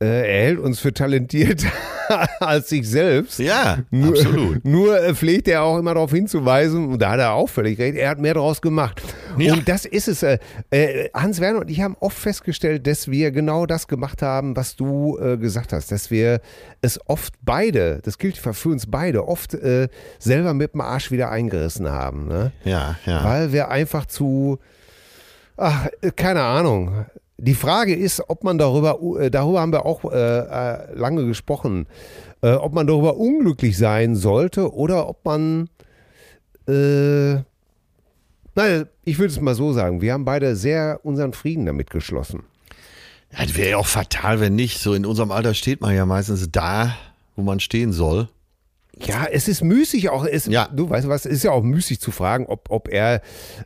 er 0.00 0.22
hält 0.22 0.58
uns 0.60 0.78
für 0.78 0.92
talentierter 0.92 1.72
als 2.40 2.68
sich 2.68 2.88
selbst. 2.88 3.38
Ja, 3.38 3.78
Nur, 3.90 4.10
absolut. 4.10 4.64
Nur 4.64 5.00
äh, 5.00 5.14
pflegt 5.14 5.48
er 5.48 5.62
auch 5.62 5.78
immer 5.78 5.94
darauf 5.94 6.12
hinzuweisen, 6.12 6.86
und 6.86 7.02
da 7.02 7.10
hat 7.10 7.20
er 7.20 7.32
auch 7.32 7.48
völlig 7.48 7.78
recht, 7.78 7.96
er 7.96 8.10
hat 8.10 8.18
mehr 8.20 8.34
draus 8.34 8.60
gemacht. 8.60 9.02
Ja. 9.38 9.54
Und 9.54 9.68
das 9.68 9.84
ist 9.84 10.08
es. 10.08 10.22
Äh, 10.22 10.38
äh, 10.70 11.10
Hans 11.14 11.40
Werner 11.40 11.60
und 11.60 11.70
ich 11.70 11.80
haben 11.80 11.96
oft 12.00 12.16
festgestellt, 12.16 12.86
dass 12.86 13.10
wir 13.10 13.30
genau 13.32 13.66
das 13.66 13.88
gemacht 13.88 14.22
haben, 14.22 14.56
was 14.56 14.76
du 14.76 15.18
äh, 15.18 15.36
gesagt 15.36 15.72
hast, 15.72 15.90
dass 15.90 16.10
wir 16.10 16.40
es 16.80 17.00
oft 17.08 17.34
beide, 17.42 18.00
das 18.04 18.18
gilt 18.18 18.36
für 18.36 18.68
uns 18.68 18.86
beide, 18.86 19.26
oft 19.26 19.54
äh, 19.54 19.88
selber 20.18 20.54
mit 20.54 20.74
dem 20.74 20.80
Arsch 20.80 21.10
wieder 21.10 21.30
eingerissen 21.30 21.88
haben. 21.88 22.28
Ne? 22.28 22.52
Ja, 22.64 22.96
ja. 23.04 23.24
Weil 23.24 23.52
wir 23.52 23.68
einfach 23.68 24.06
zu, 24.06 24.58
ach, 25.56 25.88
äh, 26.02 26.12
keine 26.12 26.42
Ahnung. 26.42 27.06
Die 27.40 27.54
Frage 27.54 27.94
ist, 27.94 28.28
ob 28.28 28.42
man 28.42 28.58
darüber, 28.58 28.98
äh, 29.20 29.30
darüber 29.30 29.60
haben 29.60 29.72
wir 29.72 29.86
auch 29.86 30.04
äh, 30.04 30.16
äh, 30.16 30.94
lange 30.94 31.24
gesprochen, 31.24 31.86
äh, 32.42 32.52
ob 32.52 32.74
man 32.74 32.88
darüber 32.88 33.16
unglücklich 33.16 33.78
sein 33.78 34.16
sollte 34.16 34.74
oder 34.74 35.08
ob 35.08 35.24
man, 35.24 35.68
äh, 36.66 37.34
nein, 38.56 38.86
ich 39.04 39.18
würde 39.18 39.32
es 39.32 39.40
mal 39.40 39.54
so 39.54 39.72
sagen, 39.72 40.00
wir 40.00 40.12
haben 40.14 40.24
beide 40.24 40.56
sehr 40.56 41.00
unseren 41.04 41.32
Frieden 41.32 41.64
damit 41.66 41.90
geschlossen. 41.90 42.42
Ja, 43.32 43.44
das 43.44 43.56
wäre 43.56 43.70
ja 43.70 43.76
auch 43.76 43.86
fatal, 43.86 44.40
wenn 44.40 44.56
nicht. 44.56 44.80
So 44.80 44.94
in 44.94 45.06
unserem 45.06 45.30
Alter 45.30 45.54
steht 45.54 45.80
man 45.80 45.94
ja 45.94 46.06
meistens 46.06 46.50
da, 46.50 46.96
wo 47.36 47.42
man 47.42 47.60
stehen 47.60 47.92
soll. 47.92 48.28
Ja, 49.00 49.26
es 49.30 49.48
ist 49.48 49.62
müßig 49.62 50.08
auch. 50.10 50.24
Es, 50.24 50.46
Ja. 50.46 50.68
Du 50.74 50.90
weißt 50.90 51.08
was, 51.08 51.24
es 51.26 51.32
ist 51.32 51.42
ja 51.44 51.50
auch 51.52 51.62
müßig 51.62 52.00
zu 52.00 52.10
fragen, 52.10 52.46
ob, 52.46 52.70
ob 52.70 52.88
er 52.88 53.22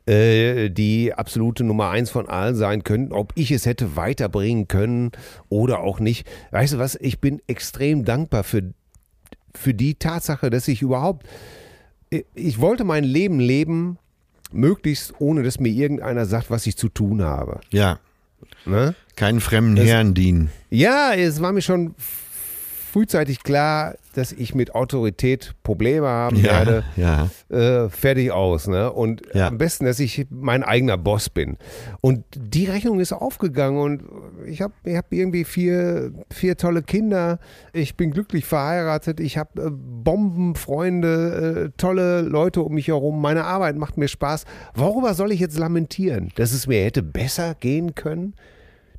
äh, 0.06 0.68
die 0.70 1.14
absolute 1.14 1.64
Nummer 1.64 1.90
eins 1.90 2.10
von 2.10 2.28
allen 2.28 2.54
sein 2.54 2.84
könnte, 2.84 3.14
ob 3.14 3.32
ich 3.36 3.50
es 3.50 3.64
hätte 3.66 3.96
weiterbringen 3.96 4.68
können 4.68 5.10
oder 5.48 5.80
auch 5.80 6.00
nicht. 6.00 6.26
Weißt 6.50 6.74
du 6.74 6.78
was, 6.78 6.96
ich 7.00 7.20
bin 7.20 7.40
extrem 7.46 8.04
dankbar 8.04 8.44
für, 8.44 8.72
für 9.54 9.74
die 9.74 9.94
Tatsache, 9.94 10.50
dass 10.50 10.68
ich 10.68 10.82
überhaupt, 10.82 11.26
ich- 12.10 12.26
ich 12.34 12.60
wollte 12.60 12.84
mein 12.84 13.04
Leben 13.04 13.40
leben, 13.40 13.98
möglichst 14.52 15.14
ohne 15.18 15.42
dass 15.42 15.58
mir 15.60 15.70
irgendeiner 15.72 16.26
sagt, 16.26 16.50
was 16.50 16.66
ich 16.66 16.76
zu 16.76 16.88
tun 16.90 17.22
habe. 17.22 17.60
Ja. 17.70 17.98
Ne? 18.66 18.94
Keinen 19.16 19.40
fremden 19.40 19.76
Herren 19.82 20.12
dienen. 20.14 20.50
Ja, 20.68 21.14
es 21.14 21.40
war 21.40 21.52
mir 21.52 21.62
schon 21.62 21.94
frühzeitig 22.92 23.42
klar, 23.42 23.94
dass 24.14 24.30
ich 24.32 24.54
mit 24.54 24.74
Autorität 24.74 25.54
Probleme 25.62 26.06
haben 26.06 26.36
Ja, 26.36 26.66
werde. 26.66 26.84
ja. 26.96 27.28
Äh, 27.48 27.88
fertig 27.88 28.30
aus, 28.30 28.66
ne? 28.68 28.92
Und 28.92 29.22
Ja. 29.32 29.48
am 29.48 29.56
besten, 29.56 29.86
dass 29.86 29.98
ich 30.00 30.26
mein 30.28 30.62
eigener 30.62 30.98
Boss 30.98 31.30
bin. 31.30 31.56
Und 32.02 32.24
die 32.36 32.66
Rechnung 32.66 33.00
ist 33.00 33.12
aufgegangen 33.14 33.80
und 33.80 34.02
ich 34.46 34.60
habe 34.60 34.74
ich 34.84 34.96
hab 34.96 35.10
irgendwie 35.12 35.44
vier, 35.44 36.12
vier 36.30 36.58
tolle 36.58 36.82
Kinder. 36.82 37.38
Ich 37.72 37.96
bin 37.96 38.10
glücklich 38.10 38.44
verheiratet. 38.44 39.18
Ich 39.20 39.38
habe 39.38 39.62
äh, 39.62 39.70
Bombenfreunde, 39.70 41.68
äh, 41.68 41.76
tolle 41.78 42.20
Leute 42.20 42.60
um 42.62 42.74
mich 42.74 42.88
herum. 42.88 43.20
Meine 43.22 43.44
Arbeit 43.44 43.76
macht 43.76 43.96
mir 43.96 44.08
Spaß. 44.08 44.44
Worüber 44.74 45.14
soll 45.14 45.32
ich 45.32 45.40
jetzt 45.40 45.58
lamentieren? 45.58 46.30
Dass 46.34 46.52
es 46.52 46.66
mir 46.66 46.84
hätte 46.84 47.02
besser 47.02 47.54
gehen 47.58 47.94
können? 47.94 48.34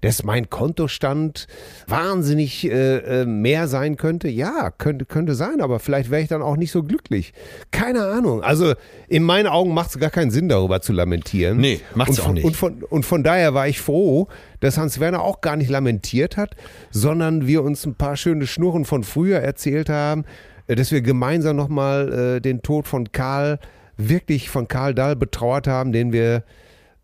Dass 0.04 0.24
mein 0.24 0.50
Kontostand 0.50 1.48
wahnsinnig 1.88 2.70
äh, 2.70 3.22
äh, 3.22 3.26
mehr 3.26 3.70
sein 3.70 3.96
könnte? 3.96 4.28
Ja, 4.28 4.70
könnte, 4.70 5.06
könnte 5.06 5.34
sein, 5.34 5.62
aber 5.62 5.80
vielleicht 5.80 6.12
wäre 6.12 6.22
ich 6.22 6.28
dann 6.28 6.42
auch 6.42 6.58
nicht 6.58 6.72
so 6.72 6.84
glücklich. 6.84 7.34
Keine 7.72 8.04
Ahnung. 8.04 8.44
Also 8.44 8.74
in 9.08 9.24
meinen 9.24 9.48
Augen 9.48 9.74
macht 9.74 9.92
es 9.92 10.00
gar 10.00 10.10
keinen 10.10 10.30
Sinn, 10.30 10.50
darüber 10.50 10.82
zu 10.82 10.92
lamentieren. 10.92 11.58
Nee, 11.58 11.80
macht's 11.96 12.20
Und 12.20 12.26
auch 12.26 12.34
nicht. 12.34 12.44
Und 12.44 12.58
von, 12.58 12.84
und 12.84 13.06
von 13.06 13.24
daher 13.24 13.54
war 13.54 13.70
ich 13.70 13.80
froh, 13.80 14.28
dass 14.60 14.78
Hans 14.78 15.00
Werner 15.00 15.22
auch 15.22 15.40
gar 15.40 15.56
nicht 15.56 15.70
lamentiert 15.70 16.36
hat, 16.36 16.58
sondern 16.92 17.48
wir 17.48 17.64
uns 17.64 17.86
ein 17.86 17.96
paar 17.96 18.18
schöne 18.18 18.46
Schnurren 18.46 18.84
von 18.84 19.04
früher 19.04 19.40
erzählt 19.40 19.88
haben, 19.88 20.26
äh, 20.68 20.76
dass 20.76 20.92
wir 20.92 21.02
gemeinsam 21.02 21.56
nochmal 21.56 22.36
äh, 22.36 22.42
den 22.42 22.62
Tod 22.62 22.90
von 22.90 23.14
Karl, 23.14 23.58
wirklich 23.96 24.50
von 24.50 24.68
Karl 24.68 24.94
Dahl 24.94 25.16
betrauert 25.16 25.66
haben, 25.68 25.94
den 25.94 26.12
wir 26.12 26.44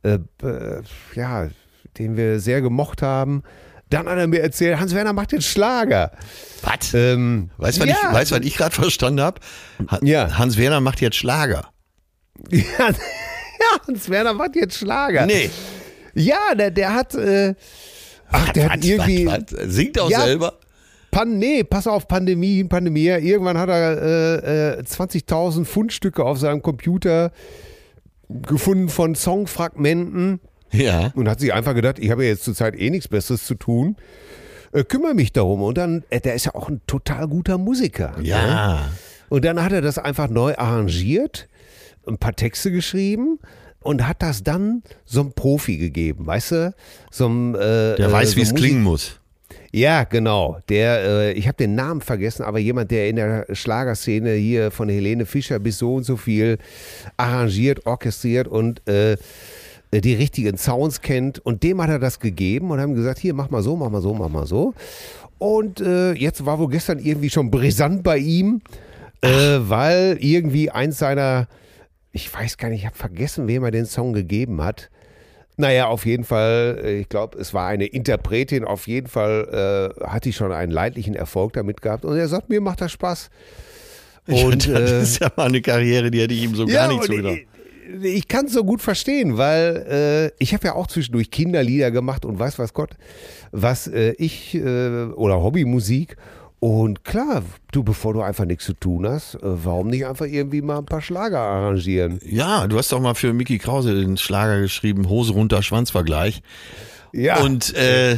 äh, 0.04 0.20
äh, 0.44 0.82
ja, 1.16 1.48
den 2.00 2.18
wir 2.18 2.40
sehr 2.40 2.62
gemocht 2.62 3.02
haben. 3.02 3.44
Dann 3.90 4.08
hat 4.08 4.18
er 4.18 4.28
mir 4.28 4.42
erzählt, 4.42 4.80
Hans 4.80 4.94
Werner 4.94 5.14
macht 5.14 5.32
jetzt 5.32 5.46
Schlager. 5.48 6.12
Was? 6.62 6.94
Ähm, 6.94 7.50
Weißt 7.58 7.78
du, 7.78 7.82
was, 7.82 7.90
ja. 7.90 8.22
ich, 8.22 8.32
was 8.32 8.40
ich 8.42 8.56
gerade 8.56 8.76
verstanden 8.76 9.22
habe? 9.22 9.40
Ja. 10.02 10.38
Hans 10.38 10.58
Werner 10.58 10.80
macht 10.80 11.02
jetzt 11.02 11.18
Schlager. 11.18 11.70
ja, 12.52 12.62
ja, 12.80 13.88
Hans 13.88 14.10
Werner 14.10 14.34
macht 14.34 14.56
jetzt 14.56 14.78
Schlager. 14.78 15.26
Nee. 15.26 15.50
Ja, 16.14 16.54
der, 16.56 16.72
der 16.72 16.94
hat, 16.94 17.16
äh, 17.16 17.56
ach, 18.32 18.50
der 18.54 18.70
hat 18.70 18.80
Was, 18.80 18.86
irgendwie, 18.86 19.26
was, 19.26 19.40
was? 19.52 19.74
Singt 19.74 20.00
auch 20.00 20.10
Ja. 20.10 20.22
selber? 20.22 20.54
Pan, 21.12 21.40
nee, 21.40 21.64
pass 21.64 21.88
auf, 21.88 22.08
Pandemie, 22.08 22.64
Pandemie. 22.66 23.08
Irgendwann 23.08 23.58
hat 23.58 23.70
er 23.70 24.02
äh, 24.02 24.80
äh, 24.80 24.84
20.000 24.84 25.66
Fundstücke 25.66 26.24
auf 26.24 26.38
seinem 26.38 26.62
Computer 26.62 27.32
gefunden 28.30 28.90
von 28.90 29.16
Songfragmenten 29.16 30.40
Ja. 30.72 31.12
und 31.16 31.28
hat 31.28 31.40
sich 31.40 31.54
einfach 31.54 31.74
gedacht, 31.74 32.00
ich 32.00 32.12
habe 32.12 32.24
ja 32.24 32.30
jetzt 32.30 32.44
zurzeit 32.44 32.80
eh 32.80 32.90
nichts 32.90 33.08
Besseres 33.08 33.46
zu 33.46 33.56
tun. 33.56 33.96
Äh, 34.72 34.84
kümmere 34.84 35.14
mich 35.14 35.32
darum. 35.32 35.64
Und 35.64 35.78
dann, 35.78 36.04
äh, 36.10 36.20
der 36.22 36.36
ist 36.36 36.46
ja 36.46 36.56
auch 36.56 36.70
ein 36.70 36.82
total 36.86 37.28
guter 37.28 37.58
Musiker. 37.58 38.14
Ne? 38.18 38.28
Ja. 38.28 38.92
Und 39.30 39.46
dann 39.46 39.64
hat 39.64 39.72
er 39.72 39.82
das 39.82 39.98
einfach 39.98 40.30
neu 40.30 40.56
arrangiert, 40.56 41.48
ein 42.08 42.18
paar 42.18 42.36
Texte 42.36 42.72
geschrieben 42.72 43.40
und 43.82 44.08
hat 44.08 44.22
das 44.22 44.44
dann 44.44 44.84
so 45.06 45.22
einem 45.22 45.34
Profi 45.34 45.78
gegeben, 45.78 46.26
weißt 46.26 46.52
du? 46.52 46.76
So 47.12 47.26
einem, 47.28 47.56
äh, 47.56 47.58
Der 47.96 48.00
äh, 48.00 48.12
weiß, 48.12 48.32
so 48.32 48.38
wie 48.38 48.42
es 48.42 48.54
klingen 48.54 48.84
muss. 48.84 49.20
Ja, 49.72 50.04
genau. 50.04 50.58
Der, 50.68 51.04
äh, 51.04 51.32
ich 51.34 51.48
habe 51.48 51.58
den 51.58 51.76
Namen 51.76 52.02
vergessen, 52.02 52.44
aber 52.44 52.58
jemand, 52.58 52.90
der 52.90 53.08
in 53.08 53.18
der 53.18 53.46
Schlagerszene 53.52 54.34
hier 54.34 54.72
von 54.72 54.90
Helene 54.90 55.26
Fischer 55.26 55.60
bis 55.60 55.78
so 55.78 55.96
und 55.96 56.04
so 56.04 56.18
viel 56.18 56.58
arrangiert, 57.18 57.86
orchestriert 57.86 58.48
und 58.48 58.88
äh, 58.88 59.18
die 59.92 60.14
richtigen 60.14 60.58
Sounds 60.58 61.02
kennt. 61.02 61.40
Und 61.40 61.64
dem 61.64 61.82
hat 61.82 61.90
er 61.90 62.00
das 62.00 62.20
gegeben 62.20 62.72
und 62.72 62.80
haben 62.80 62.94
gesagt, 62.96 63.20
hier, 63.20 63.34
mach 63.34 63.50
mal 63.50 63.64
so, 63.64 63.76
mach 63.76 63.90
mal 63.90 64.02
so, 64.02 64.14
mach 64.14 64.30
mal 64.30 64.46
so. 64.46 64.74
Und 65.38 65.80
äh, 65.82 66.14
jetzt 66.14 66.46
war 66.46 66.60
wohl 66.60 66.70
gestern 66.70 67.00
irgendwie 67.00 67.30
schon 67.30 67.50
brisant 67.50 68.04
bei 68.04 68.18
ihm, 68.18 68.62
äh, 69.22 69.30
weil 69.60 70.18
irgendwie 70.20 70.70
eins 70.70 71.00
seiner, 71.00 71.48
ich 72.12 72.32
weiß 72.34 72.58
gar 72.58 72.70
nicht, 72.70 72.82
ich 72.82 72.86
habe 72.86 72.98
vergessen, 72.98 73.48
wem 73.48 73.64
er 73.64 73.72
den 73.72 73.86
Song 73.86 74.14
gegeben 74.14 74.62
hat. 74.64 74.90
Naja, 75.58 75.88
auf 75.88 76.06
jeden 76.06 76.24
Fall, 76.24 76.80
äh, 76.84 77.00
ich 77.00 77.10
glaube, 77.10 77.38
es 77.38 77.54
war 77.54 77.68
eine 77.68 77.86
Interpretin, 77.86 78.66
auf 78.66 78.88
jeden 78.88 79.08
Fall 79.08 79.94
äh, 80.00 80.06
hat 80.06 80.26
die 80.26 80.34
schon 80.34 80.52
einen 80.52 80.72
leidlichen 80.72 81.16
Erfolg 81.16 81.54
damit 81.54 81.82
gehabt. 81.82 82.06
Und 82.06 82.18
er 82.18 82.28
sagt, 82.28 82.50
mir 82.50 82.62
macht 82.62 82.82
das 82.82 82.92
Spaß. 82.92 83.30
Und, 84.28 84.68
das 84.68 84.92
äh, 84.92 85.02
ist 85.02 85.20
ja 85.20 85.32
mal 85.36 85.48
eine 85.48 85.62
Karriere, 85.62 86.12
die 86.12 86.22
hätte 86.22 86.34
ich 86.34 86.44
ihm 86.44 86.56
so 86.56 86.66
gar 86.66 86.88
nicht 86.88 87.04
zugedacht. 87.04 87.40
Ich 88.02 88.28
kann 88.28 88.46
es 88.46 88.54
so 88.54 88.64
gut 88.64 88.82
verstehen, 88.82 89.38
weil 89.38 90.32
äh, 90.38 90.44
ich 90.44 90.54
habe 90.54 90.66
ja 90.68 90.76
auch 90.76 90.88
zwischendurch 90.88 91.32
Kinderlieder 91.32 91.92
gemacht 91.92 92.26
und 92.26 92.38
weiß 92.40 92.60
was 92.60 92.74
Gott, 92.74 92.92
was 93.52 93.88
äh, 93.88 94.12
ich 94.18 94.56
äh, 94.56 95.06
oder 95.16 95.42
Hobbymusik 95.42 96.16
Und 96.60 97.06
klar, 97.06 97.44
du, 97.72 97.84
bevor 97.84 98.14
du 98.14 98.22
einfach 98.22 98.46
nichts 98.46 98.66
zu 98.66 98.74
tun 98.74 99.08
hast, 99.08 99.36
äh, 99.36 99.40
warum 99.44 99.88
nicht 99.88 100.06
einfach 100.06 100.26
irgendwie 100.26 100.62
mal 100.62 100.80
ein 100.80 100.86
paar 100.86 101.02
Schlager 101.02 101.40
arrangieren? 101.40 102.20
Ja, 102.26 102.68
du 102.68 102.78
hast 102.78 102.92
doch 102.92 103.00
mal 103.00 103.16
für 103.16 103.32
Mickey 103.34 103.58
Krause 103.58 103.96
den 103.96 104.18
Schlager 104.18 104.60
geschrieben, 104.62 105.08
Hose 105.10 105.32
runter, 105.34 105.64
Schwanzvergleich. 105.64 106.42
Ja. 107.14 107.40
Und 107.42 107.74
äh, 107.76 108.14
äh, 108.14 108.18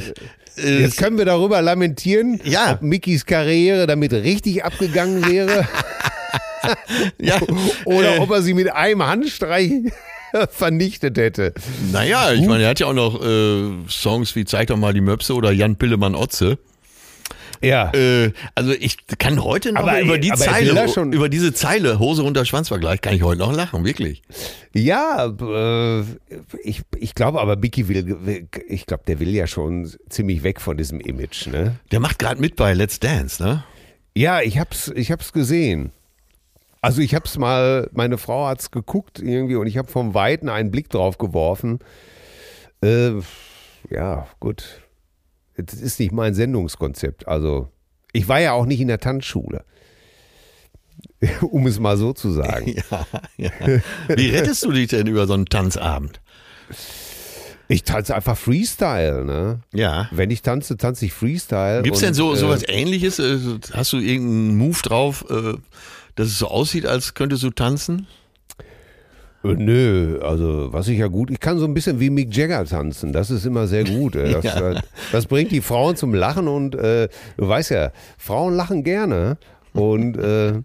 Jetzt 0.82 0.97
können 0.97 1.17
wir 1.17 1.26
darüber 1.26 1.61
lamentieren, 1.61 2.41
Ja. 2.43 2.74
ob 2.74 2.82
Mickys 2.82 3.26
Karriere 3.26 3.88
damit 3.88 4.11
richtig 4.11 4.65
abgegangen 4.65 5.26
wäre 5.30 5.65
ja, 7.20 7.38
oder 7.86 8.18
äh, 8.18 8.20
ob 8.20 8.32
er 8.32 8.41
sie 8.41 8.53
mit 8.53 8.72
einem 8.72 9.05
Handstreich 9.05 9.72
vernichtet 10.51 11.18
hätte. 11.18 11.53
Naja, 11.91 12.32
ich 12.34 12.45
meine, 12.47 12.64
er 12.64 12.70
hat 12.70 12.80
ja 12.80 12.88
auch 12.88 12.93
noch 12.93 13.22
äh, 13.22 13.72
Songs 13.89 14.36
wie 14.36 14.45
Zeig 14.45 14.68
doch 14.68 14.78
mal 14.78 14.93
die 14.93 15.01
Möpse 15.01 15.34
oder 15.34 15.51
Jan 15.51 15.76
Pillemann 15.76 16.16
Otze. 16.16 16.57
Ja. 17.62 17.91
Äh, 17.93 18.32
also 18.55 18.72
ich 18.72 18.97
kann 19.20 19.43
heute 19.43 19.72
noch 19.72 19.82
Aber, 19.82 20.01
über 20.01 20.18
die 20.18 20.32
aber 20.32 20.41
Zeile, 20.41 20.86
über 21.12 21.30
diese 21.30 21.53
Zeile 21.53 21.99
Hose 21.99 22.24
runter 22.24 22.43
Schwanzvergleich, 22.43 23.01
kann 23.01 23.14
ich 23.14 23.24
heute 23.24 23.39
noch 23.39 23.53
lachen, 23.53 23.86
wirklich. 23.86 24.24
Ja, 24.74 25.28
äh, 25.28 26.03
ich, 26.64 26.82
ich 26.97 27.14
glaube 27.14 27.39
aber, 27.39 27.57
Mickey 27.57 27.88
will, 27.88 28.47
ich 28.68 28.86
glaube, 28.86 29.03
der 29.05 29.20
will 29.20 29.30
ja 29.30 29.47
schon 29.47 29.91
ziemlich 30.09 30.43
weg 30.43 30.59
von 30.59 30.76
diesem 30.76 30.99
Image, 30.99 31.47
ne? 31.47 31.76
Der 31.91 31.99
macht 31.99 32.20
gerade 32.20 32.41
mit 32.41 32.55
bei 32.55 32.74
Let's 32.74 32.99
Dance, 32.99 33.43
ne? 33.43 33.64
Ja, 34.16 34.41
ich 34.41 34.57
hab's, 34.59 34.91
ich 34.93 35.12
hab's 35.12 35.32
gesehen. 35.32 35.91
Also 36.82 37.01
ich 37.01 37.13
hab's 37.13 37.38
mal, 37.38 37.89
meine 37.93 38.17
Frau 38.17 38.47
hat's 38.47 38.71
geguckt 38.71 39.19
irgendwie 39.19 39.55
und 39.55 39.67
ich 39.67 39.77
habe 39.77 39.88
vom 39.89 40.13
Weiten 40.13 40.49
einen 40.49 40.71
Blick 40.71 40.89
drauf 40.89 41.19
geworfen. 41.19 41.79
Äh, 42.84 43.11
ja, 43.89 44.27
gut. 44.39 44.82
Das 45.57 45.75
ist 45.75 45.99
nicht 45.99 46.11
mein 46.11 46.34
Sendungskonzept. 46.34 47.27
Also 47.27 47.69
ich 48.13 48.27
war 48.27 48.39
ja 48.39 48.53
auch 48.53 48.65
nicht 48.65 48.82
in 48.82 48.88
der 48.88 48.99
Tanzschule. 48.99 49.63
Um 51.41 51.67
es 51.67 51.79
mal 51.79 51.97
so 51.97 52.13
zu 52.13 52.32
sagen. 52.32 52.75
Ja, 53.38 53.49
ja. 53.67 53.79
Wie 54.07 54.29
rettest 54.29 54.63
du 54.65 54.71
dich 54.71 54.88
denn 54.89 55.07
über 55.07 55.27
so 55.27 55.34
einen 55.34 55.45
Tanzabend? 55.45 56.19
Ich 57.67 57.84
tanze 57.84 58.15
einfach 58.15 58.38
Freestyle, 58.38 59.23
ne? 59.23 59.61
Ja. 59.73 60.09
Wenn 60.11 60.29
ich 60.29 60.41
tanze, 60.41 60.77
tanze 60.77 61.05
ich 61.05 61.13
Freestyle. 61.13 61.84
Gibt 61.84 61.95
es 61.95 62.01
denn 62.01 62.13
so 62.13 62.34
äh, 62.34 62.38
sowas 62.38 62.63
ähnliches? 62.67 63.19
Äh, 63.19 63.39
Hast 63.73 63.93
du 63.93 63.97
irgendeinen 63.97 64.57
Move 64.57 64.77
drauf, 64.84 65.25
äh, 65.29 65.53
dass 66.16 66.28
es 66.28 66.38
so 66.39 66.47
aussieht, 66.47 66.86
als 66.86 67.14
könntest 67.14 67.43
du 67.43 67.49
tanzen? 67.51 68.07
Äh, 69.43 69.53
Nö, 69.55 70.20
also 70.22 70.72
was 70.72 70.88
ich 70.88 70.99
ja 70.99 71.07
gut, 71.07 71.32
ich 71.32 71.39
kann 71.39 71.57
so 71.57 71.66
ein 71.66 71.74
bisschen 71.74 71.99
wie 71.99 72.09
Mick 72.09 72.36
Jagger 72.36 72.64
tanzen, 72.66 73.12
das 73.14 73.32
ist 73.32 73.45
immer 73.45 73.68
sehr 73.68 73.84
gut. 73.84 74.16
äh, 74.16 74.32
Das, 74.41 74.43
Ja. 74.45 74.72
äh, 74.72 74.82
das 75.12 75.26
bringt 75.26 75.51
die 75.51 75.62
Frauen 75.62 75.95
zum 75.95 76.14
Lachen 76.14 76.47
und 76.47 76.76
äh, 76.76 77.07
du 77.38 77.47
weißt 77.47 77.72
ja, 77.72 77.91
Frauen 78.18 78.53
lachen 78.55 78.84
gerne 78.84 79.38
und 79.74 80.18
äh, 80.18 80.62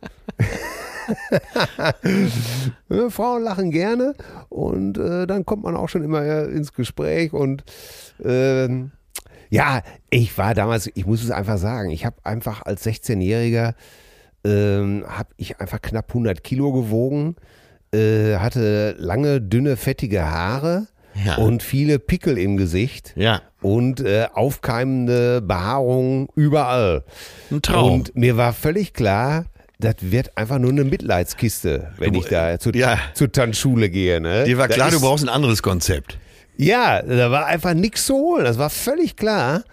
Frauen 3.11 3.43
lachen 3.43 3.71
gerne 3.71 4.15
und 4.49 4.99
äh, 4.99 5.27
dann 5.27 5.45
kommt 5.45 5.63
man 5.65 5.77
auch 5.77 5.89
schon 5.89 6.03
immer 6.03 6.45
ins 6.49 6.73
Gespräch 6.73 7.33
und 7.33 7.65
ähm, 8.25 8.91
ja, 9.51 9.83
ich 10.11 10.37
war 10.39 10.55
damals, 10.55 10.91
ich 10.95 11.07
muss 11.07 11.23
es 11.23 11.31
einfach 11.31 11.59
sagen, 11.59 11.91
ich 11.91 12.05
habe 12.05 12.17
einfach 12.25 12.63
als 12.63 12.85
16-Jähriger 12.85 13.75
ähm, 14.47 15.05
habe 15.09 15.31
ich 15.37 15.61
einfach 15.61 15.83
knapp 15.83 16.09
100 16.11 16.45
Kilo 16.45 16.73
gewogen, 16.73 17.35
äh, 17.93 18.37
hatte 18.37 18.95
lange, 18.99 19.41
dünne, 19.41 19.77
fettige 19.77 20.25
Haare 20.31 20.87
Ja. 21.25 21.37
und 21.37 21.63
viele 21.63 21.99
Pickel 21.99 22.39
im 22.39 22.57
Gesicht 22.57 23.13
Ja. 23.17 23.41
und 23.63 24.01
äh, 24.01 24.27
aufkeimende 24.33 25.41
Behaarung 25.43 26.29
überall. 26.37 27.05
Ein 27.51 27.63
Traum. 27.63 27.93
Und 27.93 28.17
mir 28.17 28.37
war 28.37 28.53
völlig 28.53 28.93
klar, 28.93 29.47
das 29.79 29.97
wird 30.01 30.37
einfach 30.39 30.59
nur 30.59 30.71
eine 30.71 30.85
Mitleidskiste, 30.85 31.93
wenn 31.99 32.15
ich 32.15 32.27
da 32.27 32.59
zu, 32.59 32.71
Ja. 32.71 32.99
zur 33.15 33.31
Tanzschule 33.33 33.91
gehe. 33.91 34.21
Ne? 34.21 34.45
Dir 34.45 34.59
war 34.59 34.69
klar, 34.69 34.91
du 34.91 34.97
ist- 34.97 35.03
brauchst 35.03 35.25
ein 35.25 35.29
anderes 35.29 35.63
Konzept. 35.63 36.19
Ja, 36.57 37.03
da 37.03 37.31
war 37.31 37.47
einfach 37.47 37.75
nichts 37.75 38.07
zu 38.07 38.15
holen. 38.15 38.45
Das 38.45 38.59
war 38.59 38.71
völlig 38.71 39.17
klar. 39.17 39.65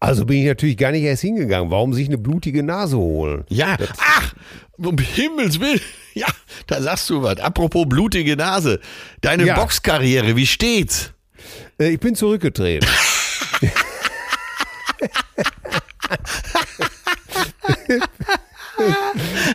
Also 0.00 0.26
bin 0.26 0.38
ich 0.38 0.46
natürlich 0.46 0.76
gar 0.76 0.90
nicht 0.90 1.04
erst 1.04 1.22
hingegangen. 1.22 1.70
Warum 1.70 1.94
sich 1.94 2.08
eine 2.08 2.18
blutige 2.18 2.62
Nase 2.62 2.96
holen? 2.96 3.44
Ja. 3.48 3.76
Ach, 3.98 4.34
um 4.76 4.98
Himmels 4.98 5.60
Willen. 5.60 5.80
Ja, 6.14 6.26
da 6.66 6.82
sagst 6.82 7.08
du 7.08 7.22
was. 7.22 7.40
Apropos 7.40 7.86
blutige 7.88 8.36
Nase. 8.36 8.80
Deine 9.22 9.46
Ja. 9.46 9.54
Boxkarriere, 9.54 10.36
wie 10.36 10.46
steht's? 10.46 11.14
Äh, 11.80 11.92
ich 11.94 12.00
bin 12.00 12.14
zurückgetreten. 12.14 12.86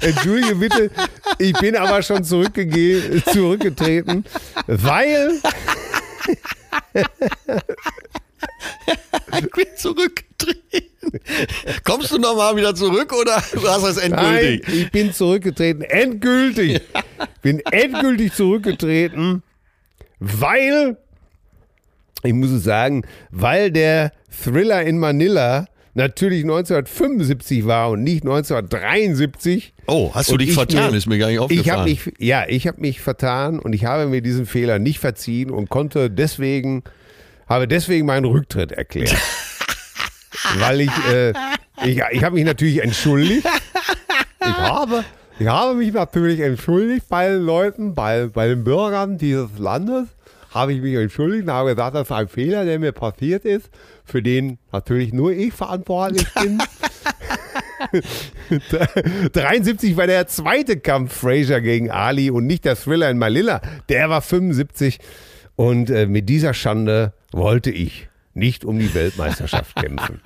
Entschuldige 0.01 0.55
bitte, 0.55 0.91
ich 1.37 1.53
bin 1.53 1.75
aber 1.75 2.01
schon 2.01 2.23
zurückgetreten, 2.23 4.25
weil 4.67 5.39
Ich 9.39 9.51
bin 9.51 9.67
zurückgetreten. 9.75 11.19
Kommst 11.83 12.11
du 12.11 12.17
nochmal 12.17 12.55
wieder 12.55 12.75
zurück 12.75 13.13
oder 13.13 13.41
du 13.53 13.67
hast 13.67 13.83
das 13.83 13.97
Nein, 13.97 14.11
endgültig? 14.13 14.73
ich 14.73 14.91
bin 14.91 15.13
zurückgetreten. 15.13 15.81
Endgültig. 15.83 16.81
Bin 17.41 17.59
endgültig 17.71 18.33
zurückgetreten, 18.33 19.43
weil, 20.19 20.97
ich 22.23 22.33
muss 22.33 22.49
es 22.51 22.63
sagen, 22.63 23.03
weil 23.31 23.71
der 23.71 24.11
Thriller 24.43 24.83
in 24.83 24.99
Manila 24.99 25.67
natürlich 25.97 26.43
1975 26.43 27.65
war 27.65 27.89
und 27.89 28.03
nicht 28.03 28.23
1973. 28.23 29.73
Oh, 29.87 30.11
hast 30.13 30.31
du 30.31 30.37
dich 30.37 30.49
ich 30.49 30.55
vertan? 30.55 30.91
mir- 30.91 30.97
ist 30.97 31.07
mir 31.07 31.17
gar 31.17 31.27
nicht 31.27 31.35
Ich 31.35 31.41
aufgefallen. 31.41 31.79
habe 31.79 31.89
mich, 31.89 32.13
ja, 32.19 32.45
ich 32.47 32.67
habe 32.67 32.79
mich 32.79 33.01
vertan 33.01 33.59
und 33.59 33.73
ich 33.73 33.85
habe 33.85 34.05
mir 34.07 34.21
diesen 34.21 34.45
Fehler 34.45 34.79
nicht 34.79 34.99
verziehen 34.99 35.49
und 35.51 35.69
konnte 35.69 36.09
deswegen, 36.09 36.83
habe 37.47 37.67
deswegen 37.67 38.05
meinen 38.05 38.25
Rücktritt 38.25 38.71
erklärt. 38.71 39.15
Weil 40.59 40.81
ich, 40.81 40.91
äh, 41.11 41.31
ich, 41.85 42.01
ich 42.11 42.23
habe 42.23 42.35
mich 42.35 42.45
natürlich 42.45 42.81
entschuldigt. 42.81 43.45
Ich 44.39 44.47
habe, 44.57 45.03
ich 45.39 45.47
habe 45.47 45.73
mich 45.75 45.91
natürlich 45.93 46.39
entschuldigt 46.39 47.07
bei 47.09 47.27
den 47.29 47.41
Leuten, 47.41 47.95
bei, 47.95 48.27
bei 48.27 48.47
den 48.47 48.63
Bürgern 48.63 49.17
dieses 49.17 49.57
Landes. 49.57 50.07
Habe 50.51 50.73
ich 50.73 50.81
mich 50.81 50.95
entschuldigt 50.95 51.43
und 51.43 51.51
habe 51.51 51.71
gesagt, 51.75 51.95
das 51.95 52.03
ist 52.07 52.11
ein 52.11 52.27
Fehler, 52.29 52.63
der 52.65 52.79
mir 52.79 52.91
passiert 52.93 53.43
ist, 53.45 53.69
für 54.07 54.21
den 54.21 54.57
natürlich 54.71 55.13
nur 55.13 55.31
ich 55.31 55.53
verantwortlich 55.53 56.27
bin. 56.33 56.59
73 59.33 59.97
war 59.97 60.07
der 60.07 60.27
zweite 60.27 60.77
Kampf 60.77 61.13
Fraser 61.13 61.61
gegen 61.61 61.91
Ali 61.91 62.29
und 62.31 62.45
nicht 62.45 62.65
der 62.65 62.75
Thriller 62.75 63.09
in 63.09 63.17
Manila. 63.17 63.61
Der 63.89 64.09
war 64.09 64.21
75. 64.21 64.99
Und 65.55 65.89
äh, 65.89 66.05
mit 66.05 66.29
dieser 66.29 66.53
Schande 66.53 67.13
wollte 67.31 67.71
ich 67.71 68.06
nicht 68.37 68.63
um 68.65 68.79
die 68.79 68.93
Weltmeisterschaft 68.93 69.75
kämpfen. 69.81 70.21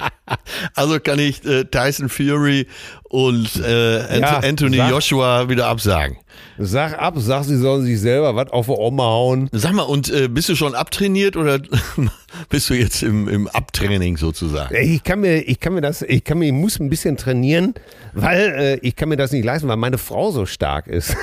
Also 0.75 0.99
kann 0.99 1.19
ich 1.19 1.43
äh, 1.45 1.65
Tyson 1.65 2.09
Fury 2.09 2.67
und 3.03 3.55
äh, 3.65 4.19
Ja, 4.19 4.39
Anthony 4.39 4.77
sag- 4.77 4.89
Joshua 4.91 5.49
wieder 5.49 5.67
absagen. 5.67 6.17
Sag 6.57 6.97
ab, 6.99 7.15
sag, 7.17 7.43
sie 7.43 7.57
sollen 7.57 7.83
sich 7.85 7.99
selber 7.99 8.35
was 8.35 8.49
auf 8.51 8.67
die 8.67 8.71
Oma 8.73 9.03
hauen. 9.03 9.49
Sag 9.51 9.73
mal, 9.73 9.83
und 9.83 10.09
äh, 10.09 10.27
bist 10.27 10.47
du 10.49 10.55
schon 10.55 10.75
abtrainiert 10.75 11.35
oder 11.35 11.59
bist 12.49 12.69
du 12.69 12.73
jetzt 12.73 13.03
im, 13.03 13.27
im 13.27 13.47
Abtraining 13.47 14.15
sozusagen? 14.17 14.73
Ich 14.75 15.03
kann 15.03 15.21
mir, 15.21 15.39
ich 15.41 15.59
kann 15.59 15.73
mir 15.73 15.81
das, 15.81 16.01
ich 16.03 16.23
kann 16.23 16.39
mir, 16.39 16.45
ich 16.47 16.53
muss 16.53 16.79
ein 16.79 16.89
bisschen 16.89 17.17
trainieren, 17.17 17.73
weil 18.13 18.39
äh, 18.55 18.75
ich 18.87 18.95
kann 18.95 19.09
mir 19.09 19.17
das 19.17 19.31
nicht 19.31 19.43
leisten, 19.43 19.67
weil 19.67 19.77
meine 19.77 19.97
Frau 19.97 20.31
so 20.31 20.45
stark 20.45 20.87
ist. 20.87 21.15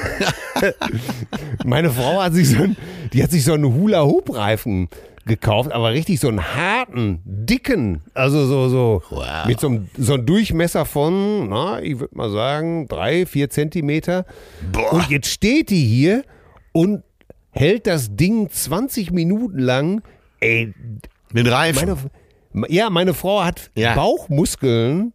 meine 1.64 1.90
Frau 1.90 2.22
hat 2.22 2.34
sich 2.34 2.50
so 2.50 2.62
ein, 2.62 2.76
die 3.12 3.22
hat 3.22 3.30
sich 3.30 3.44
so 3.44 3.52
einen 3.54 3.72
Hula-Hoop-Reifen 3.74 4.88
gekauft, 5.28 5.70
aber 5.70 5.92
richtig 5.92 6.18
so 6.18 6.26
einen 6.28 6.42
harten, 6.56 7.20
dicken, 7.24 8.00
also 8.14 8.44
so, 8.46 8.68
so, 8.68 9.02
Wow. 9.10 9.46
mit 9.46 9.60
so 9.60 9.68
einem, 9.68 9.88
so 9.96 10.14
einem 10.14 10.26
Durchmesser 10.26 10.84
von, 10.84 11.48
na, 11.48 11.80
ich 11.80 12.00
würde 12.00 12.16
mal 12.16 12.30
sagen, 12.30 12.88
drei, 12.88 13.24
vier 13.26 13.48
Zentimeter. 13.50 14.26
Boah. 14.72 14.92
Und 14.94 15.08
jetzt 15.10 15.28
steht 15.28 15.70
die 15.70 15.84
hier 15.84 16.24
und 16.72 17.02
hält 17.52 17.86
das 17.86 18.16
Ding 18.16 18.50
20 18.50 19.10
Minuten 19.12 19.58
lang, 19.60 20.02
ey, 20.40 20.74
Den 21.32 21.46
Reifen. 21.46 21.96
meine, 22.52 22.72
ja, 22.72 22.90
meine 22.90 23.14
Frau 23.14 23.44
hat 23.44 23.70
Ja. 23.76 23.94
Bauchmuskeln, 23.94 25.12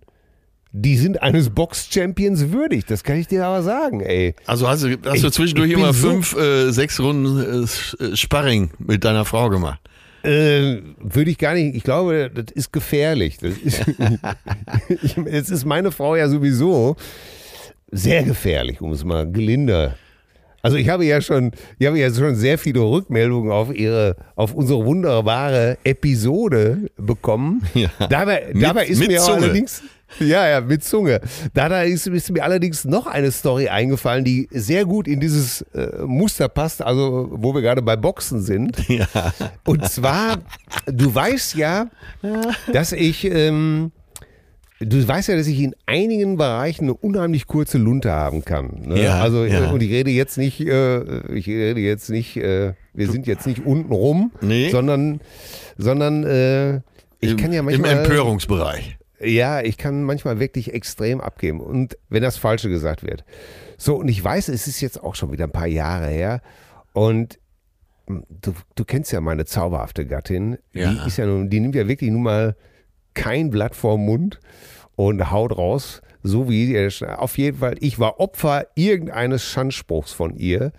die 0.75 0.97
sind 0.97 1.21
eines 1.21 1.51
Box-Champions 1.51 2.51
würdig. 2.51 2.85
Das 2.87 3.03
kann 3.03 3.17
ich 3.17 3.27
dir 3.27 3.45
aber 3.45 3.61
sagen, 3.61 4.01
ey. 4.01 4.35
also 4.47 4.67
hast 4.67 4.83
du, 4.83 4.97
hast 5.05 5.23
du 5.23 5.29
zwischendurch 5.29 5.71
immer 5.71 5.93
so- 5.93 6.09
fünf, 6.09 6.35
äh, 6.35 6.71
sechs 6.71 6.99
Runden 6.99 7.63
äh, 7.63 8.15
Sparring 8.17 8.71
mit 8.79 9.03
deiner 9.03 9.23
Frau 9.23 9.49
gemacht. 9.49 9.79
Äh, 10.23 10.81
würde 10.99 11.31
ich 11.31 11.37
gar 11.37 11.53
nicht, 11.53 11.75
ich 11.75 11.83
glaube, 11.83 12.31
das 12.33 12.45
ist 12.53 12.71
gefährlich. 12.71 13.37
Das 13.39 13.57
ist, 13.57 13.81
ich, 15.03 15.15
jetzt 15.17 15.49
ist 15.49 15.65
meine 15.65 15.91
Frau 15.91 16.15
ja 16.15 16.29
sowieso 16.29 16.95
sehr 17.91 18.23
gefährlich, 18.23 18.81
um 18.81 18.91
es 18.91 19.03
mal 19.03 19.29
gelinder. 19.31 19.95
Also 20.61 20.77
ich 20.77 20.87
habe 20.87 21.03
ja 21.03 21.19
schon, 21.19 21.51
ich 21.77 21.85
habe 21.87 21.99
ja 21.99 22.09
schon 22.13 22.35
sehr 22.35 22.57
viele 22.57 22.79
Rückmeldungen 22.79 23.51
auf 23.51 23.75
ihre, 23.75 24.15
auf 24.35 24.53
unsere 24.53 24.85
wunderbare 24.85 25.77
Episode 25.83 26.89
bekommen. 26.95 27.61
Ja. 27.73 27.89
Dabei, 28.09 28.47
Mit- 28.53 28.63
dabei 28.63 28.85
ist 28.85 28.99
mit 28.99 29.09
mir 29.09 29.19
Zunge. 29.19 29.43
allerdings, 29.43 29.83
Ja, 30.19 30.47
ja, 30.47 30.61
mit 30.61 30.83
Zunge. 30.83 31.21
Da, 31.53 31.69
da 31.69 31.81
ist, 31.83 32.07
ist 32.07 32.31
mir 32.31 32.43
allerdings 32.43 32.85
noch 32.85 33.07
eine 33.07 33.31
Story 33.31 33.67
eingefallen, 33.69 34.23
die 34.23 34.47
sehr 34.51 34.85
gut 34.85 35.07
in 35.07 35.19
dieses 35.19 35.61
äh, 35.73 36.03
Muster 36.05 36.49
passt, 36.49 36.81
also 36.81 37.27
wo 37.31 37.53
wir 37.53 37.61
gerade 37.61 37.81
bei 37.81 37.95
Boxen 37.95 38.41
sind. 38.41 38.77
Ja. 38.93 39.07
Und 39.65 39.89
zwar, 39.89 40.37
du 40.85 41.13
weißt 41.13 41.55
ja, 41.55 41.87
dass 42.71 42.91
ich, 42.91 43.25
ähm, 43.25 43.91
du 44.79 45.07
weißt 45.07 45.29
ja, 45.29 45.35
dass 45.35 45.47
ich 45.47 45.59
in 45.59 45.73
einigen 45.87 46.37
Bereichen 46.37 46.83
eine 46.85 46.93
unheimlich 46.93 47.47
kurze 47.47 47.79
Lunte 47.79 48.11
haben 48.11 48.45
kann. 48.45 48.83
Ne? 48.85 49.03
Ja, 49.03 49.19
also 49.21 49.45
ja. 49.45 49.71
und 49.71 49.81
ich 49.81 49.89
rede 49.89 50.11
jetzt 50.11 50.37
nicht, 50.37 50.59
äh, 50.61 51.33
ich 51.33 51.47
rede 51.47 51.79
jetzt 51.79 52.09
nicht, 52.11 52.37
äh, 52.37 52.73
wir 52.93 53.09
sind 53.09 53.25
jetzt 53.25 53.47
nicht 53.47 53.65
unten 53.65 53.91
rum, 53.91 54.31
Nee. 54.41 54.69
sondern, 54.69 55.21
sondern 55.77 56.23
äh, 56.23 56.75
ich 57.19 57.31
Im, 57.31 57.37
kann 57.37 57.51
ja 57.51 57.59
Im 57.59 57.65
manchmal 57.65 57.91
Empörungsbereich. 57.99 58.97
Ja, 59.23 59.61
ich 59.61 59.77
kann 59.77 60.03
manchmal 60.03 60.39
wirklich 60.39 60.73
extrem 60.73 61.21
abgeben 61.21 61.59
und 61.59 61.97
wenn 62.09 62.23
das 62.23 62.37
Falsche 62.37 62.69
gesagt 62.69 63.03
wird. 63.03 63.23
So, 63.77 63.95
und 63.95 64.07
ich 64.07 64.23
weiß, 64.23 64.49
es 64.49 64.67
ist 64.67 64.81
jetzt 64.81 65.03
auch 65.03 65.15
schon 65.15 65.31
wieder 65.31 65.45
ein 65.45 65.51
paar 65.51 65.67
Jahre 65.67 66.07
her 66.07 66.41
und 66.93 67.39
du, 68.07 68.53
du 68.75 68.85
kennst 68.85 69.11
ja 69.11 69.21
meine 69.21 69.45
zauberhafte 69.45 70.05
Gattin. 70.05 70.57
Ja. 70.73 70.91
Die 70.91 71.07
ist 71.07 71.17
ja 71.17 71.25
nun, 71.25 71.49
die 71.49 71.59
nimmt 71.59 71.75
ja 71.75 71.87
wirklich 71.87 72.11
nun 72.11 72.23
mal 72.23 72.55
kein 73.13 73.49
Blatt 73.49 73.75
vorm 73.75 74.05
Mund 74.05 74.39
und 74.95 75.31
haut 75.31 75.57
raus, 75.57 76.01
so 76.21 76.49
wie. 76.49 76.77
Auf 77.17 77.37
jeden 77.37 77.59
Fall, 77.59 77.75
ich 77.79 77.99
war 77.99 78.19
Opfer 78.19 78.67
irgendeines 78.75 79.43
Schandspruchs 79.43 80.11
von 80.11 80.35
ihr. 80.35 80.71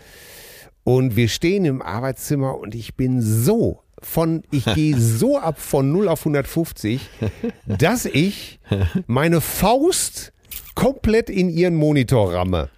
Und 0.84 1.16
wir 1.16 1.28
stehen 1.28 1.64
im 1.64 1.80
Arbeitszimmer 1.80 2.58
und 2.58 2.74
ich 2.74 2.94
bin 2.94 3.22
so 3.22 3.83
von, 4.04 4.42
ich 4.50 4.64
gehe 4.74 4.96
so 4.98 5.38
ab 5.38 5.60
von 5.60 5.90
0 5.92 6.08
auf 6.08 6.20
150, 6.20 7.00
dass 7.66 8.04
ich 8.06 8.58
meine 9.06 9.40
Faust 9.40 10.32
komplett 10.74 11.30
in 11.30 11.48
ihren 11.50 11.74
Monitor 11.74 12.32
ramme. 12.34 12.68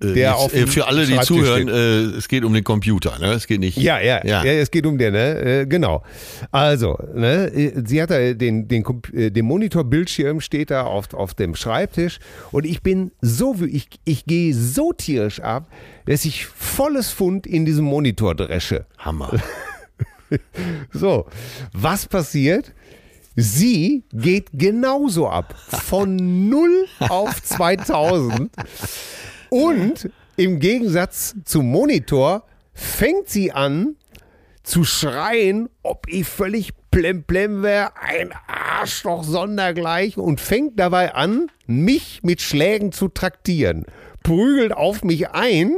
Äh, 0.00 0.12
Der 0.12 0.36
jetzt, 0.40 0.54
äh, 0.54 0.66
für 0.68 0.86
alle, 0.86 1.06
die 1.06 1.18
zuhören, 1.20 1.68
äh, 1.68 2.16
es 2.16 2.28
geht 2.28 2.44
um 2.44 2.54
den 2.54 2.62
Computer, 2.62 3.18
ne? 3.18 3.32
Es 3.32 3.46
geht 3.48 3.58
nicht. 3.60 3.76
Ja, 3.78 3.98
ja, 3.98 4.24
Ja. 4.24 4.44
ja, 4.44 4.52
es 4.52 4.70
geht 4.70 4.86
um 4.86 4.96
den, 4.96 5.12
ne? 5.12 5.66
Genau. 5.68 6.04
Also, 6.52 6.96
ne, 7.14 7.50
sie 7.84 8.00
hat 8.00 8.10
da 8.10 8.32
den, 8.32 8.68
den, 8.68 8.84
den 9.12 9.44
Monitorbildschirm 9.44 10.40
steht 10.40 10.70
da 10.70 10.82
auf, 10.84 11.12
auf 11.14 11.34
dem 11.34 11.56
Schreibtisch 11.56 12.20
und 12.52 12.64
ich 12.64 12.82
bin 12.82 13.10
so, 13.20 13.56
ich, 13.68 13.88
ich 14.04 14.24
gehe 14.24 14.54
so 14.54 14.92
tierisch 14.92 15.40
ab, 15.40 15.68
dass 16.06 16.24
ich 16.24 16.46
volles 16.46 17.10
Pfund 17.10 17.46
in 17.46 17.64
diesem 17.64 17.84
Monitor 17.84 18.34
dresche. 18.36 18.86
Hammer. 18.98 19.32
So, 20.92 21.26
was 21.72 22.06
passiert? 22.06 22.72
Sie 23.36 24.02
geht 24.12 24.48
genauso 24.52 25.28
ab. 25.28 25.54
Von 25.68 26.48
0 26.48 26.86
auf 26.98 27.42
2000. 27.42 28.50
Und 29.50 30.10
im 30.36 30.58
Gegensatz 30.58 31.34
zum 31.44 31.70
Monitor 31.70 32.44
fängt 32.74 33.28
sie 33.28 33.52
an 33.52 33.96
zu 34.62 34.84
schreien, 34.84 35.68
ob 35.82 36.06
ich 36.08 36.26
völlig 36.26 36.72
plemplem 36.90 37.62
wäre, 37.62 37.92
ein 38.00 38.30
Arschloch 38.46 39.24
sondergleich 39.24 40.18
und 40.18 40.40
fängt 40.40 40.78
dabei 40.78 41.14
an, 41.14 41.46
mich 41.66 42.20
mit 42.22 42.42
Schlägen 42.42 42.92
zu 42.92 43.08
traktieren. 43.08 43.86
Prügelt 44.22 44.72
auf 44.72 45.04
mich 45.04 45.30
ein 45.30 45.76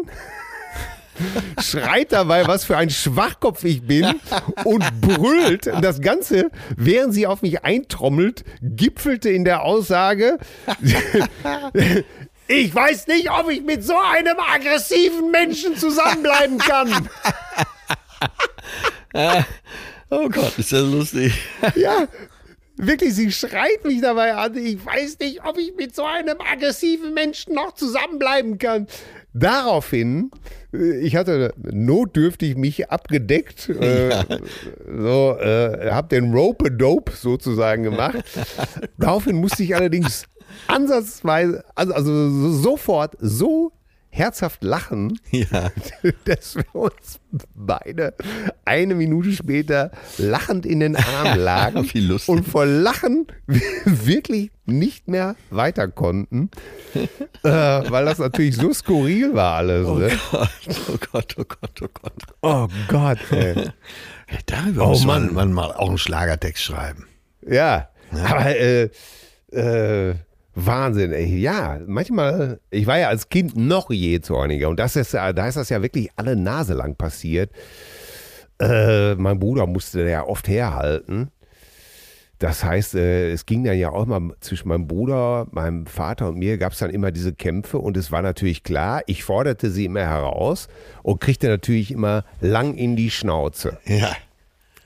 schreit 1.61 2.13
dabei, 2.13 2.47
was 2.47 2.65
für 2.65 2.77
ein 2.77 2.91
Schwachkopf 2.91 3.65
ich 3.65 3.83
bin 3.83 4.21
und 4.65 4.85
brüllt. 5.01 5.67
Das 5.81 6.01
Ganze, 6.01 6.51
während 6.77 7.15
sie 7.15 7.27
auf 7.27 7.43
mich 7.43 7.65
eintrommelt, 7.65 8.45
gipfelte 8.63 9.31
in 9.31 9.45
der 9.45 9.63
Aussage, 9.63 10.39
ich 12.49 12.75
weiß 12.75 13.07
nicht, 13.09 13.31
ob 13.31 13.51
ich 13.51 13.63
mit 13.63 13.85
so 13.85 13.97
einem 13.97 14.37
aggressiven 14.39 15.31
Menschen 15.31 15.77
zusammenbleiben 15.77 16.59
kann. 16.59 17.09
Oh 20.13 20.29
Gott, 20.29 20.59
ist 20.59 20.73
das 20.73 20.83
lustig. 20.83 21.33
Ja, 21.77 22.09
wirklich, 22.77 23.15
sie 23.15 23.31
schreit 23.31 23.85
mich 23.85 24.01
dabei 24.01 24.35
an. 24.35 24.57
Ich 24.57 24.85
weiß 24.85 25.21
nicht, 25.21 25.45
ob 25.45 25.57
ich 25.57 25.75
mit 25.77 25.95
so 25.95 26.05
einem 26.05 26.41
aggressiven 26.41 27.15
Menschen 27.15 27.55
noch 27.55 27.75
zusammenbleiben 27.75 28.59
kann. 28.59 28.89
Daraufhin, 29.33 30.31
äh, 30.73 30.99
ich 31.01 31.17
hatte 31.17 31.53
notdürftig 31.57 32.57
mich 32.57 32.91
abgedeckt, 32.91 33.69
äh, 33.69 34.11
so, 34.87 35.37
äh, 35.39 35.91
hab 35.91 36.09
den 36.09 36.33
Rope-a-Dope 36.33 37.13
sozusagen 37.13 37.83
gemacht. 37.85 38.17
Daraufhin 38.99 39.37
musste 39.37 39.63
ich 39.63 39.75
allerdings 39.75 40.25
ansatzweise, 40.67 41.65
also, 41.75 41.93
also 41.95 42.31
so- 42.31 42.53
sofort 42.53 43.17
so 43.21 43.73
herzhaft 44.11 44.63
lachen, 44.63 45.19
Ja. 45.31 45.71
dass 46.25 46.57
wir 46.57 46.75
uns 46.75 47.21
beide 47.55 48.15
eine 48.65 48.95
Minute 48.95 49.33
später 49.33 49.91
lachend 50.19 50.67
in 50.67 50.81
den 50.81 50.97
Arm 50.97 51.39
lagen 51.39 51.89
und 52.27 52.47
vor 52.47 52.67
Lachen 52.67 53.27
wirklich 53.85 54.51
nicht 54.67 55.09
mehr 55.09 55.37
weiter 55.51 55.89
konnten, 55.89 56.51
äh, 56.95 57.49
weil 57.49 58.05
das 58.05 58.19
natürlich 58.19 58.57
so 58.57 58.73
skurril 58.73 59.35
war 59.35 59.57
alles. 59.57 59.87
Oh 59.87 59.95
Ne? 59.97 60.11
Gott, 60.31 60.49
oh 60.89 60.97
Gott, 61.13 61.35
oh 61.39 61.45
Gott, 61.45 61.83
oh 61.83 61.89
Gott. 61.93 62.13
Oh 62.43 62.69
Gott, 62.89 63.19
ey. 63.33 63.71
Darüber 64.47 64.85
Oh 64.87 64.89
muss 64.91 65.05
man, 65.05 65.33
man 65.35 65.53
mal 65.53 65.73
auch 65.73 65.89
einen 65.89 65.99
Schlagertext 65.99 66.63
schreiben. 66.63 67.07
Ja, 67.47 67.89
aber 68.13 68.57
äh, 68.57 68.91
äh, 69.53 70.15
Wahnsinn, 70.55 71.13
ey. 71.13 71.39
Ja, 71.39 71.79
manchmal, 71.87 72.61
ich 72.71 72.87
war 72.87 72.99
ja 72.99 73.09
als 73.09 73.29
Kind 73.29 73.57
noch 73.57 73.91
jähzorniger 73.91 74.69
und 74.69 74.79
das 74.81 74.97
ist, 74.97 75.13
ja- 75.13 75.33
da 75.33 75.47
ist 75.47 75.57
das 75.57 75.69
ja 75.69 75.81
wirklich 75.83 76.11
alle 76.17 76.37
Nase 76.37 76.75
lang 76.75 76.97
passiert. 76.97 77.51
Äh, 78.61 79.15
mein 79.15 79.39
Bruder 79.39 79.67
musste 79.67 80.09
ja 80.09 80.25
oft 80.27 80.49
herhalten. 80.49 81.31
Das 82.39 82.65
heißt, 82.65 82.95
äh, 82.95 83.31
es 83.33 83.45
ging 83.45 83.65
dann 83.65 83.77
ja 83.79 83.91
auch 83.91 84.07
mal 84.07 84.35
zwischen 84.41 84.69
meinem 84.69 84.87
Bruder, 84.87 85.47
meinem 85.51 85.87
Vater 85.87 86.29
und 86.29 86.39
mir 86.39 86.57
gab 86.57 86.73
es 86.73 86.79
dann 86.79 86.91
immer 86.91 87.11
diese 87.11 87.35
Kämpfe 87.35 87.79
und 87.79 87.97
es 87.99 88.11
war 88.13 88.23
natürlich 88.23 88.63
klar, 88.63 89.03
ich 89.07 89.25
forderte 89.25 89.71
sie 89.71 89.85
immer 89.85 90.01
heraus 90.01 90.69
und 91.03 91.21
kriegte 91.21 91.49
natürlich 91.49 91.91
immer 91.93 92.25
lang 92.41 92.77
in 92.77 92.97
die 92.97 93.11
Schnauze. 93.11 93.79
Ja. 93.85 94.13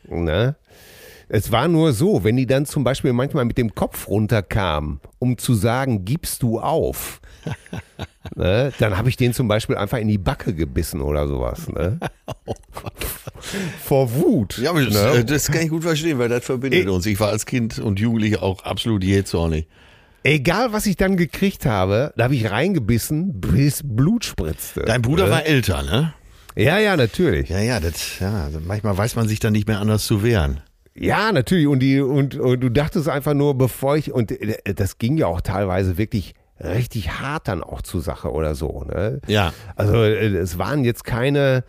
Ne? 0.08 0.56
Es 1.28 1.50
war 1.52 1.68
nur 1.68 1.92
so, 1.92 2.22
wenn 2.24 2.36
die 2.36 2.46
dann 2.46 2.66
zum 2.66 2.84
Beispiel 2.84 3.12
manchmal 3.12 3.44
mit 3.44 3.56
dem 3.58 3.74
Kopf 3.74 4.08
runterkam, 4.08 5.00
um 5.18 5.38
zu 5.38 5.54
sagen, 5.54 6.04
gibst 6.04 6.42
du 6.42 6.60
auf, 6.60 7.20
ne? 8.36 8.72
dann 8.78 8.96
habe 8.96 9.08
ich 9.08 9.16
den 9.16 9.32
zum 9.32 9.48
Beispiel 9.48 9.76
einfach 9.76 9.98
in 9.98 10.08
die 10.08 10.18
Backe 10.18 10.54
gebissen 10.54 11.00
oder 11.00 11.26
sowas. 11.26 11.68
Ne? 11.68 11.98
Vor 13.84 14.12
Wut. 14.14 14.58
Ja, 14.58 14.72
das, 14.72 14.92
ne? 14.94 15.18
äh, 15.20 15.24
das 15.24 15.50
kann 15.50 15.62
ich 15.62 15.70
gut 15.70 15.82
verstehen, 15.82 16.18
weil 16.18 16.28
das 16.28 16.44
verbindet 16.44 16.80
Ich- 16.82 16.88
uns. 16.88 17.06
Ich 17.06 17.18
war 17.20 17.28
als 17.30 17.46
Kind 17.46 17.78
und 17.78 17.98
Jugendlicher 18.00 18.42
auch 18.42 18.62
absolut 18.64 19.04
jähzornig. 19.04 19.66
Egal, 20.26 20.72
was 20.72 20.86
ich 20.86 20.96
dann 20.96 21.18
gekriegt 21.18 21.66
habe, 21.66 22.14
da 22.16 22.24
habe 22.24 22.34
ich 22.34 22.50
reingebissen, 22.50 23.40
bis 23.40 23.82
Blut 23.84 24.24
spritzte. 24.24 24.80
Dein 24.82 25.02
Bruder 25.02 25.26
ne? 25.26 25.30
war 25.30 25.44
älter, 25.44 25.82
ne? 25.82 26.14
Ja, 26.56 26.78
ja, 26.78 26.96
natürlich. 26.96 27.50
Ja, 27.50 27.58
ja, 27.60 27.78
das, 27.80 28.20
ja, 28.20 28.44
also 28.44 28.58
manchmal 28.64 28.96
weiß 28.96 29.16
man 29.16 29.28
sich 29.28 29.38
dann 29.40 29.52
nicht 29.52 29.68
mehr 29.68 29.80
anders 29.80 30.06
zu 30.06 30.22
wehren. 30.22 30.60
Ja, 30.94 31.32
natürlich. 31.32 31.66
Und, 31.66 31.80
die, 31.80 32.00
und, 32.00 32.36
und 32.36 32.60
du 32.60 32.68
dachtest 32.70 33.08
einfach 33.08 33.34
nur, 33.34 33.56
bevor 33.56 33.96
ich, 33.96 34.12
und 34.12 34.30
äh, 34.30 34.74
das 34.74 34.98
ging 34.98 35.16
ja 35.16 35.26
auch 35.26 35.40
teilweise 35.40 35.98
wirklich 35.98 36.34
richtig 36.60 37.20
hart 37.20 37.48
dann 37.48 37.62
auch 37.62 37.82
zur 37.82 38.00
Sache 38.00 38.30
oder 38.30 38.54
so. 38.54 38.84
Ne? 38.84 39.20
Ja. 39.26 39.52
Also 39.76 39.96
äh, 39.96 40.36
es 40.36 40.58
waren 40.58 40.84
jetzt 40.84 41.04
keine, 41.04 41.64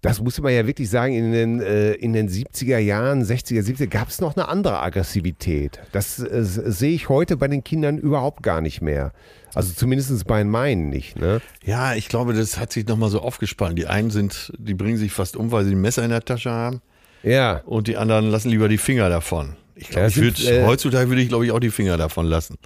das 0.00 0.20
muss 0.22 0.40
man 0.40 0.54
ja 0.54 0.66
wirklich 0.66 0.88
sagen, 0.88 1.12
in 1.12 1.32
den, 1.32 1.60
äh, 1.60 1.92
in 1.92 2.14
den 2.14 2.28
70er 2.28 2.78
Jahren, 2.78 3.22
60er, 3.22 3.62
70er 3.62 3.88
gab 3.88 4.08
es 4.08 4.20
noch 4.20 4.36
eine 4.36 4.48
andere 4.48 4.80
Aggressivität. 4.80 5.78
Das 5.92 6.18
äh, 6.18 6.42
sehe 6.42 6.94
ich 6.94 7.10
heute 7.10 7.36
bei 7.36 7.48
den 7.48 7.62
Kindern 7.62 7.98
überhaupt 7.98 8.42
gar 8.42 8.62
nicht 8.62 8.80
mehr. 8.80 9.12
Also 9.52 9.74
zumindest 9.74 10.26
bei 10.26 10.44
meinen 10.44 10.88
nicht. 10.88 11.18
Ne? 11.18 11.40
Ja, 11.64 11.94
ich 11.94 12.08
glaube, 12.08 12.32
das 12.32 12.58
hat 12.58 12.72
sich 12.72 12.86
nochmal 12.86 13.10
so 13.10 13.20
aufgespannt. 13.20 13.78
Die 13.78 13.86
einen 13.86 14.10
sind, 14.10 14.52
die 14.56 14.74
bringen 14.74 14.96
sich 14.96 15.12
fast 15.12 15.36
um, 15.36 15.52
weil 15.52 15.64
sie 15.64 15.74
ein 15.74 15.80
Messer 15.80 16.04
in 16.04 16.10
der 16.10 16.24
Tasche 16.24 16.50
haben. 16.50 16.80
Ja. 17.22 17.62
Und 17.64 17.86
die 17.88 17.96
anderen 17.96 18.30
lassen 18.30 18.50
lieber 18.50 18.68
die 18.68 18.78
Finger 18.78 19.08
davon. 19.08 19.56
Ich 19.74 19.88
glaube, 19.88 20.08
ich 20.08 20.16
würd, 20.16 20.44
äh, 20.46 20.64
heutzutage 20.64 21.08
würde 21.08 21.22
ich, 21.22 21.28
glaube 21.28 21.46
ich, 21.46 21.52
auch 21.52 21.60
die 21.60 21.70
Finger 21.70 21.96
davon 21.96 22.26
lassen. 22.26 22.58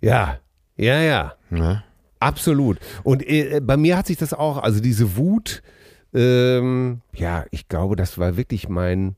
Ja. 0.00 0.38
Ja, 0.76 1.00
ja. 1.00 1.34
Ne? 1.50 1.82
Absolut. 2.20 2.78
Und 3.02 3.28
äh, 3.28 3.60
bei 3.60 3.76
mir 3.76 3.96
hat 3.96 4.06
sich 4.06 4.16
das 4.16 4.32
auch, 4.32 4.58
also 4.58 4.80
diese 4.80 5.16
Wut, 5.16 5.62
ähm, 6.14 7.00
ja, 7.14 7.44
ich 7.50 7.68
glaube, 7.68 7.96
das 7.96 8.18
war 8.18 8.36
wirklich 8.36 8.68
mein 8.68 9.16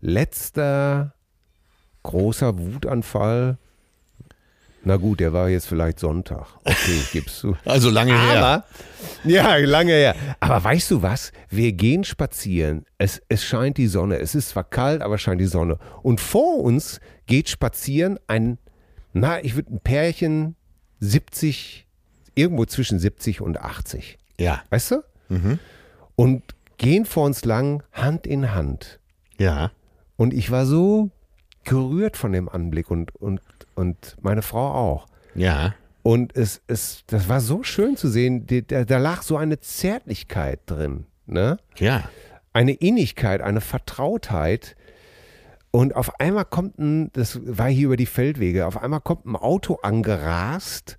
letzter 0.00 1.14
großer 2.02 2.58
Wutanfall. 2.58 3.58
Na 4.86 4.96
gut, 4.96 5.20
der 5.20 5.32
war 5.32 5.48
jetzt 5.48 5.66
vielleicht 5.66 5.98
Sonntag. 5.98 6.46
Okay, 6.64 6.92
ich 7.02 7.10
gib's 7.10 7.40
zu. 7.40 7.56
Also 7.64 7.90
lange 7.90 8.12
her. 8.18 8.38
Aber, 8.38 8.64
ja, 9.24 9.56
lange 9.56 9.92
her. 9.92 10.14
Aber 10.40 10.62
weißt 10.62 10.90
du 10.92 11.02
was? 11.02 11.32
Wir 11.50 11.72
gehen 11.72 12.04
spazieren. 12.04 12.86
Es, 12.96 13.20
es 13.28 13.44
scheint 13.44 13.78
die 13.78 13.88
Sonne. 13.88 14.18
Es 14.18 14.34
ist 14.34 14.50
zwar 14.50 14.64
kalt, 14.64 15.02
aber 15.02 15.18
scheint 15.18 15.40
die 15.40 15.46
Sonne. 15.46 15.78
Und 16.02 16.20
vor 16.20 16.62
uns 16.62 17.00
geht 17.26 17.48
spazieren 17.48 18.18
ein 18.28 18.58
na, 19.18 19.42
ich 19.42 19.56
würde 19.56 19.72
ein 19.72 19.80
Pärchen 19.80 20.56
70, 21.00 21.86
irgendwo 22.34 22.66
zwischen 22.66 22.98
70 22.98 23.40
und 23.40 23.58
80. 23.58 24.18
Ja. 24.38 24.62
Weißt 24.68 24.90
du? 24.90 25.02
Und 26.16 26.42
gehen 26.76 27.06
vor 27.06 27.24
uns 27.24 27.42
lang 27.46 27.82
Hand 27.94 28.26
in 28.26 28.54
Hand. 28.54 29.00
Ja. 29.38 29.70
Und 30.16 30.34
ich 30.34 30.50
war 30.50 30.66
so 30.66 31.10
gerührt 31.64 32.18
von 32.18 32.32
dem 32.32 32.50
Anblick 32.50 32.90
und, 32.90 33.16
und, 33.16 33.40
und 33.76 34.16
meine 34.20 34.42
Frau 34.42 34.72
auch. 34.72 35.06
Ja. 35.34 35.74
Und 36.02 36.36
es, 36.36 36.60
es, 36.66 37.02
das 37.06 37.28
war 37.28 37.40
so 37.40 37.62
schön 37.62 37.96
zu 37.96 38.08
sehen, 38.08 38.46
da, 38.68 38.84
da 38.84 38.98
lag 38.98 39.22
so 39.22 39.36
eine 39.36 39.58
Zärtlichkeit 39.60 40.60
drin, 40.66 41.06
ne? 41.26 41.58
Ja. 41.78 42.08
Eine 42.52 42.72
Innigkeit, 42.72 43.40
eine 43.40 43.60
Vertrautheit. 43.60 44.76
Und 45.72 45.94
auf 45.94 46.18
einmal 46.20 46.44
kommt 46.46 46.78
ein, 46.78 47.10
das 47.12 47.38
war 47.44 47.68
hier 47.68 47.86
über 47.86 47.96
die 47.96 48.06
Feldwege, 48.06 48.66
auf 48.66 48.80
einmal 48.82 49.00
kommt 49.00 49.26
ein 49.26 49.36
Auto 49.36 49.78
angerast, 49.82 50.96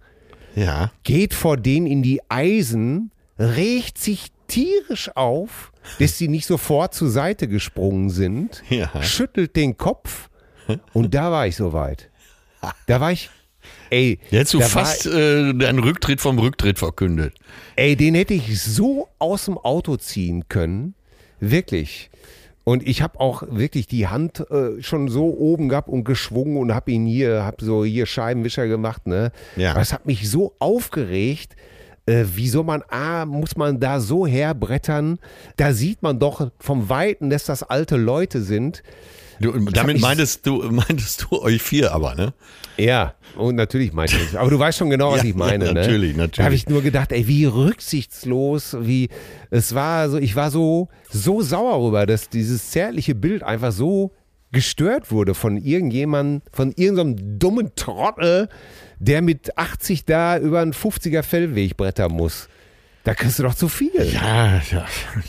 Ja. 0.55 0.91
geht 1.03 1.33
vor 1.33 1.57
denen 1.57 1.87
in 1.87 2.03
die 2.03 2.21
Eisen, 2.29 3.11
regt 3.39 3.97
sich 3.97 4.27
tierisch 4.47 5.09
auf, 5.15 5.71
dass 5.99 6.17
sie 6.17 6.27
nicht 6.27 6.45
sofort 6.45 6.93
zur 6.93 7.09
Seite 7.09 7.47
gesprungen 7.47 8.09
sind, 8.09 8.61
Ja. 8.69 9.01
schüttelt 9.01 9.55
den 9.55 9.77
Kopf 9.77 10.29
und 10.93 11.13
da 11.15 11.31
war 11.31 11.47
ich 11.47 11.55
soweit. 11.55 12.09
Da 12.87 12.99
war 12.99 13.11
ich, 13.11 13.29
ey, 13.89 14.19
Jetzt 14.29 14.31
hättest 14.31 14.53
du 14.53 14.61
fast 14.61 15.05
war, 15.05 15.13
äh, 15.13 15.53
deinen 15.53 15.79
Rücktritt 15.79 16.21
vom 16.21 16.39
Rücktritt 16.39 16.79
verkündet. 16.79 17.33
ey, 17.75 17.95
den 17.95 18.15
hätte 18.15 18.33
ich 18.33 18.61
so 18.61 19.09
aus 19.19 19.45
dem 19.45 19.57
Auto 19.57 19.97
ziehen 19.97 20.47
können, 20.49 20.95
wirklich. 21.39 22.09
Und 22.63 22.85
ich 22.85 23.01
habe 23.01 23.19
auch 23.21 23.43
wirklich 23.49 23.87
die 23.87 24.07
Hand 24.07 24.43
äh, 24.51 24.81
schon 24.81 25.07
so 25.07 25.27
oben 25.27 25.69
gehabt 25.69 25.87
und 25.87 26.03
geschwungen 26.03 26.57
und 26.57 26.73
habe 26.73 26.91
ihn 26.91 27.05
hier, 27.05 27.43
habe 27.43 27.63
so 27.63 27.85
hier 27.85 28.05
Scheibenwischer 28.05 28.67
gemacht, 28.67 29.07
ne? 29.07 29.31
Ja. 29.55 29.79
Es 29.79 29.93
hat 29.93 30.05
mich 30.05 30.29
so 30.29 30.53
aufgeregt. 30.59 31.55
Äh, 32.05 32.25
wieso 32.33 32.63
man, 32.63 32.83
ah, 32.89 33.25
muss 33.25 33.55
man 33.55 33.79
da 33.79 34.01
so 34.01 34.27
herbrettern? 34.27 35.17
Da 35.55 35.71
sieht 35.71 36.03
man 36.03 36.19
doch 36.19 36.51
vom 36.59 36.89
Weiten, 36.89 37.29
dass 37.29 37.45
das 37.45 37.63
alte 37.63 37.95
Leute 37.95 38.41
sind. 38.41 38.83
Du, 39.39 39.51
damit 39.71 39.99
meintest 39.99 40.45
du, 40.45 40.63
meintest 40.71 41.27
du 41.29 41.41
euch 41.41 41.61
vier 41.61 41.91
aber, 41.93 42.15
ne? 42.15 42.33
Ja, 42.77 43.15
und 43.35 43.55
natürlich 43.55 43.93
meinte 43.93 44.15
ich. 44.17 44.37
Aber 44.37 44.49
du 44.49 44.59
weißt 44.59 44.77
schon 44.77 44.89
genau, 44.89 45.11
was 45.11 45.23
Ja, 45.23 45.29
ich 45.29 45.35
meine. 45.35 45.65
ja, 45.65 45.73
ne? 45.73 45.81
natürlich, 45.81 46.15
natürlich. 46.15 46.37
Da 46.37 46.43
habe 46.43 46.55
ich 46.55 46.67
nur 46.67 46.81
gedacht, 46.81 47.11
ey, 47.11 47.27
wie 47.27 47.45
rücksichtslos, 47.45 48.77
wie 48.81 49.09
es 49.49 49.73
war 49.75 50.09
so, 50.09 50.17
ich 50.17 50.35
war 50.35 50.51
so, 50.51 50.89
so 51.09 51.41
sauer 51.41 51.85
rüber, 51.85 52.05
dass 52.05 52.29
dieses 52.29 52.71
zärtliche 52.71 53.15
Bild 53.15 53.43
einfach 53.43 53.71
so 53.71 54.11
gestört 54.51 55.11
wurde 55.11 55.33
von 55.33 55.57
irgendjemandem, 55.57 56.41
von 56.51 56.71
irgendeinem 56.75 57.39
dummen 57.39 57.71
Trottel, 57.75 58.49
der 58.99 59.21
mit 59.21 59.57
80 59.57 60.05
da 60.05 60.37
über 60.37 60.61
einen 60.61 60.73
50er 60.73 61.21
Fellweg 61.23 61.77
brettern 61.77 62.11
muss. 62.13 62.47
Da 63.03 63.13
kriegst 63.13 63.39
du 63.39 63.43
doch 63.43 63.55
zu 63.55 63.69
viel. 63.69 63.91
Ja, 64.11 64.61
ja. 64.71 64.85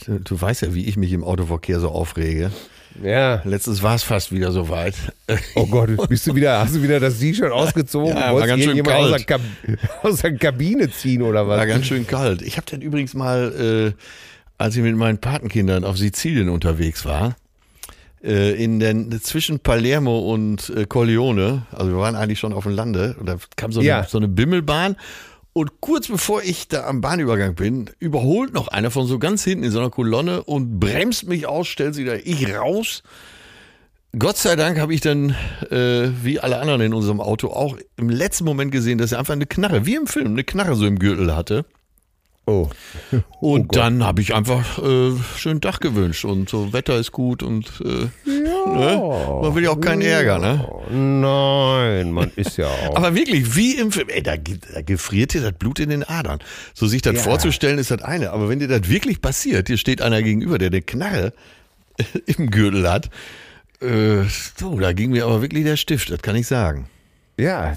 Du 0.07 0.41
weißt 0.41 0.63
ja, 0.63 0.75
wie 0.75 0.87
ich 0.87 0.97
mich 0.97 1.13
im 1.13 1.23
Autoverkehr 1.23 1.79
so 1.79 1.91
aufrege. 1.91 2.51
Ja. 3.03 3.43
Letztens 3.45 3.82
war 3.82 3.95
es 3.95 4.03
fast 4.03 4.32
wieder 4.32 4.51
soweit. 4.53 4.95
Oh 5.55 5.66
Gott, 5.66 5.91
bist 6.09 6.26
du 6.26 6.34
wieder, 6.34 6.59
hast 6.61 6.74
du 6.74 6.82
wieder 6.82 6.99
das 7.01 7.18
T-Shirt 7.18 7.53
ausgezogen? 7.53 8.16
Ja, 8.16 8.34
war 8.34 8.47
ganz 8.47 8.62
schön 8.64 8.76
irgendjemand 8.76 9.14
aus 9.14 9.24
kalt. 9.26 9.28
der, 9.28 9.76
Kab 9.76 10.05
aus 10.05 10.20
der 10.20 10.34
Kabine 10.36 10.91
ziehen 10.91 11.22
oder 11.22 11.47
was? 11.47 11.59
War 11.59 11.66
ganz 11.66 11.86
schön 11.86 12.07
kalt. 12.07 12.43
Ich 12.43 12.57
habe 12.57 12.66
dann 12.70 12.80
übrigens 12.82 13.14
mal, 13.14 13.95
äh, 13.97 14.03
als 14.59 14.76
ich 14.76 14.82
mit 14.82 14.97
meinen 14.97 15.18
Patenkindern 15.18 15.84
auf 15.84 15.97
Sizilien 15.97 16.49
unterwegs 16.49 17.05
war, 17.05 17.36
äh, 18.24 18.53
in 18.62 18.80
den 18.80 19.12
zwischen 19.22 19.61
Palermo 19.61 20.18
und 20.32 20.70
äh, 20.70 20.84
Corleone, 20.86 21.62
also 21.70 21.93
wir 21.93 21.99
waren 21.99 22.16
eigentlich 22.16 22.41
schon 22.41 22.53
auf 22.53 22.64
dem 22.64 22.72
Lande, 22.72 23.14
und 23.20 23.26
da 23.26 23.36
kam 23.55 23.70
so 23.70 23.78
eine, 23.78 23.89
Ja. 23.89 24.05
so 24.05 24.18
eine 24.18 24.26
Bimmelbahn. 24.26 24.97
Und 25.59 25.81
kurz 25.81 26.07
bevor 26.07 26.41
ich 26.45 26.69
da 26.69 26.87
am 26.87 27.01
Bahnübergang 27.01 27.57
bin, 27.57 27.91
überholt 27.99 28.55
noch 28.55 28.69
einer 28.69 28.93
von 28.93 29.09
so 29.09 29.19
ganz 29.19 29.43
hinten 29.43 29.65
in 29.65 29.73
so 29.73 29.81
einer 29.81 29.91
Kolonne 29.91 30.45
und 30.45 30.79
bremst 30.79 31.27
mich 31.27 31.49
aus, 31.49 31.67
stellt 31.67 31.97
sich 31.97 32.07
da 32.07 32.15
ich 32.15 32.55
raus. 32.55 33.03
Gott 34.17 34.37
sei 34.37 34.55
Dank 34.55 34.79
habe 34.79 34.95
ich 34.95 35.01
dann, 35.01 35.35
äh, 35.69 36.11
wie 36.23 36.39
alle 36.39 36.61
anderen 36.61 36.81
in 36.83 36.95
unserem 36.95 37.21
Auto, 37.21 37.49
auch 37.49 37.77
im 37.97 38.09
letzten 38.09 38.45
Moment 38.45 38.71
gesehen, 38.71 38.99
dass 38.99 39.11
er 39.11 39.19
einfach 39.19 39.33
eine 39.33 39.47
Knarre, 39.47 39.85
wie 39.85 39.97
im 39.97 40.07
Film, 40.07 40.29
eine 40.29 40.45
Knarre 40.45 40.77
so 40.77 40.87
im 40.87 41.01
Gürtel 41.01 41.35
hatte. 41.35 41.65
Oh. 42.49 42.71
Und 43.41 43.77
dann 43.77 44.03
habe 44.05 44.23
ich 44.23 44.35
einfach 44.35 44.79
äh, 44.83 45.11
schönen 45.37 45.61
Tag 45.61 45.81
gewünscht 45.81 46.25
und 46.25 46.49
so 46.49 46.73
Wetter 46.73 46.97
ist 46.97 47.13
gut 47.13 47.43
und 47.43 47.71
äh, 47.85 48.09
ne? 48.27 48.97
man 49.43 49.55
will 49.55 49.65
ja 49.65 49.71
auch 49.71 49.81
keinen 49.81 50.01
Ärger, 50.01 50.39
ne? 50.39 50.67
Nein, 50.91 52.11
man 52.11 52.31
ist 52.37 52.57
ja 52.57 52.67
auch. 52.89 52.97
Aber 52.97 53.15
wirklich, 53.15 53.55
wie 53.55 53.75
im 53.79 53.93
Film, 53.93 54.09
ey, 54.09 54.23
da, 54.23 54.37
da 54.37 54.81
gefriert 54.81 55.35
dir 55.35 55.43
das 55.43 55.53
Blut 55.53 55.79
in 55.79 55.91
den 55.91 56.05
Adern. 56.05 56.39
So 56.73 56.87
sich 56.87 57.03
das 57.03 57.17
Ja. 57.17 57.21
vorzustellen, 57.23 57.79
ist 57.79 57.91
das 57.91 58.01
eine. 58.03 58.31
Aber 58.31 58.49
wenn 58.49 58.61
dir 58.61 58.69
das 58.69 58.89
wirklich 58.89 59.21
passiert, 59.21 59.69
dir 59.69 59.77
steht 59.77 60.01
einer 60.01 60.23
gegenüber, 60.23 60.57
der 60.59 60.69
eine 60.69 60.81
Knarre 60.81 61.35
im 62.27 62.51
Gürtel 62.51 62.91
hat, 62.91 63.11
äh, 63.83 64.23
so, 64.57 64.79
da 64.81 64.93
ging 64.95 65.11
mir 65.11 65.27
aber 65.27 65.43
wirklich 65.43 65.65
der 65.65 65.77
Stift, 65.77 66.11
das 66.11 66.23
kann 66.23 66.35
ich 66.35 66.47
sagen. 66.47 66.89
ja, 67.37 67.75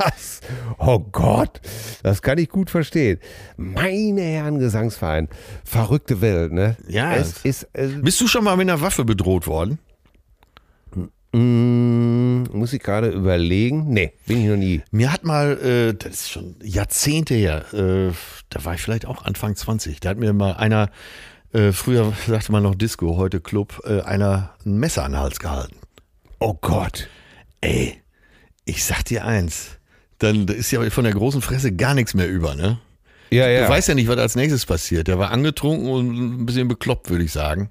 das, 0.00 0.40
oh 0.78 0.98
Gott, 0.98 1.60
das 2.02 2.22
kann 2.22 2.38
ich 2.38 2.48
gut 2.48 2.70
verstehen. 2.70 3.18
Meine 3.56 4.22
Herren 4.22 4.58
Gesangsverein, 4.58 5.28
verrückte 5.64 6.20
Welt, 6.20 6.52
ne? 6.52 6.76
Ja, 6.88 7.14
es 7.14 7.44
ist, 7.44 7.68
es, 7.72 8.00
Bist 8.02 8.20
du 8.20 8.26
schon 8.26 8.44
mal 8.44 8.56
mit 8.56 8.68
einer 8.68 8.80
Waffe 8.80 9.04
bedroht 9.04 9.46
worden? 9.46 9.78
mm, 11.32 12.44
muss 12.52 12.72
ich 12.72 12.82
gerade 12.82 13.10
überlegen. 13.10 13.86
Nee, 13.88 14.12
bin 14.26 14.40
ich 14.42 14.48
noch 14.48 14.56
nie. 14.56 14.82
Mir 14.90 15.12
hat 15.12 15.24
mal, 15.24 15.58
äh, 15.60 15.94
das 15.94 16.12
ist 16.12 16.30
schon 16.30 16.56
Jahrzehnte 16.62 17.34
her, 17.34 17.72
äh, 17.72 18.12
da 18.50 18.64
war 18.64 18.74
ich 18.74 18.82
vielleicht 18.82 19.06
auch 19.06 19.24
Anfang 19.24 19.54
20, 19.54 20.00
da 20.00 20.10
hat 20.10 20.18
mir 20.18 20.32
mal 20.32 20.54
einer, 20.54 20.90
äh, 21.52 21.72
früher 21.72 22.12
sagte 22.26 22.52
man 22.52 22.62
noch 22.62 22.74
Disco, 22.74 23.16
heute 23.16 23.40
Club, 23.40 23.80
äh, 23.84 24.00
einer 24.00 24.54
ein 24.64 24.78
Messer 24.78 25.04
an 25.04 25.12
den 25.12 25.20
Hals 25.20 25.38
gehalten. 25.38 25.76
Oh 26.38 26.54
Gott. 26.60 27.08
Ey, 27.60 28.00
ich 28.64 28.84
sag 28.84 29.04
dir 29.04 29.24
eins, 29.26 29.78
dann 30.20 30.46
ist 30.48 30.70
ja 30.70 30.88
von 30.90 31.04
der 31.04 31.14
großen 31.14 31.42
Fresse 31.42 31.72
gar 31.72 31.94
nichts 31.94 32.14
mehr 32.14 32.28
über, 32.28 32.54
ne? 32.54 32.78
Ja, 33.30 33.48
ja. 33.48 33.64
Du 33.64 33.68
weißt 33.68 33.88
ja 33.88 33.94
nicht, 33.94 34.08
was 34.08 34.18
als 34.18 34.36
nächstes 34.36 34.66
passiert. 34.66 35.08
Der 35.08 35.18
war 35.18 35.30
angetrunken 35.30 35.88
und 35.88 36.40
ein 36.42 36.46
bisschen 36.46 36.68
bekloppt, 36.68 37.10
würde 37.10 37.24
ich 37.24 37.32
sagen. 37.32 37.70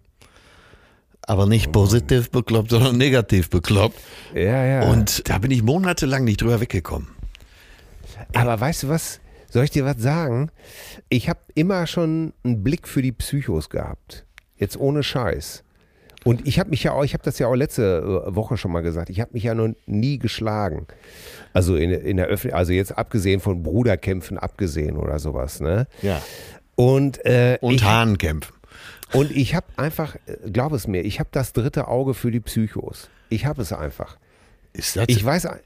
Aber 1.22 1.46
nicht 1.46 1.72
positiv 1.72 2.32
bekloppt, 2.32 2.72
sondern 2.72 2.98
negativ 2.98 3.50
bekloppt. 3.50 4.00
ja, 4.34 4.66
ja. 4.66 4.90
Und 4.90 5.30
da 5.30 5.38
bin 5.38 5.52
ich 5.52 5.62
monatelang 5.62 6.24
nicht 6.24 6.42
drüber 6.42 6.60
weggekommen. 6.60 7.10
Aber 8.34 8.60
weißt 8.60 8.84
du 8.84 8.90
was? 8.90 9.20
Soll 9.50 9.64
ich 9.64 9.72
dir 9.72 9.86
was 9.86 9.98
sagen? 9.98 10.50
Ich 11.10 11.30
habe 11.30 11.40
immer 11.56 11.88
schon 11.88 12.34
einen 12.44 12.64
Blick 12.64 12.88
für 12.88 13.02
die 13.02 13.12
Psychos 13.12 13.70
gehabt. 13.70 14.26
Jetzt 14.58 14.78
ohne 14.78 15.04
Scheiß. 15.04 15.64
Und 16.26 16.46
ich 16.48 16.60
habe 16.60 16.70
mich 16.70 16.84
ja 16.84 16.92
auch, 16.92 17.04
ich 17.04 17.14
habe 17.14 17.24
das 17.24 17.40
ja 17.40 17.48
auch 17.48 17.56
letzte 17.56 18.24
äh, 18.28 18.36
Woche 18.36 18.58
schon 18.58 18.72
mal 18.72 18.82
gesagt, 18.82 19.10
ich 19.10 19.20
habe 19.22 19.32
mich 19.34 19.44
ja 19.44 19.54
noch 19.56 19.70
nie 19.86 20.20
geschlagen. 20.20 20.86
Also 21.54 21.76
in, 21.76 21.92
in 21.92 22.18
der 22.18 22.26
Öffentlichkeit, 22.28 22.60
also 22.60 22.74
jetzt 22.74 22.98
abgesehen 22.98 23.40
von 23.40 23.64
Bruderkämpfen 23.64 24.38
abgesehen 24.38 24.98
oder 24.98 25.18
sowas, 25.20 25.60
ne? 25.62 25.88
Ja. 26.02 26.22
Und, 26.76 27.24
äh, 27.26 27.58
Und 27.62 27.76
ich, 27.76 27.84
Hahnkämpfen. 27.84 28.54
und 29.14 29.32
ich 29.32 29.56
habe 29.56 29.66
einfach, 29.78 30.16
äh, 30.28 30.50
glaub 30.52 30.74
es 30.74 30.88
mir, 30.88 31.02
ich 31.02 31.20
habe 31.20 31.30
das 31.32 31.54
dritte 31.54 31.88
Auge 31.88 32.14
für 32.14 32.32
die 32.32 32.40
Psychos. 32.42 33.10
Ich 33.30 33.46
habe 33.46 33.62
es 33.62 33.72
einfach. 33.74 34.18
Ist 34.74 34.96
das 34.98 35.06
Ich 35.08 35.24
weiß. 35.24 35.46
Aber 35.46 35.58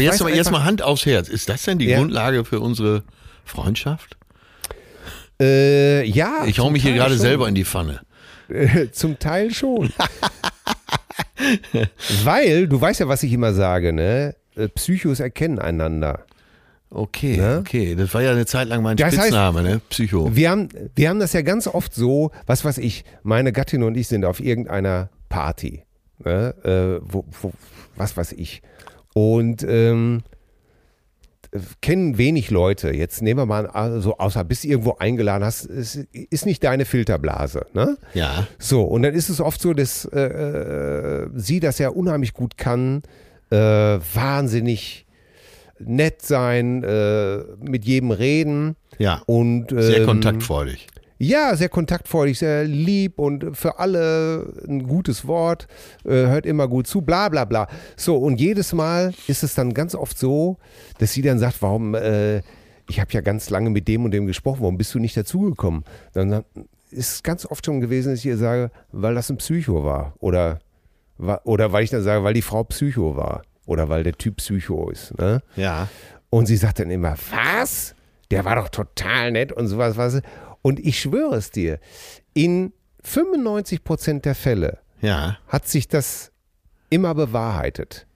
jetzt, 0.00 0.14
weiß 0.14 0.20
mal, 0.22 0.28
jetzt 0.34 0.46
einfach- 0.48 0.60
mal 0.60 0.64
Hand 0.64 0.82
aufs 0.82 1.04
Herz. 1.06 1.28
Ist 1.28 1.48
das 1.48 1.62
denn 1.64 1.78
die 1.78 1.86
Ja. 1.86 1.98
Grundlage 1.98 2.44
für 2.44 2.60
unsere 2.60 3.02
Freundschaft? 3.44 4.16
Äh, 5.40 6.04
ja. 6.06 6.44
Ich 6.46 6.58
hau 6.58 6.70
mich 6.70 6.82
hier 6.82 6.94
gerade 6.94 7.16
selber 7.16 7.48
in 7.48 7.54
die 7.54 7.64
Pfanne. 7.64 8.00
Äh, 8.52 8.90
Zum 8.92 9.18
Teil 9.18 9.52
schon. 9.52 9.92
Weil, 12.24 12.68
du 12.68 12.80
weißt 12.80 13.00
ja, 13.00 13.08
was 13.08 13.22
ich 13.22 13.32
immer 13.32 13.52
sage, 13.52 13.92
ne? 13.92 14.34
Äh, 14.56 14.68
Psychos 14.68 15.20
erkennen 15.20 15.58
einander. 15.58 16.24
Okay, 16.90 17.38
Ne? 17.38 17.58
okay. 17.60 17.94
Das 17.94 18.12
war 18.12 18.20
ja 18.22 18.32
eine 18.32 18.44
Zeit 18.44 18.68
lang 18.68 18.82
mein 18.82 18.96
Das 18.98 19.14
heißt- 19.14 19.18
Spitzname, 19.20 19.62
ne? 19.62 19.80
Psycho. 19.88 20.36
Wir 20.36 20.50
haben, 20.50 20.68
wir 20.94 21.08
haben 21.08 21.20
das 21.20 21.32
ja 21.32 21.40
ganz 21.40 21.66
oft 21.66 21.94
so, 21.94 22.32
was 22.46 22.64
weiß 22.66 22.78
ich, 22.78 23.04
meine 23.22 23.52
Gattin 23.52 23.82
und 23.82 23.96
ich 23.96 24.08
sind 24.08 24.26
auf 24.26 24.40
irgendeiner 24.40 25.08
Party. 25.30 25.84
Ne? 26.22 26.54
Äh, 26.64 27.00
wo, 27.02 27.24
wo, 27.40 27.52
was 27.96 28.14
weiß 28.16 28.32
ich. 28.32 28.60
Und 29.14 29.64
ähm, 29.66 30.22
kennen 31.82 32.16
wenig 32.18 32.50
Leute. 32.50 32.94
Jetzt 32.94 33.20
nehmen 33.22 33.40
wir 33.40 33.46
mal 33.46 33.68
an, 33.68 34.00
so 34.00 34.16
außer 34.18 34.42
bist 34.44 34.64
du 34.64 34.68
irgendwo 34.68 34.96
eingeladen 34.98 35.44
hast, 35.44 35.66
es 35.66 35.96
ist 36.12 36.46
nicht 36.46 36.64
deine 36.64 36.84
Filterblase. 36.84 37.66
Ne? 37.74 37.98
Ja. 38.14 38.46
So, 38.58 38.82
und 38.82 39.02
dann 39.02 39.14
ist 39.14 39.28
es 39.28 39.40
oft 39.40 39.60
so, 39.60 39.74
dass 39.74 40.04
äh, 40.06 40.20
äh, 40.20 41.28
sie 41.34 41.60
das 41.60 41.78
ja 41.78 41.90
unheimlich 41.90 42.32
gut 42.32 42.56
kann, 42.56 43.02
äh, 43.50 43.56
wahnsinnig 43.56 45.06
nett 45.78 46.22
sein, 46.22 46.84
äh, 46.84 47.38
mit 47.60 47.84
jedem 47.84 48.12
reden 48.12 48.76
Ja. 48.98 49.20
und 49.26 49.70
Sehr 49.70 49.98
ähm, 50.00 50.06
kontaktfreudig. 50.06 50.86
Ja, 51.18 51.54
sehr 51.56 51.68
kontaktfreudig, 51.68 52.38
sehr 52.38 52.64
lieb 52.64 53.18
und 53.18 53.56
für 53.56 53.78
alle 53.78 54.52
ein 54.66 54.86
gutes 54.86 55.26
Wort, 55.26 55.68
äh, 56.04 56.10
hört 56.10 56.46
immer 56.46 56.68
gut 56.68 56.86
zu, 56.86 57.02
bla 57.02 57.28
bla 57.28 57.44
bla. 57.44 57.68
So, 57.96 58.16
und 58.16 58.40
jedes 58.40 58.72
Mal 58.72 59.14
ist 59.28 59.42
es 59.42 59.54
dann 59.54 59.74
ganz 59.74 59.94
oft 59.94 60.18
so, 60.18 60.58
dass 60.98 61.12
sie 61.12 61.22
dann 61.22 61.38
sagt, 61.38 61.62
warum, 61.62 61.94
äh, 61.94 62.42
ich 62.88 63.00
habe 63.00 63.12
ja 63.12 63.20
ganz 63.20 63.50
lange 63.50 63.70
mit 63.70 63.88
dem 63.88 64.04
und 64.04 64.10
dem 64.10 64.26
gesprochen, 64.26 64.60
warum 64.62 64.78
bist 64.78 64.94
du 64.94 64.98
nicht 64.98 65.16
dazugekommen? 65.16 65.84
Dann 66.12 66.44
ist 66.90 67.14
es 67.14 67.22
ganz 67.22 67.46
oft 67.46 67.64
schon 67.64 67.80
gewesen, 67.80 68.10
dass 68.10 68.20
ich 68.20 68.26
ihr 68.26 68.36
sage, 68.36 68.70
weil 68.92 69.14
das 69.14 69.30
ein 69.30 69.38
Psycho 69.38 69.84
war. 69.84 70.14
Oder, 70.18 70.60
oder 71.44 71.72
weil 71.72 71.84
ich 71.84 71.90
dann 71.90 72.02
sage, 72.02 72.22
weil 72.24 72.34
die 72.34 72.42
Frau 72.42 72.64
Psycho 72.64 73.16
war. 73.16 73.42
Oder 73.66 73.88
weil 73.88 74.02
der 74.02 74.12
Typ 74.12 74.36
Psycho 74.36 74.90
ist. 74.90 75.16
Ne? 75.18 75.40
Ja. 75.56 75.88
Und 76.30 76.46
sie 76.46 76.56
sagt 76.56 76.80
dann 76.80 76.90
immer, 76.90 77.14
was? 77.30 77.94
Der 78.30 78.44
war 78.44 78.56
doch 78.56 78.68
total 78.68 79.32
nett 79.32 79.52
und 79.52 79.68
sowas. 79.68 79.96
Was. 79.96 80.20
Und 80.62 80.80
ich 80.80 81.00
schwöre 81.00 81.36
es 81.36 81.50
dir, 81.50 81.78
in 82.34 82.72
95 83.02 83.84
Prozent 83.84 84.24
der 84.24 84.34
Fälle 84.34 84.78
ja. 85.00 85.38
hat 85.48 85.66
sich 85.66 85.88
das 85.88 86.30
immer 86.90 87.14
bewahrheitet. 87.14 88.06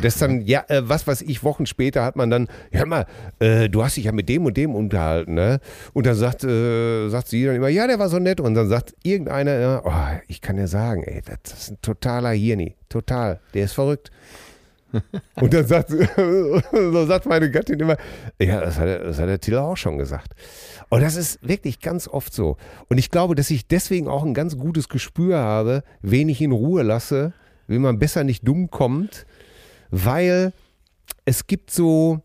Das 0.00 0.18
dann, 0.18 0.42
ja, 0.42 0.64
äh, 0.68 0.88
was 0.88 1.06
weiß 1.06 1.22
ich, 1.22 1.42
Wochen 1.42 1.66
später 1.66 2.04
hat 2.04 2.14
man 2.14 2.30
dann, 2.30 2.48
hör 2.70 2.86
mal, 2.86 3.06
äh, 3.40 3.68
du 3.68 3.82
hast 3.82 3.96
dich 3.96 4.04
ja 4.04 4.12
mit 4.12 4.28
dem 4.28 4.44
und 4.46 4.56
dem 4.56 4.74
unterhalten, 4.74 5.34
ne? 5.34 5.60
Und 5.92 6.06
dann 6.06 6.14
sagt, 6.14 6.44
äh, 6.44 7.08
sagt 7.08 7.28
sie 7.28 7.44
dann 7.44 7.56
immer, 7.56 7.68
ja, 7.68 7.86
der 7.86 7.98
war 7.98 8.08
so 8.08 8.18
nett. 8.18 8.40
Und 8.40 8.54
dann 8.54 8.68
sagt 8.68 8.94
irgendeiner, 9.02 9.58
ja, 9.58 9.82
oh, 9.84 10.20
ich 10.28 10.40
kann 10.40 10.56
dir 10.56 10.68
sagen, 10.68 11.02
ey, 11.02 11.22
das 11.22 11.52
ist 11.52 11.70
ein 11.70 11.78
totaler 11.82 12.30
Hirni, 12.30 12.76
total, 12.88 13.40
der 13.54 13.64
ist 13.64 13.72
verrückt. 13.72 14.10
Und 15.34 15.52
dann 15.52 15.66
sagt, 15.66 15.90
so 16.72 17.06
sagt 17.06 17.26
meine 17.26 17.50
Gattin 17.50 17.80
immer, 17.80 17.96
ja, 18.40 18.60
das 18.60 18.78
hat, 18.78 18.86
der, 18.86 19.04
das 19.04 19.18
hat 19.18 19.28
der 19.28 19.40
Tiller 19.40 19.62
auch 19.62 19.76
schon 19.76 19.98
gesagt. 19.98 20.32
Und 20.90 21.02
das 21.02 21.16
ist 21.16 21.38
wirklich 21.46 21.80
ganz 21.80 22.08
oft 22.08 22.32
so. 22.32 22.56
Und 22.88 22.98
ich 22.98 23.10
glaube, 23.10 23.34
dass 23.34 23.50
ich 23.50 23.66
deswegen 23.66 24.08
auch 24.08 24.24
ein 24.24 24.32
ganz 24.34 24.56
gutes 24.56 24.88
Gespür 24.88 25.38
habe, 25.38 25.82
wen 26.00 26.28
ich 26.28 26.40
in 26.40 26.52
Ruhe 26.52 26.82
lasse, 26.82 27.32
wie 27.66 27.78
man 27.78 27.98
besser 27.98 28.24
nicht 28.24 28.46
dumm 28.48 28.70
kommt, 28.70 29.26
weil 29.90 30.52
es 31.26 31.46
gibt 31.46 31.70
so, 31.70 32.20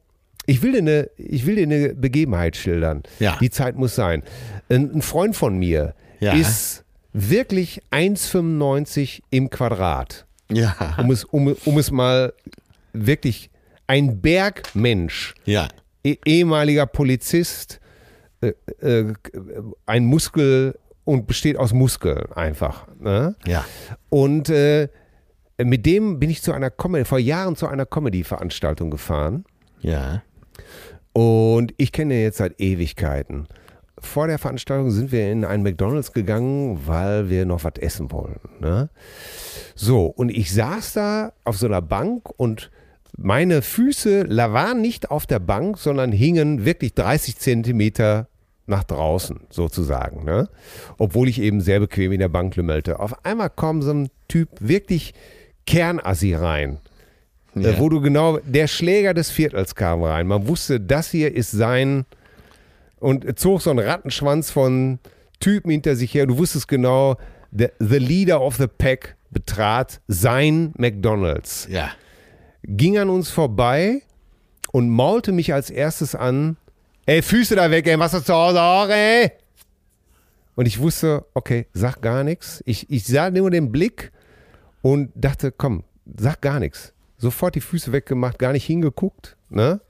ich 0.45 0.61
will 0.61 0.71
dir 0.71 0.77
eine, 0.79 1.09
ich 1.17 1.45
will 1.45 1.55
dir 1.55 1.63
eine 1.63 1.93
Begebenheit 1.93 2.55
schildern. 2.55 3.03
Ja. 3.19 3.37
Die 3.41 3.49
Zeit 3.49 3.75
muss 3.75 3.95
sein. 3.95 4.23
Ein, 4.69 4.91
ein 4.95 5.01
Freund 5.01 5.35
von 5.35 5.57
mir 5.57 5.93
Ja. 6.19 6.33
ist 6.33 6.85
wirklich 7.11 7.81
1,95 7.91 9.21
im 9.29 9.49
Quadrat 9.49 10.25
Ja. 10.49 10.95
um 10.99 11.11
es, 11.11 11.23
um, 11.25 11.55
um 11.65 11.77
es 11.77 11.91
mal 11.91 12.33
wirklich 12.93 13.49
ein 13.87 14.21
Bergmensch, 14.21 15.33
Ja. 15.45 15.67
eh- 16.03 16.17
ehemaliger 16.25 16.85
Polizist, 16.85 17.79
äh, 18.43 18.53
äh, 18.81 19.13
ein 19.85 20.05
Muskel 20.05 20.77
und 21.05 21.27
besteht 21.27 21.57
aus 21.57 21.73
Muskeln 21.73 22.31
einfach. 22.33 22.87
Ne? 22.99 23.35
Ja. 23.45 23.65
Und 24.09 24.49
äh, 24.49 24.89
mit 25.61 25.85
dem 25.85 26.19
bin 26.19 26.29
ich 26.29 26.41
zu 26.41 26.53
einer 26.53 26.69
Comedy, 26.69 27.05
vor 27.05 27.19
Jahren 27.19 27.55
zu 27.55 27.67
einer 27.67 27.85
Comedy-Veranstaltung 27.85 28.89
gefahren. 28.89 29.45
Ja. 29.81 30.23
Und 31.13 31.73
ich 31.77 31.91
kenne 31.91 32.15
ihn 32.15 32.21
jetzt 32.21 32.37
seit 32.37 32.59
Ewigkeiten. 32.59 33.47
Vor 33.99 34.27
der 34.27 34.39
Veranstaltung 34.39 34.91
sind 34.91 35.11
wir 35.11 35.31
in 35.31 35.45
einen 35.45 35.63
McDonalds 35.63 36.11
gegangen, 36.11 36.81
weil 36.85 37.29
wir 37.29 37.45
noch 37.45 37.63
was 37.63 37.73
essen 37.79 38.11
wollten. 38.11 38.49
Ne? 38.59 38.89
So, 39.75 40.07
und 40.07 40.29
ich 40.29 40.53
saß 40.53 40.93
da 40.93 41.33
auf 41.45 41.57
so 41.57 41.67
einer 41.67 41.81
Bank 41.81 42.29
und 42.37 42.71
meine 43.15 43.61
Füße 43.61 44.27
waren 44.29 44.81
nicht 44.81 45.11
auf 45.11 45.27
der 45.27 45.39
Bank, 45.39 45.77
sondern 45.77 46.11
hingen 46.11 46.65
wirklich 46.65 46.95
30 46.95 47.37
Zentimeter 47.37 48.27
nach 48.65 48.83
draußen, 48.83 49.41
sozusagen. 49.49 50.23
Ne? 50.23 50.49
Obwohl 50.97 51.27
ich 51.27 51.41
eben 51.41 51.61
sehr 51.61 51.79
bequem 51.79 52.11
in 52.11 52.19
der 52.19 52.29
Bank 52.29 52.55
lümmelte. 52.55 52.99
Auf 52.99 53.25
einmal 53.25 53.49
kommt 53.49 53.83
so 53.83 53.91
ein 53.91 54.09
Typ 54.27 54.49
wirklich 54.59 55.13
Kernassi 55.65 56.33
rein. 56.33 56.79
Ja. 57.55 57.71
Äh, 57.71 57.79
wo 57.79 57.89
du 57.89 58.01
genau, 58.01 58.39
der 58.39 58.67
Schläger 58.67 59.13
des 59.13 59.29
Viertels 59.29 59.75
kam 59.75 60.01
rein. 60.03 60.27
Man 60.27 60.47
wusste, 60.47 60.79
das 60.79 61.11
hier 61.11 61.35
ist 61.35 61.51
sein 61.51 62.05
und 62.99 63.37
zog 63.37 63.61
so 63.61 63.69
einen 63.69 63.79
Rattenschwanz 63.79 64.49
von 64.49 64.99
Typen 65.39 65.69
hinter 65.71 65.95
sich 65.95 66.13
her. 66.13 66.25
Du 66.25 66.37
wusstest 66.37 66.67
genau, 66.67 67.17
the, 67.51 67.67
the 67.79 67.97
leader 67.97 68.41
of 68.41 68.55
the 68.55 68.67
pack 68.67 69.17
betrat 69.29 69.99
sein 70.07 70.73
McDonalds, 70.77 71.67
Ja. 71.69 71.89
ging 72.63 72.97
an 72.97 73.09
uns 73.09 73.29
vorbei 73.29 74.01
und 74.71 74.89
maulte 74.89 75.31
mich 75.31 75.53
als 75.53 75.69
erstes 75.69 76.15
an, 76.15 76.55
ey, 77.05 77.21
Füße 77.21 77.55
da 77.55 77.69
weg, 77.69 77.87
ey, 77.87 77.97
was 77.99 78.13
hast 78.13 78.27
du 78.29 78.33
zu 78.33 78.33
Hause 78.33 78.61
auch, 78.61 78.89
ey? 78.89 79.31
Und 80.55 80.67
ich 80.67 80.79
wusste, 80.79 81.25
okay, 81.33 81.67
sag 81.73 82.01
gar 82.01 82.23
nichts. 82.23 82.61
Ich, 82.65 82.89
ich 82.89 83.05
sah 83.05 83.29
nur 83.29 83.49
den 83.49 83.71
Blick 83.71 84.11
und 84.81 85.11
dachte, 85.15 85.51
komm, 85.51 85.83
sag 86.17 86.41
gar 86.41 86.59
nichts. 86.59 86.93
Sofort 87.17 87.55
die 87.55 87.61
Füße 87.61 87.91
weggemacht, 87.91 88.37
gar 88.37 88.51
nicht 88.51 88.65
hingeguckt, 88.65 89.37
ne? 89.49 89.81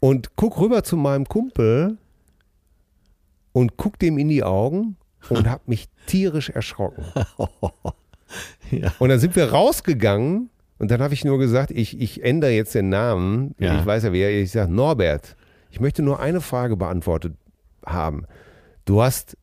Und 0.00 0.36
guck 0.36 0.58
rüber 0.60 0.84
zu 0.84 0.96
meinem 0.96 1.26
Kumpel 1.26 1.98
und 3.52 3.76
guck 3.76 3.98
dem 3.98 4.18
in 4.18 4.28
die 4.28 4.44
Augen 4.44 4.96
und 5.28 5.48
hab 5.50 5.66
mich 5.68 5.88
tierisch 6.06 6.50
erschrocken. 6.50 7.04
Ja. 8.70 8.92
Und 8.98 9.08
dann 9.08 9.18
sind 9.18 9.36
wir 9.36 9.50
rausgegangen 9.50 10.50
und 10.78 10.90
dann 10.90 11.00
habe 11.00 11.14
ich 11.14 11.24
nur 11.24 11.38
gesagt, 11.38 11.70
ich, 11.70 11.98
ich 11.98 12.22
ändere 12.22 12.50
jetzt 12.50 12.74
den 12.74 12.90
Namen. 12.90 13.54
Ja. 13.58 13.80
Ich 13.80 13.86
weiß 13.86 14.04
ja, 14.04 14.12
wer. 14.12 14.30
Ich 14.30 14.50
sage, 14.50 14.70
Norbert, 14.70 15.34
ich 15.70 15.80
möchte 15.80 16.02
nur 16.02 16.20
eine 16.20 16.40
Frage 16.40 16.76
beantwortet 16.76 17.36
haben. 17.84 18.26
Du 18.84 19.02
hast, 19.02 19.36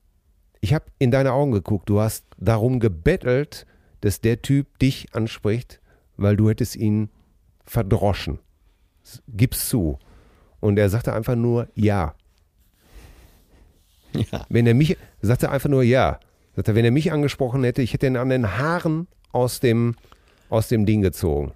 ich 0.61 0.73
habe 0.73 0.86
in 0.99 1.11
deine 1.11 1.34
Augen 1.34 1.51
geguckt, 1.51 1.89
du 1.89 1.99
hast 1.99 2.26
darum 2.38 2.80
gebettelt, 2.80 3.65
dass 4.01 4.21
der 4.21 4.41
Typ 4.41 4.80
dich 4.80 5.13
anspricht, 5.13 5.82
weil 6.17 6.36
du 6.36 6.49
hättest 6.49 6.76
ihn 6.76 7.09
verdroschen. 7.65 8.39
Gib's 9.28 9.69
zu. 9.69 9.99
Und 10.59 10.80
er 10.80 10.89
sagte 10.89 11.13
einfach 11.13 11.36
nur 11.36 11.67
ja. 11.76 12.15
Ja. 14.32 14.45
Wenn 14.47 14.65
er 14.65 14.73
mich, 14.73 14.97
sagte 15.21 15.47
er 15.47 15.51
einfach 15.51 15.69
nur 15.69 15.84
ja. 15.84 16.21
Sagt 16.55 16.69
er, 16.69 16.76
wenn 16.76 16.86
er 16.86 16.91
mich 16.91 17.11
angesprochen 17.11 17.65
hätte, 17.65 17.82
ich 17.82 17.91
hätte 17.91 18.07
ihn 18.07 18.15
an 18.15 18.30
den 18.30 18.57
Haaren 18.57 19.07
aus 19.34 19.59
dem, 19.59 19.95
aus 20.49 20.69
dem 20.69 20.86
Ding 20.86 21.01
gezogen. 21.01 21.51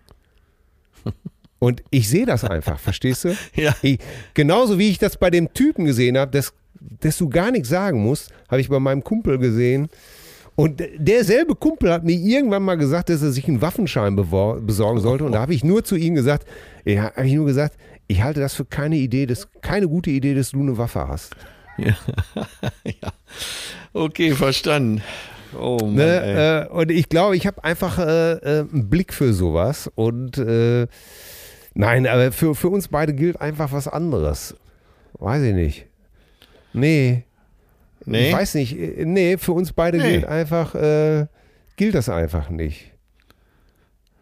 Und 1.59 1.83
ich 1.91 2.09
sehe 2.09 2.25
das 2.25 2.43
einfach, 2.43 2.79
verstehst 2.79 3.25
du? 3.25 3.35
Ja. 3.55 3.75
Ich, 3.81 3.99
genauso 4.33 4.79
wie 4.79 4.89
ich 4.89 4.97
das 4.97 5.17
bei 5.17 5.29
dem 5.29 5.53
Typen 5.53 5.85
gesehen 5.85 6.17
habe, 6.17 6.31
dass, 6.31 6.53
dass 6.79 7.17
du 7.17 7.29
gar 7.29 7.51
nichts 7.51 7.69
sagen 7.69 8.01
musst, 8.01 8.31
habe 8.49 8.61
ich 8.61 8.69
bei 8.69 8.79
meinem 8.79 9.03
Kumpel 9.03 9.37
gesehen. 9.37 9.89
Und 10.55 10.83
derselbe 10.97 11.55
Kumpel 11.55 11.91
hat 11.91 12.03
mir 12.03 12.17
irgendwann 12.17 12.63
mal 12.63 12.75
gesagt, 12.75 13.07
dass 13.09 13.21
er 13.21 13.31
sich 13.31 13.47
einen 13.47 13.61
Waffenschein 13.61 14.15
besorgen 14.15 14.99
sollte. 14.99 15.23
Und 15.23 15.31
da 15.31 15.39
habe 15.39 15.53
ich 15.53 15.63
nur 15.63 15.85
zu 15.85 15.95
ihm 15.95 16.15
gesagt, 16.15 16.45
ja, 16.83 17.13
habe 17.15 17.27
ich 17.27 17.33
nur 17.33 17.45
gesagt, 17.45 17.77
ich 18.07 18.23
halte 18.23 18.41
das 18.41 18.55
für 18.55 18.65
keine 18.65 18.97
Idee, 18.97 19.25
dass, 19.25 19.47
keine 19.61 19.87
gute 19.87 20.09
Idee, 20.09 20.33
dass 20.33 20.51
du 20.51 20.59
eine 20.59 20.77
Waffe 20.77 21.07
hast. 21.07 21.35
Okay, 23.91 24.33
verstanden. 24.33 25.01
Oh 25.59 25.79
Mann. 25.81 25.95
Ne? 25.95 26.67
Äh, 26.69 26.73
und 26.73 26.91
ich 26.91 27.09
glaube, 27.09 27.35
ich 27.35 27.47
habe 27.47 27.63
einfach 27.63 27.97
äh, 27.97 28.33
äh, 28.33 28.59
einen 28.59 28.87
Blick 28.87 29.13
für 29.13 29.33
sowas. 29.33 29.89
Und 29.95 30.37
äh, 30.37 30.85
nein, 31.73 32.07
aber 32.07 32.31
für, 32.31 32.55
für 32.55 32.69
uns 32.69 32.87
beide 32.87 33.13
gilt 33.13 33.39
einfach 33.41 33.71
was 33.71 33.87
anderes. 33.87 34.55
Weiß 35.13 35.41
ich 35.43 35.53
nicht. 35.53 35.85
Nee. 36.73 37.23
Nee? 38.05 38.29
Ich 38.29 38.33
weiß 38.33 38.55
nicht. 38.55 38.77
Nee, 39.05 39.37
für 39.37 39.51
uns 39.53 39.73
beide 39.73 39.97
Nee. 39.97 40.11
gilt 40.11 40.25
einfach, 40.25 40.75
äh, 40.75 41.27
gilt 41.75 41.95
das 41.95 42.09
einfach 42.09 42.49
nicht. 42.49 42.93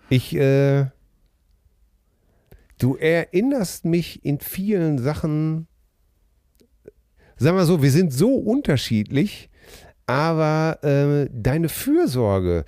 Ich, 0.10 0.36
äh, 0.36 0.86
du 2.80 2.96
erinnerst 2.96 3.86
mich 3.86 4.24
in 4.26 4.40
vielen 4.40 4.98
Sachen, 4.98 5.68
sag 7.38 7.54
mal 7.54 7.66
so, 7.66 7.84
wir 7.84 7.92
sind 7.92 8.14
so 8.14 8.36
unterschiedlich, 8.36 9.50
aber 10.06 10.80
äh, 10.84 11.30
deine 11.32 11.70
Fürsorge, 11.70 12.64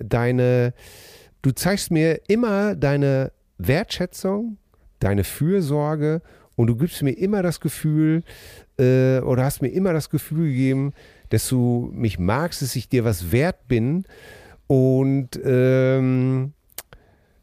deine, 0.00 0.74
du 1.42 1.52
zeigst 1.52 1.90
mir 1.90 2.20
immer 2.28 2.74
deine 2.74 3.32
Wertschätzung, 3.66 4.58
deine 4.98 5.24
Fürsorge 5.24 6.22
und 6.56 6.66
du 6.66 6.76
gibst 6.76 7.02
mir 7.02 7.12
immer 7.12 7.42
das 7.42 7.60
Gefühl 7.60 8.22
äh, 8.78 9.18
oder 9.20 9.44
hast 9.44 9.62
mir 9.62 9.68
immer 9.68 9.92
das 9.92 10.10
Gefühl 10.10 10.48
gegeben, 10.48 10.92
dass 11.30 11.48
du 11.48 11.90
mich 11.94 12.18
magst, 12.18 12.62
dass 12.62 12.76
ich 12.76 12.88
dir 12.88 13.04
was 13.04 13.32
wert 13.32 13.68
bin 13.68 14.04
und 14.66 15.40
ähm, 15.44 16.52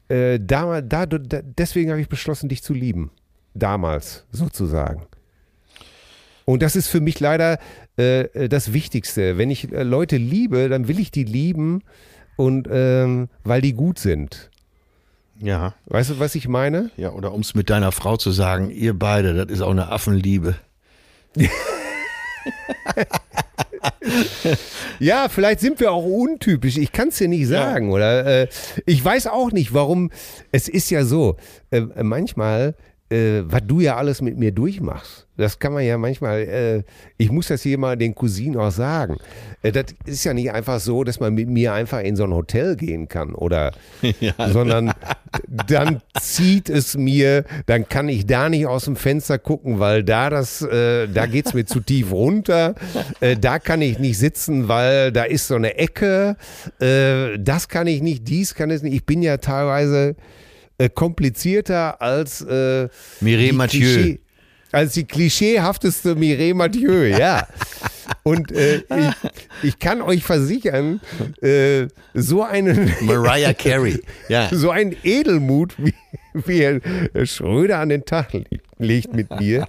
äh, 0.07 0.39
da, 0.41 0.82
da, 0.82 1.05
da, 1.05 1.17
deswegen 1.43 1.91
habe 1.91 2.01
ich 2.01 2.09
beschlossen, 2.09 2.49
dich 2.49 2.63
zu 2.63 2.74
lieben. 2.74 3.11
Damals 3.53 4.26
sozusagen. 4.32 5.05
Und 6.45 6.63
das 6.63 6.76
ist 6.76 6.88
für 6.88 7.01
mich 7.01 7.20
leider 7.20 7.59
äh, 7.97 8.49
das 8.49 8.74
Wichtigste. 8.74 9.38
Wenn 9.38 9.51
ich 9.51 9.72
äh, 9.72 9.84
Leute 9.84 10.17
liebe, 10.17 10.70
dann 10.70 10.88
will 10.88 10.99
ich 10.99 11.11
die 11.11 11.24
lieben 11.24 11.84
und 12.38 12.67
ähm, 12.72 13.30
weil 13.43 13.61
die 13.61 13.74
gut 13.74 13.99
sind. 13.99 14.49
Ja. 15.42 15.74
Weißt 15.86 16.12
du, 16.12 16.20
was 16.20 16.36
ich 16.36 16.48
meine? 16.48 16.92
Ja, 16.98 17.12
oder 17.12 17.34
um 17.34 17.42
es 17.42 17.56
mit 17.56 17.70
deiner 17.70 17.92
Frau 17.92 18.18
zu 18.18 18.32
sagen, 18.32 18.70
ihr 18.70 18.98
beide, 18.98 19.34
das 19.34 19.48
ist 19.48 19.62
auch 19.62 19.72
eine 19.72 19.90
Affenliebe. 19.90 20.56
ja, 25.00 25.30
vielleicht 25.30 25.60
sind 25.62 25.80
wir 25.80 25.92
auch 25.92 26.04
untypisch. 26.04 26.78
Ich 26.78 26.92
kann 26.92 27.10
es 27.10 27.18
dir 27.18 27.28
nicht 27.28 27.48
sagen. 27.48 27.88
Ja. 27.88 27.94
Oder 27.94 28.26
äh, 28.26 28.48
ich 28.86 29.04
weiß 29.04 29.28
auch 29.28 29.52
nicht, 29.52 29.74
warum. 29.74 30.12
Es 30.52 30.68
ist 30.68 30.90
ja 30.90 31.06
so, 31.06 31.38
äh, 31.72 31.82
manchmal, 32.04 32.76
äh, 33.10 33.41
was 33.43 33.62
du 33.66 33.80
ja 33.80 33.95
alles 33.97 34.22
mit 34.22 34.38
mir 34.38 34.51
durchmachst. 34.51 35.26
Das 35.38 35.57
kann 35.57 35.74
man 35.74 35.86
ja 35.86 35.97
manchmal, 35.97 36.41
äh, 36.41 36.84
ich 37.18 37.32
muss 37.32 37.47
das 37.47 37.64
hier 37.64 37.78
mal 37.78 37.95
den 37.95 38.14
Cousinen 38.14 38.60
auch 38.60 38.72
sagen. 38.72 39.18
Äh, 39.62 39.72
das 39.72 39.86
ist 40.05 40.24
ja 40.26 40.34
nicht 40.34 40.51
einfach 40.51 40.80
so, 40.80 41.03
dass 41.03 41.20
man 41.20 41.34
mit 41.34 41.47
mir 41.47 41.74
einfach 41.74 42.01
in 42.01 42.16
so 42.16 42.26
ein 42.26 42.34
Hotel 42.34 42.76
gehen 42.76 43.07
kann 43.07 43.34
oder, 43.34 43.72
ja. 44.20 44.34
sondern 44.51 44.91
dann 45.47 46.01
zieht 46.20 46.70
es 46.70 46.97
mir, 46.97 47.45
dann 47.66 47.88
kann 47.88 48.10
ich 48.10 48.26
da 48.26 48.49
nicht 48.49 48.68
aus 48.68 48.86
dem 48.86 48.95
Fenster 48.95 49.39
gucken, 49.39 49.80
weil 49.80 50.03
da 50.03 50.30
das, 50.30 50.62
äh, 50.62 51.07
da 51.07 51.26
geht's 51.26 51.53
mir 51.53 51.66
zu 51.66 51.80
tief 51.80 52.12
runter. 52.12 52.76
Äh, 53.22 53.38
da 53.38 53.60
kann 53.60 53.82
ich 53.82 53.97
nicht 53.97 54.18
sitzen, 54.18 54.68
weil 54.68 55.12
da 55.12 55.24
ist 55.24 55.47
so 55.47 55.55
eine 55.55 55.78
Ecke. 55.78 56.36
Äh, 56.80 57.39
das 57.39 57.70
kann 57.70 57.88
ich 57.88 58.01
nicht, 58.01 58.28
dies 58.28 58.55
kann 58.55 58.70
ich 58.70 58.84
nicht. 58.84 58.93
Ich 58.93 59.05
bin 59.05 59.22
ja 59.22 59.38
teilweise 59.38 60.16
komplizierter 60.88 62.01
als 62.01 62.41
äh, 62.41 62.88
Mireille 63.19 63.53
Mathieu. 63.53 63.80
Klischee 63.82 64.19
als 64.72 64.93
die 64.93 65.05
klischeehafteste 65.05 66.15
Mireille 66.15 66.53
Mathieu, 66.53 67.05
ja. 67.17 67.47
Und 68.24 68.51
äh, 68.51 68.78
ich, 68.78 69.15
ich, 69.63 69.80
kann 69.80 70.01
euch 70.01 70.24
versichern, 70.24 70.99
äh, 71.41 71.88
so 72.13 72.43
einen 72.43 72.91
Mariah 73.01 73.53
Carey, 73.53 74.01
ja. 74.30 74.49
so 74.51 74.72
einen 74.72 74.95
Edelmut, 75.03 75.76
wie, 75.78 75.93
wie 76.34 76.63
Herr 76.63 77.26
Schröder 77.26 77.80
an 77.80 77.89
den 77.89 78.05
Tag 78.05 78.34
legt 78.80 79.13
mit 79.13 79.30
mir, 79.39 79.67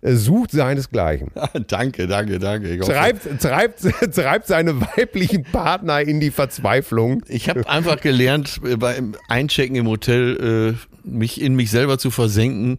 äh, 0.00 0.14
sucht 0.14 0.50
seinesgleichen. 0.50 1.30
danke, 1.68 2.06
danke, 2.06 2.38
danke. 2.38 2.78
Treibt, 2.80 3.40
treibt, 3.40 3.80
treibt 4.14 4.46
seine 4.46 4.80
weiblichen 4.80 5.44
Partner 5.44 6.00
in 6.00 6.20
die 6.20 6.30
Verzweiflung. 6.30 7.22
Ich 7.28 7.48
habe 7.48 7.68
einfach 7.68 8.00
gelernt, 8.00 8.60
äh, 8.64 8.76
beim 8.76 9.14
Einchecken 9.28 9.76
im 9.76 9.86
Hotel 9.86 10.76
äh, 10.76 11.08
mich 11.08 11.40
in 11.40 11.54
mich 11.54 11.70
selber 11.70 11.98
zu 11.98 12.10
versenken 12.10 12.76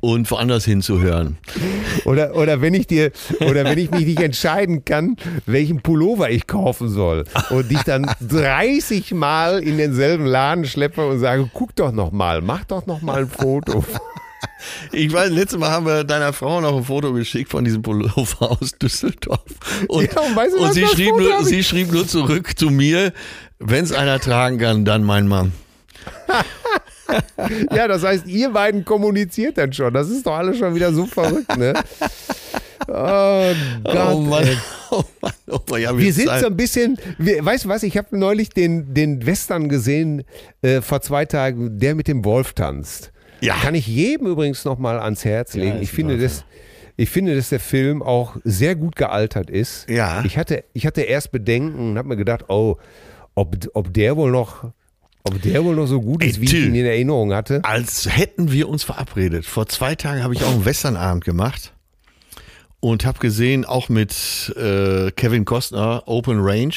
und 0.00 0.30
woanders 0.30 0.64
hinzuhören. 0.64 1.38
Oder, 2.04 2.34
oder 2.34 2.60
wenn 2.60 2.74
ich 2.74 2.86
dir, 2.86 3.12
oder 3.40 3.64
wenn 3.64 3.78
ich 3.78 3.90
mich 3.90 4.06
nicht 4.06 4.20
entscheiden 4.20 4.84
kann, 4.84 5.16
welchen 5.46 5.80
Pullover 5.80 6.30
ich 6.30 6.46
kaufen 6.46 6.88
soll 6.88 7.24
und 7.50 7.70
dich 7.70 7.82
dann 7.82 8.10
30 8.20 9.12
Mal 9.12 9.62
in 9.62 9.78
denselben 9.78 10.26
Laden 10.26 10.64
schleppe 10.64 11.06
und 11.06 11.18
sage, 11.18 11.48
guck 11.52 11.76
doch 11.76 11.92
noch 11.92 12.12
mal, 12.12 12.40
mach 12.40 12.64
doch 12.64 12.86
noch 12.86 13.02
mal 13.02 13.22
ein 13.22 13.28
Foto. 13.28 13.84
Ich 14.92 15.12
weiß, 15.12 15.30
letztes 15.30 15.58
Mal 15.58 15.70
haben 15.70 15.86
wir 15.86 16.04
deiner 16.04 16.32
Frau 16.32 16.60
noch 16.60 16.76
ein 16.76 16.84
Foto 16.84 17.12
geschickt 17.12 17.50
von 17.50 17.64
diesem 17.64 17.82
Pullover 17.82 18.50
aus 18.50 18.72
Düsseldorf. 18.72 19.42
Und, 19.88 20.12
ja, 20.12 20.20
und, 20.20 20.36
weißt 20.36 20.54
du, 20.54 20.64
und 20.64 20.72
sie, 20.72 20.86
schrieb 20.86 21.16
nur, 21.16 21.44
sie 21.44 21.62
schrieb 21.62 21.92
nur 21.92 22.06
zurück 22.06 22.58
zu 22.58 22.70
mir, 22.70 23.12
wenn 23.58 23.84
es 23.84 23.92
einer 23.92 24.18
tragen 24.18 24.58
kann, 24.58 24.84
dann 24.84 25.04
mein 25.04 25.28
Mann. 25.28 25.52
ja, 27.74 27.88
das 27.88 28.04
heißt, 28.04 28.26
ihr 28.26 28.50
beiden 28.50 28.84
kommuniziert 28.84 29.58
dann 29.58 29.72
schon. 29.72 29.92
Das 29.92 30.08
ist 30.08 30.26
doch 30.26 30.34
alles 30.34 30.58
schon 30.58 30.74
wieder 30.74 30.92
so 30.92 31.06
verrückt, 31.06 31.56
ne? 31.56 31.74
Oh 32.88 33.52
Gott. 33.84 34.14
Oh 34.14 34.20
Mann. 34.20 34.48
Oh 34.92 35.04
Mann. 35.22 35.32
Oh 35.46 35.58
Mann. 35.70 35.80
Ja, 35.80 35.96
wir 35.96 36.12
sind 36.12 36.28
so 36.40 36.46
ein 36.46 36.56
bisschen, 36.56 36.98
wir, 37.16 37.44
weißt 37.44 37.64
du 37.64 37.68
was, 37.68 37.84
ich 37.84 37.96
habe 37.96 38.18
neulich 38.18 38.48
den, 38.50 38.92
den 38.92 39.24
Western 39.24 39.68
gesehen 39.68 40.24
äh, 40.62 40.80
vor 40.80 41.00
zwei 41.00 41.26
Tagen, 41.26 41.78
der 41.78 41.94
mit 41.94 42.08
dem 42.08 42.24
Wolf 42.24 42.54
tanzt. 42.54 43.12
Ja. 43.40 43.54
Kann 43.54 43.76
ich 43.76 43.86
jedem 43.86 44.26
übrigens 44.26 44.64
nochmal 44.64 44.98
ans 44.98 45.24
Herz 45.24 45.54
legen. 45.54 45.76
Ja, 45.76 45.80
ich 45.80 45.92
finde 45.92 46.18
das. 46.18 46.44
Ich 46.96 47.08
finde, 47.08 47.34
dass 47.34 47.48
der 47.48 47.60
Film 47.60 48.02
auch 48.02 48.36
sehr 48.44 48.74
gut 48.74 48.94
gealtert 48.94 49.48
ist. 49.48 49.88
Ja. 49.88 50.22
Ich 50.26 50.36
hatte, 50.36 50.64
ich 50.74 50.86
hatte 50.86 51.00
erst 51.00 51.32
Bedenken 51.32 51.92
und 51.92 51.98
habe 51.98 52.08
mir 52.08 52.16
gedacht, 52.16 52.46
oh, 52.48 52.76
ob, 53.34 53.56
ob 53.72 53.94
der 53.94 54.16
wohl 54.16 54.30
noch 54.30 54.70
ob 55.24 55.40
der 55.42 55.64
wohl 55.64 55.76
noch 55.76 55.86
so 55.86 56.00
gut 56.00 56.24
ist, 56.24 56.36
Ey, 56.36 56.42
wie 56.42 56.44
ich 56.46 56.54
ihn 56.66 56.74
in 56.74 56.86
Erinnerung 56.86 57.32
hatte? 57.34 57.60
Als 57.64 58.08
hätten 58.10 58.52
wir 58.52 58.68
uns 58.68 58.82
verabredet. 58.82 59.44
Vor 59.44 59.66
zwei 59.66 59.94
Tagen 59.94 60.22
habe 60.22 60.34
ich 60.34 60.42
auch 60.42 60.50
einen 60.52 60.64
Westernabend 60.64 61.24
gemacht 61.24 61.72
und 62.80 63.04
habe 63.04 63.18
gesehen, 63.18 63.64
auch 63.64 63.88
mit 63.88 64.54
äh, 64.56 65.10
Kevin 65.12 65.44
Costner, 65.44 66.02
Open 66.06 66.38
Range. 66.40 66.74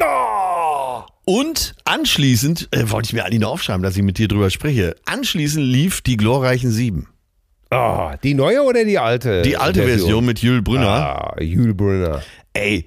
Oh! 0.00 1.02
Und 1.24 1.74
anschließend, 1.84 2.68
äh, 2.72 2.90
wollte 2.90 3.06
ich 3.06 3.12
mir 3.12 3.24
eigentlich 3.24 3.40
noch 3.40 3.52
aufschreiben, 3.52 3.82
dass 3.82 3.96
ich 3.96 4.02
mit 4.02 4.18
dir 4.18 4.28
drüber 4.28 4.50
spreche. 4.50 4.96
Anschließend 5.06 5.64
lief 5.64 6.02
die 6.02 6.16
glorreichen 6.16 6.70
Sieben. 6.70 7.08
Oh, 7.70 8.10
die 8.22 8.34
neue 8.34 8.62
oder 8.62 8.84
die 8.84 8.98
alte? 8.98 9.42
Die 9.42 9.56
alte 9.56 9.80
Version, 9.80 9.98
Version 9.98 10.26
mit 10.26 10.38
Jules 10.40 10.62
Brünner. 10.62 10.88
Ah, 10.88 11.36
Jules 11.40 11.76
Brünner. 11.76 12.22
Ey, 12.52 12.86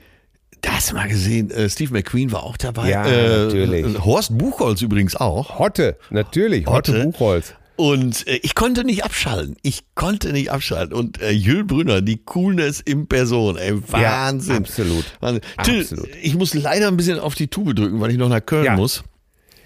da 0.61 0.71
hast 0.71 0.91
du 0.91 0.95
mal 0.95 1.07
gesehen, 1.07 1.51
äh, 1.51 1.69
Steve 1.69 1.93
McQueen 1.93 2.31
war 2.31 2.43
auch 2.43 2.57
dabei. 2.57 2.89
Ja, 2.89 3.05
äh, 3.05 3.45
natürlich. 3.45 3.99
Horst 4.03 4.37
Buchholz 4.37 4.81
übrigens 4.81 5.15
auch. 5.15 5.59
Hotte, 5.59 5.97
natürlich, 6.09 6.65
Hotte, 6.65 6.93
Hotte 6.93 7.03
Buchholz. 7.05 7.53
Und 7.77 8.25
äh, 8.27 8.39
ich 8.41 8.55
konnte 8.55 8.83
nicht 8.83 9.03
abschalten. 9.03 9.55
Ich 9.61 9.83
konnte 9.93 10.33
nicht 10.33 10.51
abschalten. 10.51 10.95
Und 10.95 11.21
äh, 11.21 11.29
Jül 11.29 11.63
Brünner, 11.63 12.01
die 12.01 12.17
Coolness 12.17 12.81
in 12.81 13.07
Person, 13.07 13.55
ey, 13.55 13.79
Wahnsinn. 13.91 14.53
Ja, 14.53 14.59
absolut. 14.59 15.05
Wahnsinn. 15.19 15.41
Till, 15.63 15.81
absolut. 15.81 16.09
ich 16.21 16.35
muss 16.35 16.55
leider 16.55 16.87
ein 16.87 16.97
bisschen 16.97 17.19
auf 17.19 17.35
die 17.35 17.47
Tube 17.47 17.75
drücken, 17.75 18.01
weil 18.01 18.11
ich 18.11 18.17
noch 18.17 18.29
nach 18.29 18.43
Köln 18.43 18.65
ja. 18.65 18.75
muss. 18.75 19.03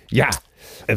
Ja, 0.10 0.28
äh, 0.28 0.32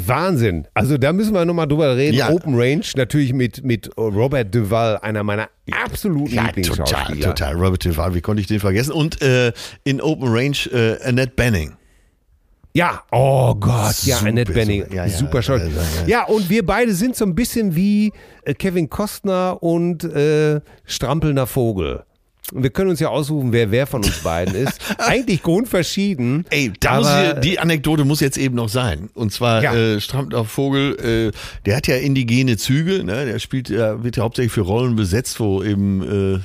Wahnsinn. 0.06 0.66
Also 0.74 0.98
da 0.98 1.12
müssen 1.12 1.34
wir 1.34 1.44
nochmal 1.44 1.66
drüber 1.66 1.96
reden. 1.96 2.16
Ja. 2.16 2.30
Open 2.30 2.54
Range, 2.54 2.84
natürlich 2.96 3.32
mit, 3.32 3.64
mit 3.64 3.90
Robert 3.96 4.54
Duval, 4.54 4.98
einer 4.98 5.22
meiner 5.22 5.48
absoluten 5.84 6.34
ja, 6.34 6.46
Lieblingsschauspieler. 6.46 7.34
Total, 7.34 7.52
total. 7.54 7.54
Robert 7.54 7.84
Duval, 7.84 8.14
wie 8.14 8.20
konnte 8.20 8.40
ich 8.40 8.46
den 8.46 8.60
vergessen? 8.60 8.92
Und 8.92 9.20
äh, 9.22 9.52
in 9.84 10.00
Open 10.00 10.28
Range 10.28 10.56
äh, 10.72 11.02
Annette 11.04 11.32
Benning. 11.34 11.74
Ja, 12.76 13.04
oh 13.12 13.54
Gott, 13.54 14.02
ja, 14.02 14.16
super, 14.16 14.28
Annette 14.30 14.52
Benning, 14.52 14.82
super, 14.82 14.94
ja, 14.94 15.08
super 15.08 15.40
ja, 15.40 15.56
ja, 15.58 16.06
ja, 16.06 16.24
und 16.24 16.50
wir 16.50 16.66
beide 16.66 16.92
sind 16.92 17.14
so 17.14 17.24
ein 17.24 17.36
bisschen 17.36 17.76
wie 17.76 18.12
äh, 18.44 18.52
Kevin 18.52 18.90
Kostner 18.90 19.62
und 19.62 20.02
äh, 20.02 20.60
Strampelnder 20.84 21.46
Vogel. 21.46 22.02
Wir 22.52 22.70
können 22.70 22.90
uns 22.90 23.00
ja 23.00 23.08
aussuchen, 23.08 23.52
wer 23.52 23.70
wer 23.70 23.86
von 23.86 24.04
uns 24.04 24.22
beiden 24.22 24.54
ist. 24.54 24.78
Eigentlich 24.98 25.42
grundverschieden. 25.42 26.44
Ey, 26.50 26.72
da 26.78 26.98
muss 26.98 27.08
ich, 27.08 27.40
die 27.40 27.58
Anekdote 27.58 28.04
muss 28.04 28.20
jetzt 28.20 28.36
eben 28.36 28.54
noch 28.54 28.68
sein. 28.68 29.08
Und 29.14 29.32
zwar 29.32 29.62
ja. 29.62 29.74
äh, 29.74 30.00
Strampler 30.00 30.44
Vogel, 30.44 31.32
äh, 31.32 31.62
der 31.64 31.76
hat 31.76 31.86
ja 31.86 31.96
indigene 31.96 32.58
Züge, 32.58 33.02
ne? 33.02 33.24
Der 33.24 33.38
spielt, 33.38 33.70
ja, 33.70 34.04
wird 34.04 34.18
ja 34.18 34.24
hauptsächlich 34.24 34.52
für 34.52 34.60
Rollen 34.60 34.94
besetzt, 34.94 35.40
wo 35.40 35.62
eben 35.62 36.42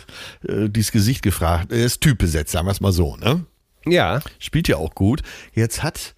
äh, 0.47 0.51
äh, 0.51 0.69
dieses 0.69 0.91
Gesicht 0.93 1.21
gefragt. 1.21 1.71
Er 1.71 1.85
ist 1.85 1.99
typbesetzt, 1.99 2.51
sagen 2.53 2.67
wir 2.67 2.71
es 2.71 2.79
mal 2.79 2.93
so, 2.93 3.17
ne? 3.17 3.45
Ja. 3.85 4.21
Spielt 4.39 4.67
ja 4.69 4.77
auch 4.77 4.95
gut. 4.95 5.21
Jetzt 5.53 5.83
hat, 5.83 6.15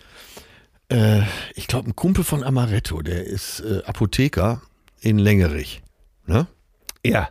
äh, 0.89 1.21
ich 1.55 1.67
glaube, 1.67 1.89
ein 1.89 1.95
Kumpel 1.95 2.23
von 2.23 2.43
Amaretto, 2.43 3.01
der 3.01 3.25
ist 3.25 3.61
äh, 3.61 3.81
Apotheker 3.85 4.61
in 4.99 5.17
Längerich. 5.17 5.81
Ne? 6.27 6.47
Ja. 7.03 7.29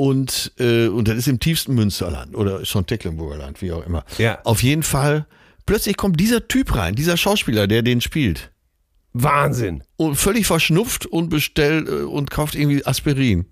Und, 0.00 0.52
äh, 0.60 0.86
und 0.86 1.08
das 1.08 1.16
ist 1.16 1.26
im 1.26 1.40
tiefsten 1.40 1.74
Münsterland 1.74 2.36
oder 2.36 2.64
schon 2.64 2.86
Tecklenburger 2.86 3.36
Land, 3.36 3.60
wie 3.62 3.72
auch 3.72 3.84
immer. 3.84 4.04
Ja. 4.16 4.38
Auf 4.44 4.62
jeden 4.62 4.84
Fall, 4.84 5.26
plötzlich 5.66 5.96
kommt 5.96 6.20
dieser 6.20 6.46
Typ 6.46 6.76
rein, 6.76 6.94
dieser 6.94 7.16
Schauspieler, 7.16 7.66
der 7.66 7.82
den 7.82 8.00
spielt. 8.00 8.52
Wahnsinn. 9.12 9.82
Und 9.96 10.14
völlig 10.14 10.46
verschnupft 10.46 11.04
und 11.06 11.30
bestellt 11.30 11.88
äh, 11.88 12.04
und 12.04 12.30
kauft 12.30 12.54
irgendwie 12.54 12.86
Aspirin. 12.86 13.46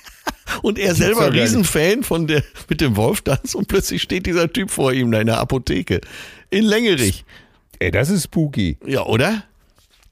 und 0.62 0.78
er 0.78 0.94
selber 0.94 1.32
Riesenfan 1.32 2.02
von 2.02 2.26
der, 2.26 2.42
mit 2.68 2.82
dem 2.82 2.94
Wolftanz 2.96 3.54
und 3.54 3.68
plötzlich 3.68 4.02
steht 4.02 4.26
dieser 4.26 4.52
Typ 4.52 4.70
vor 4.70 4.92
ihm 4.92 5.10
da 5.10 5.22
in 5.22 5.26
der 5.28 5.38
Apotheke. 5.38 6.02
In 6.50 6.64
Längerich. 6.64 7.24
Ey, 7.78 7.90
das 7.90 8.10
ist 8.10 8.24
spooky. 8.24 8.76
Ja, 8.84 9.06
oder? 9.06 9.42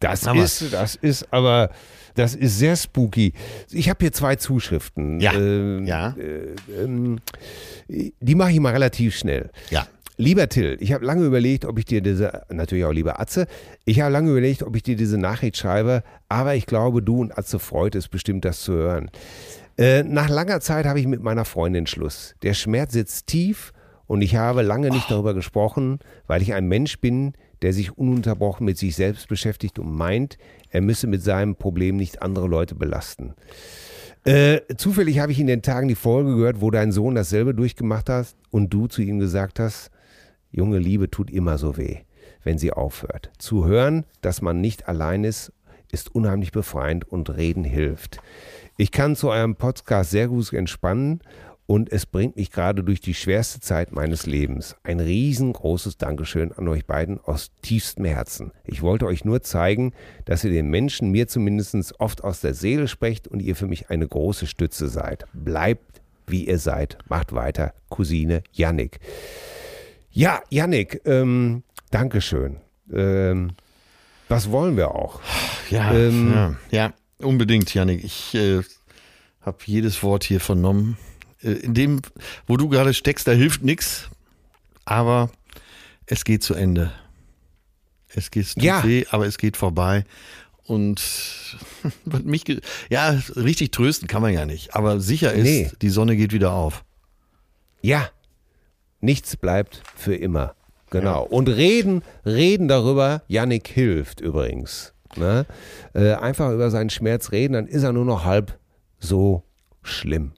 Das 0.00 0.26
aber. 0.26 0.42
ist, 0.42 0.72
das 0.72 0.94
ist 0.94 1.30
aber, 1.34 1.68
das 2.16 2.34
ist 2.34 2.58
sehr 2.58 2.76
spooky. 2.76 3.32
Ich 3.70 3.88
habe 3.88 3.98
hier 4.00 4.12
zwei 4.12 4.36
Zuschriften. 4.36 5.20
Ja. 5.20 5.32
Äh, 5.32 5.84
ja. 5.84 6.14
Äh, 6.18 6.84
äh, 6.84 8.12
die 8.20 8.34
mache 8.34 8.50
ich 8.50 8.60
mal 8.60 8.72
relativ 8.72 9.16
schnell. 9.16 9.50
Ja. 9.70 9.86
Lieber 10.18 10.48
Till, 10.48 10.78
ich 10.80 10.94
habe 10.94 11.04
lange 11.04 11.26
überlegt, 11.26 11.66
ob 11.66 11.78
ich 11.78 11.84
dir 11.84 12.00
diese, 12.00 12.42
natürlich 12.48 12.86
auch 12.86 12.92
lieber 12.92 13.20
Atze, 13.20 13.46
ich 13.84 14.00
habe 14.00 14.10
lange 14.10 14.30
überlegt, 14.30 14.62
ob 14.62 14.74
ich 14.74 14.82
dir 14.82 14.96
diese 14.96 15.18
Nachricht 15.18 15.58
schreibe, 15.58 16.02
aber 16.30 16.54
ich 16.54 16.64
glaube, 16.64 17.02
du 17.02 17.20
und 17.20 17.36
Atze 17.36 17.58
freut 17.58 17.94
es 17.94 18.08
bestimmt, 18.08 18.46
das 18.46 18.62
zu 18.62 18.72
hören. 18.72 19.10
Äh, 19.76 20.04
nach 20.04 20.30
langer 20.30 20.60
Zeit 20.60 20.86
habe 20.86 20.98
ich 21.00 21.06
mit 21.06 21.22
meiner 21.22 21.44
Freundin 21.44 21.86
Schluss. 21.86 22.34
Der 22.42 22.54
Schmerz 22.54 22.94
sitzt 22.94 23.26
tief 23.26 23.74
und 24.06 24.22
ich 24.22 24.36
habe 24.36 24.62
lange 24.62 24.88
nicht 24.88 25.10
darüber 25.10 25.34
gesprochen, 25.34 25.98
weil 26.26 26.40
ich 26.40 26.54
ein 26.54 26.66
Mensch 26.66 26.98
bin, 26.98 27.34
der 27.62 27.72
sich 27.72 27.96
ununterbrochen 27.96 28.64
mit 28.64 28.78
sich 28.78 28.96
selbst 28.96 29.28
beschäftigt 29.28 29.78
und 29.78 29.94
meint, 29.94 30.38
er 30.70 30.80
müsse 30.80 31.07
mit 31.07 31.22
seinem 31.22 31.57
Problem 31.57 31.96
nicht 31.96 32.22
andere 32.22 32.46
Leute 32.46 32.74
belasten. 32.74 33.34
Äh, 34.24 34.61
zufällig 34.76 35.20
habe 35.20 35.32
ich 35.32 35.38
in 35.38 35.46
den 35.46 35.62
Tagen 35.62 35.88
die 35.88 35.94
Folge 35.94 36.34
gehört, 36.34 36.61
wo 36.61 36.70
dein 36.70 36.90
Sohn 36.90 37.14
dasselbe 37.14 37.54
durchgemacht 37.54 38.09
hat 38.09 38.34
und 38.50 38.70
du 38.70 38.88
zu 38.88 39.02
ihm 39.02 39.18
gesagt 39.20 39.61
hast, 39.61 39.90
junge 40.50 40.78
Liebe 40.78 41.11
tut 41.11 41.30
immer 41.30 41.59
so 41.59 41.76
weh, 41.76 41.98
wenn 42.42 42.59
sie 42.59 42.72
aufhört. 42.72 43.30
Zu 43.38 43.66
hören, 43.66 44.04
dass 44.22 44.42
man 44.42 44.61
nicht 44.61 44.88
allein 44.88 45.22
ist, 45.22 45.52
ist 45.92 46.12
unheimlich 46.14 46.50
befreiend 46.50 47.11
und 47.11 47.36
reden 47.36 47.62
hilft. 47.62 48.18
Ich 48.76 48.90
kann 48.90 49.16
zu 49.16 49.30
eurem 49.30 49.57
Podcast 49.57 50.11
sehr 50.11 50.28
gut 50.28 50.52
entspannen 50.52 51.20
und 51.66 51.90
es 51.90 52.06
bringt 52.06 52.36
mich 52.36 52.50
gerade 52.52 52.84
durch 52.84 53.00
die 53.00 53.14
schwerste 53.14 53.60
Zeit 53.60 53.92
meines 53.92 54.26
Lebens. 54.26 54.76
Ein 54.84 55.00
riesengroßes 55.00 55.98
Dankeschön 55.98 56.52
an 56.52 56.68
euch 56.68 56.86
beiden 56.86 57.18
aus 57.20 57.50
tiefstem 57.62 58.04
Herzen. 58.04 58.52
Ich 58.64 58.82
wollte 58.82 59.06
euch 59.06 59.24
nur 59.24 59.42
zeigen, 59.42 59.92
dass 60.24 60.44
ihr 60.44 60.50
den 60.50 60.68
Menschen, 60.68 61.10
mir 61.10 61.26
zumindest, 61.26 61.66
oft 61.98 62.22
aus 62.22 62.40
der 62.40 62.54
Seele 62.54 62.86
sprecht 62.86 63.26
und 63.26 63.40
ihr 63.40 63.56
für 63.56 63.66
mich 63.66 63.90
eine 63.90 64.06
große 64.06 64.46
Stütze 64.46 64.88
seid. 64.88 65.26
Bleibt, 65.32 66.00
wie 66.28 66.46
ihr 66.46 66.58
seid. 66.58 66.98
Macht 67.08 67.32
weiter. 67.32 67.74
Cousine 67.88 68.42
Yannick. 68.52 69.00
Ja, 70.10 70.42
Yannick, 70.48 71.02
ähm, 71.04 71.64
Dankeschön. 71.90 72.58
Ähm, 72.92 73.52
was 74.28 74.50
wollen 74.50 74.76
wir 74.76 74.94
auch? 74.94 75.20
Ja, 75.70 75.92
Ähm, 75.92 76.32
ja, 76.32 76.54
ja, 76.70 76.94
unbedingt, 77.18 77.72
Janik. 77.74 78.04
Ich 78.04 78.34
äh, 78.34 78.60
habe 79.40 79.58
jedes 79.66 80.02
Wort 80.02 80.24
hier 80.24 80.40
vernommen. 80.40 80.96
Äh, 81.47 81.53
in 81.53 81.74
dem, 81.74 82.03
wo 82.47 82.57
du 82.57 82.68
gerade 82.68 82.92
steckst, 82.94 83.26
da 83.26 83.32
hilft 83.32 83.62
nichts. 83.62 84.09
Aber 84.84 85.30
es 86.07 86.24
geht 86.24 86.42
zu 86.42 86.55
Ende. 86.55 86.92
Es 88.09 88.30
geht 88.30 88.53
tut 88.55 88.62
Ja. 88.62 88.84
weh, 88.84 89.05
aber 89.11 89.26
es 89.26 89.38
geht 89.38 89.57
vorbei. 89.57 90.05
Und 90.64 91.01
was 92.05 92.22
mich, 92.22 92.44
ja, 92.90 93.18
richtig 93.36 93.70
trösten 93.72 94.09
kann 94.09 94.22
man 94.22 94.32
ja 94.32 94.47
nicht. 94.47 94.74
Aber 94.74 95.01
sicher 95.01 95.32
ist, 95.32 95.44
Nee. 95.44 95.70
die 95.82 95.90
Sonne 95.90 96.16
geht 96.16 96.32
wieder 96.32 96.53
auf. 96.53 96.84
Ja, 97.82 98.09
nichts 99.01 99.36
bleibt 99.36 99.82
für 99.94 100.14
immer. 100.16 100.55
Genau. 100.90 101.24
Und 101.24 101.49
reden, 101.49 102.03
reden 102.24 102.68
darüber, 102.68 103.22
Yannick 103.28 103.68
hilft 103.68 104.20
übrigens. 104.20 104.92
Ne? 105.16 105.47
Äh, 105.94 106.12
einfach 106.14 106.53
über 106.53 106.70
seinen 106.70 106.90
Schmerz 106.90 107.32
reden, 107.32 107.55
dann 107.55 107.66
ist 107.66 107.82
er 107.82 107.92
nur 107.92 108.05
noch 108.05 108.24
halb 108.24 108.59
so 108.99 109.42
schlimm. 109.82 110.32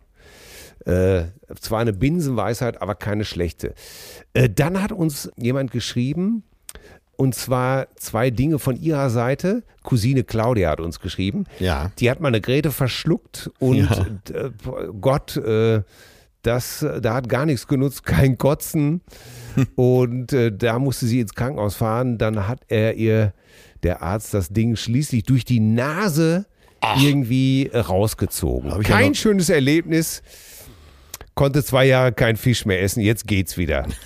Äh, 0.86 1.24
zwar 1.60 1.80
eine 1.80 1.92
Binsenweisheit, 1.92 2.80
aber 2.82 2.94
keine 2.94 3.24
schlechte. 3.24 3.74
Äh, 4.34 4.48
dann 4.48 4.82
hat 4.82 4.92
uns 4.92 5.30
jemand 5.36 5.70
geschrieben, 5.70 6.44
und 7.16 7.34
zwar 7.34 7.88
zwei 7.96 8.30
Dinge 8.30 8.58
von 8.60 8.76
ihrer 8.76 9.10
Seite. 9.10 9.64
Cousine 9.82 10.22
Claudia 10.22 10.70
hat 10.70 10.80
uns 10.80 11.00
geschrieben. 11.00 11.44
Ja. 11.58 11.90
Die 11.98 12.08
hat 12.10 12.20
mal 12.20 12.28
eine 12.28 12.40
Grete 12.40 12.70
verschluckt 12.70 13.50
und 13.58 13.76
Ja. 13.76 14.06
äh, 14.32 14.50
Gott, 15.00 15.36
äh, 15.36 15.82
das, 16.42 16.86
da 17.02 17.14
hat 17.14 17.28
gar 17.28 17.44
nichts 17.44 17.66
genutzt, 17.66 18.04
kein 18.06 18.38
Kotzen. 18.38 19.00
und 19.74 20.32
äh, 20.32 20.52
da 20.56 20.78
musste 20.78 21.06
sie 21.06 21.18
ins 21.18 21.34
Krankenhaus 21.34 21.74
fahren. 21.74 22.18
Dann 22.18 22.46
hat 22.46 22.60
er 22.68 22.94
ihr, 22.94 23.32
der 23.82 24.00
Arzt, 24.02 24.32
das 24.32 24.50
Ding 24.50 24.76
schließlich 24.76 25.24
durch 25.24 25.44
die 25.44 25.58
Nase 25.60 26.46
irgendwie 27.02 27.66
äh, 27.66 27.78
rausgezogen. 27.78 28.70
Ja 28.70 28.78
Kein 28.78 29.08
noch- 29.08 29.16
schönes 29.16 29.48
Erlebnis. 29.50 30.22
Konnte 31.38 31.62
zwei 31.62 31.84
Jahre 31.84 32.10
kein 32.10 32.36
Fisch 32.36 32.66
mehr 32.66 32.82
essen, 32.82 33.00
jetzt 33.00 33.28
geht's 33.28 33.56
wieder. 33.56 33.86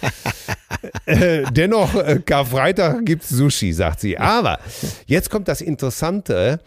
Äh, 1.06 1.44
Dennoch, 1.50 1.94
äh, 1.94 2.20
Karfreitag 2.24 3.04
gibt's 3.04 3.28
Sushi, 3.28 3.72
sagt 3.72 4.00
sie. 4.00 4.18
Aber 4.18 4.58
jetzt 5.06 5.30
kommt 5.30 5.48
das 5.48 5.60
Interessante. 5.60 6.60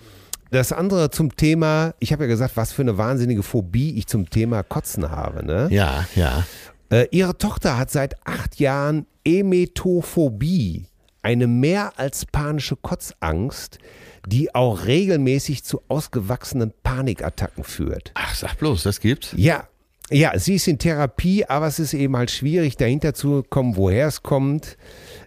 Das 0.51 0.71
andere 0.71 1.09
zum 1.09 1.35
Thema, 1.35 1.93
ich 1.99 2.11
habe 2.11 2.23
ja 2.23 2.27
gesagt, 2.27 2.55
was 2.55 2.71
für 2.71 2.81
eine 2.81 2.97
wahnsinnige 2.97 3.43
Phobie 3.43 3.97
ich 3.97 4.07
zum 4.07 4.29
Thema 4.29 4.63
Kotzen 4.63 5.09
habe. 5.09 5.45
Ne? 5.45 5.67
Ja, 5.71 6.05
ja. 6.15 6.45
Äh, 6.89 7.07
ihre 7.11 7.37
Tochter 7.37 7.77
hat 7.77 7.91
seit 7.91 8.25
acht 8.25 8.59
Jahren 8.59 9.05
Emetophobie, 9.23 10.87
eine 11.21 11.47
mehr 11.47 11.93
als 11.97 12.25
panische 12.25 12.75
Kotzangst, 12.75 13.79
die 14.27 14.53
auch 14.55 14.85
regelmäßig 14.85 15.63
zu 15.63 15.81
ausgewachsenen 15.87 16.73
Panikattacken 16.83 17.63
führt. 17.63 18.11
Ach, 18.15 18.33
sag 18.33 18.57
bloß, 18.57 18.83
das 18.83 18.99
gibt's? 18.99 19.33
Ja, 19.35 19.67
ja, 20.11 20.37
sie 20.37 20.55
ist 20.55 20.67
in 20.67 20.77
Therapie, 20.77 21.45
aber 21.45 21.67
es 21.67 21.79
ist 21.79 21.93
eben 21.93 22.15
halt 22.15 22.29
schwierig, 22.29 22.77
dahinter 22.77 23.13
zu 23.13 23.43
kommen, 23.49 23.75
woher 23.75 24.07
es 24.07 24.21
kommt. 24.21 24.77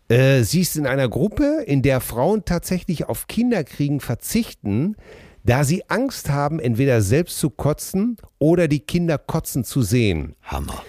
Äh, 0.09 0.43
sie 0.43 0.61
ist 0.61 0.77
in 0.77 0.87
einer 0.87 1.09
Gruppe, 1.09 1.65
in 1.67 1.83
der 1.83 2.01
Frauen 2.01 2.45
tatsächlich 2.45 3.09
auf 3.09 3.27
Kinderkriegen 3.27 4.01
verzichten, 4.01 4.97
da 5.45 5.65
sie 5.65 5.89
Angst 5.89 6.31
haben, 6.31 6.61
entweder 6.61 7.01
selbst 7.01 7.39
zu 7.39 7.51
kotzen 7.51 8.19
oder 8.39 8.69
die 8.69 8.81
Kinder 8.81 9.19
kotzen 9.19 9.65
zu 9.65 9.83
sehen. 9.83 10.37
Hammer. 10.43 10.83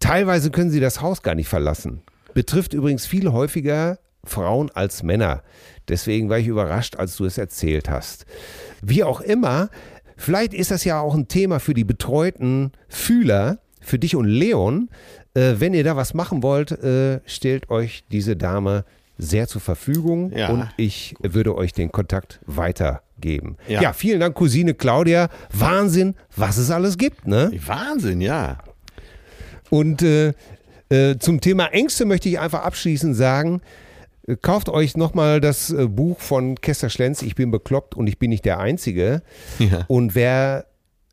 Teilweise 0.00 0.50
können 0.50 0.70
sie 0.70 0.80
das 0.80 1.00
Haus 1.00 1.22
gar 1.22 1.34
nicht 1.34 1.48
verlassen. 1.48 2.02
Betrifft 2.34 2.72
übrigens 2.72 3.06
viel 3.06 3.30
häufiger 3.30 3.98
Frauen 4.24 4.70
als 4.70 5.02
Männer. 5.02 5.42
Deswegen 5.88 6.28
war 6.28 6.38
ich 6.38 6.46
überrascht, 6.46 6.96
als 6.96 7.16
du 7.16 7.24
es 7.24 7.38
erzählt 7.38 7.90
hast. 7.90 8.26
Wie 8.82 9.04
auch 9.04 9.20
immer, 9.20 9.70
vielleicht 10.20 10.54
ist 10.54 10.70
das 10.70 10.84
ja 10.84 11.00
auch 11.00 11.14
ein 11.14 11.26
Thema 11.28 11.58
für 11.60 11.74
die 11.74 11.84
betreuten 11.84 12.72
Fühler, 12.88 13.58
für 13.80 13.98
dich 13.98 14.14
und 14.14 14.26
Leon. 14.26 14.88
Äh, 15.34 15.54
wenn 15.58 15.74
ihr 15.74 15.84
da 15.84 15.96
was 15.96 16.14
machen 16.14 16.42
wollt, 16.42 16.72
äh, 16.72 17.20
stellt 17.26 17.70
euch 17.70 18.04
diese 18.12 18.36
Dame 18.36 18.84
sehr 19.18 19.46
zur 19.48 19.60
Verfügung 19.60 20.32
Ja. 20.34 20.48
und 20.50 20.68
ich 20.76 21.14
würde 21.22 21.54
euch 21.56 21.72
den 21.72 21.92
Kontakt 21.92 22.40
weitergeben. 22.46 23.56
Ja. 23.68 23.82
ja, 23.82 23.92
vielen 23.92 24.18
Dank, 24.20 24.34
Cousine 24.34 24.74
Claudia. 24.74 25.28
Wahnsinn, 25.52 26.14
was 26.36 26.56
es 26.56 26.70
alles 26.70 26.96
gibt, 26.98 27.26
ne? 27.26 27.52
Wahnsinn, 27.66 28.20
ja. 28.20 28.58
Und 29.68 30.02
äh, 30.02 30.32
äh, 30.88 31.16
zum 31.18 31.40
Thema 31.40 31.66
Ängste 31.66 32.04
möchte 32.06 32.28
ich 32.28 32.40
einfach 32.40 32.62
abschließend 32.64 33.14
sagen, 33.14 33.60
kauft 34.36 34.68
euch 34.68 34.96
nochmal 34.96 35.40
das 35.40 35.70
äh, 35.70 35.86
Buch 35.86 36.20
von 36.20 36.54
Kester 36.56 36.90
Schlenz, 36.90 37.22
Ich 37.22 37.34
bin 37.34 37.50
bekloppt 37.50 37.94
und 37.94 38.06
ich 38.06 38.18
bin 38.18 38.30
nicht 38.30 38.44
der 38.44 38.58
Einzige. 38.58 39.22
Ja. 39.58 39.84
Und 39.88 40.14
wer 40.14 40.66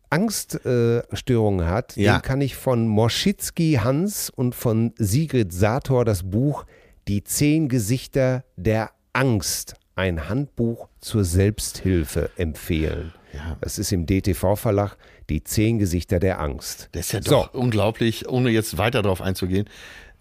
Angststörungen 0.09 1.65
äh, 1.65 1.69
hat, 1.69 1.95
Ja. 1.97 2.17
dem 2.17 2.21
kann 2.21 2.41
ich 2.41 2.55
von 2.55 2.87
Morschitzki 2.87 3.79
Hans 3.83 4.29
und 4.29 4.55
von 4.55 4.93
Sigrid 4.97 5.51
Sator 5.53 6.05
das 6.05 6.23
Buch 6.23 6.65
Die 7.07 7.23
zehn 7.23 7.69
Gesichter 7.69 8.43
der 8.57 8.91
Angst, 9.13 9.75
ein 9.95 10.29
Handbuch 10.29 10.89
zur 10.99 11.23
Selbsthilfe 11.23 12.29
empfehlen. 12.37 13.13
Ja. 13.33 13.57
Das 13.61 13.79
ist 13.79 13.91
im 13.91 14.05
DTV-Verlag 14.05 14.97
Die 15.29 15.43
zehn 15.43 15.79
Gesichter 15.79 16.19
der 16.19 16.39
Angst. 16.39 16.89
Das 16.93 17.07
ist 17.07 17.11
ja 17.13 17.21
So. 17.21 17.29
doch 17.31 17.53
unglaublich, 17.53 18.27
ohne 18.29 18.49
jetzt 18.49 18.77
weiter 18.77 19.01
darauf 19.01 19.21
einzugehen, 19.21 19.67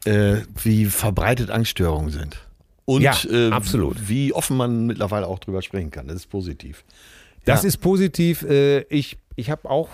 äh, 0.04 0.36
wie 0.62 0.86
verbreitet 0.86 1.50
Angststörungen 1.50 2.10
sind. 2.10 2.45
Und 2.86 3.02
Ja, 3.02 3.14
äh, 3.30 3.50
absolut. 3.50 4.08
wie 4.08 4.32
offen 4.32 4.56
man 4.56 4.86
mittlerweile 4.86 5.26
auch 5.26 5.38
drüber 5.40 5.60
sprechen 5.60 5.90
kann. 5.90 6.06
Das 6.08 6.16
ist 6.16 6.30
positiv. 6.30 6.84
Das 7.44 7.62
Ja. 7.62 7.68
ist 7.68 7.78
positiv. 7.78 8.42
Äh, 8.42 8.80
Ich, 8.88 9.18
ich 9.36 9.50
habe 9.50 9.68
auch 9.68 9.88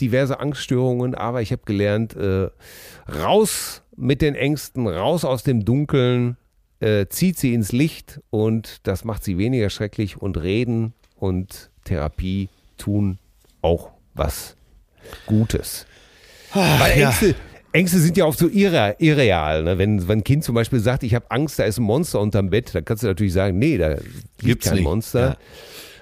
diverse 0.00 0.40
Angststörungen, 0.40 1.14
aber 1.14 1.42
ich 1.42 1.52
habe 1.52 1.62
gelernt, 1.64 2.14
äh, 2.16 2.48
raus 3.10 3.82
mit 3.96 4.22
den 4.22 4.34
Ängsten, 4.34 4.86
raus 4.86 5.24
aus 5.24 5.42
dem 5.42 5.64
Dunkeln, 5.64 6.36
äh, 6.80 7.06
zieht 7.08 7.38
sie 7.38 7.54
ins 7.54 7.72
Licht 7.72 8.20
und 8.30 8.86
das 8.86 9.04
macht 9.04 9.24
sie 9.24 9.36
weniger 9.38 9.68
schrecklich 9.70 10.16
und 10.16 10.36
Reden 10.40 10.92
und 11.16 11.70
Therapie 11.84 12.48
tun 12.76 13.18
auch 13.62 13.90
was 14.14 14.54
Gutes. 15.26 15.86
Weil 16.54 17.00
ja. 17.00 17.12
Ängste, 17.72 17.98
sind 17.98 18.16
ja 18.16 18.24
oft 18.24 18.38
so 18.38 18.48
irre, 18.48 18.96
irreal. 18.98 19.62
Ne? 19.64 19.78
Wenn, 19.78 20.08
wenn 20.08 20.20
ein 20.20 20.24
Kind 20.24 20.42
zum 20.44 20.54
Beispiel 20.54 20.80
sagt, 20.80 21.02
ich 21.02 21.14
habe 21.14 21.30
Angst, 21.30 21.58
da 21.58 21.64
ist 21.64 21.78
ein 21.78 21.82
Monster 21.84 22.20
unterm 22.20 22.50
Bett, 22.50 22.74
dann 22.74 22.84
kannst 22.84 23.02
du 23.02 23.06
natürlich 23.08 23.32
sagen, 23.32 23.58
nee, 23.58 23.76
da 23.78 23.94
gibt 23.94 24.38
Gibt's 24.38 24.66
kein 24.66 24.76
nicht. 24.76 24.84
Monster. 24.84 25.36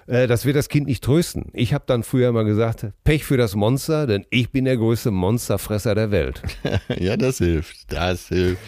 Äh, 0.06 0.26
Das 0.28 0.44
wird 0.44 0.54
das 0.56 0.68
Kind 0.68 0.86
nicht 0.86 1.02
trösten. 1.02 1.46
Ich 1.52 1.74
habe 1.74 1.84
dann 1.86 2.02
früher 2.04 2.28
immer 2.28 2.44
gesagt, 2.44 2.86
Pech 3.04 3.24
für 3.24 3.36
das 3.36 3.54
Monster, 3.56 4.06
denn 4.06 4.24
ich 4.30 4.50
bin 4.50 4.64
der 4.64 4.76
größte 4.76 5.10
Monsterfresser 5.10 5.94
der 5.96 6.10
Welt. 6.12 6.40
ja, 6.98 7.16
das 7.16 7.38
hilft. 7.38 7.92
Das 7.92 8.28
hilft. 8.28 8.60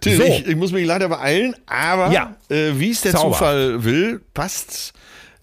Till, 0.00 0.16
So. 0.16 0.24
ich, 0.24 0.46
ich 0.48 0.56
muss 0.56 0.72
mich 0.72 0.86
leider 0.86 1.08
beeilen, 1.08 1.54
aber 1.66 2.10
Ja. 2.12 2.34
äh, 2.48 2.72
wie 2.74 2.90
es 2.90 3.02
der 3.02 3.12
Zauberhaft. 3.12 3.38
Zufall 3.38 3.84
will, 3.84 4.20
passt 4.34 4.92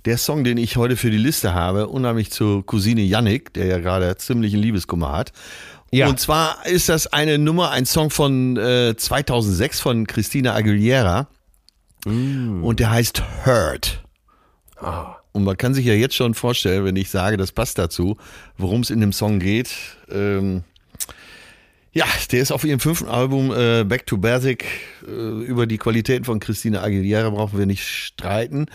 der 0.06 0.18
Song, 0.18 0.44
den 0.44 0.58
ich 0.58 0.78
heute 0.78 0.96
für 0.96 1.12
die 1.12 1.18
Liste 1.18 1.54
habe, 1.54 1.88
unheimlich 1.88 2.32
zu 2.32 2.64
Cousine 2.64 3.02
Yannick, 3.02 3.54
der 3.54 3.66
ja 3.68 3.78
gerade 3.80 4.16
ziemlichen 4.18 4.60
Liebeskummer 4.60 5.12
hat. 5.14 5.32
Ja. 5.92 6.08
Und 6.08 6.20
zwar 6.20 6.66
ist 6.66 6.90
das 6.90 7.08
eine 7.08 7.38
Nummer, 7.38 7.72
ein 7.72 7.86
Song 7.86 8.10
von 8.10 8.58
äh, 8.58 8.96
2006 8.96 9.80
von 9.80 10.08
Christina 10.08 10.54
Aguilera. 10.54 11.28
Mm. 12.06 12.64
Und 12.64 12.80
der 12.80 12.92
heißt 12.92 13.24
Hurt. 13.46 14.04
Ah. 14.78 15.16
Und 15.32 15.44
man 15.44 15.56
kann 15.56 15.74
sich 15.74 15.86
ja 15.86 15.94
jetzt 15.94 16.16
schon 16.16 16.34
vorstellen, 16.34 16.84
wenn 16.84 16.96
ich 16.96 17.10
sage, 17.10 17.38
das 17.38 17.52
passt 17.52 17.78
dazu, 17.78 18.18
worum 18.58 18.82
es 18.82 18.90
in 18.90 19.00
dem 19.00 19.14
Song 19.14 19.40
geht. 19.40 19.70
Ähm, 20.10 20.64
ja, 21.94 22.06
der 22.32 22.42
ist 22.42 22.52
auf 22.52 22.64
ihrem 22.64 22.80
fünften 22.80 23.08
Album 23.08 23.52
äh, 23.52 23.84
Back 23.84 24.06
to 24.06 24.18
Basic. 24.18 24.66
Äh, 25.08 25.12
über 25.12 25.68
die 25.68 25.78
Qualitäten 25.78 26.26
von 26.26 26.40
Christina 26.40 26.82
Aguilera 26.82 27.30
brauchen 27.30 27.58
wir 27.58 27.66
nicht 27.66 27.88
streiten. 27.88 28.66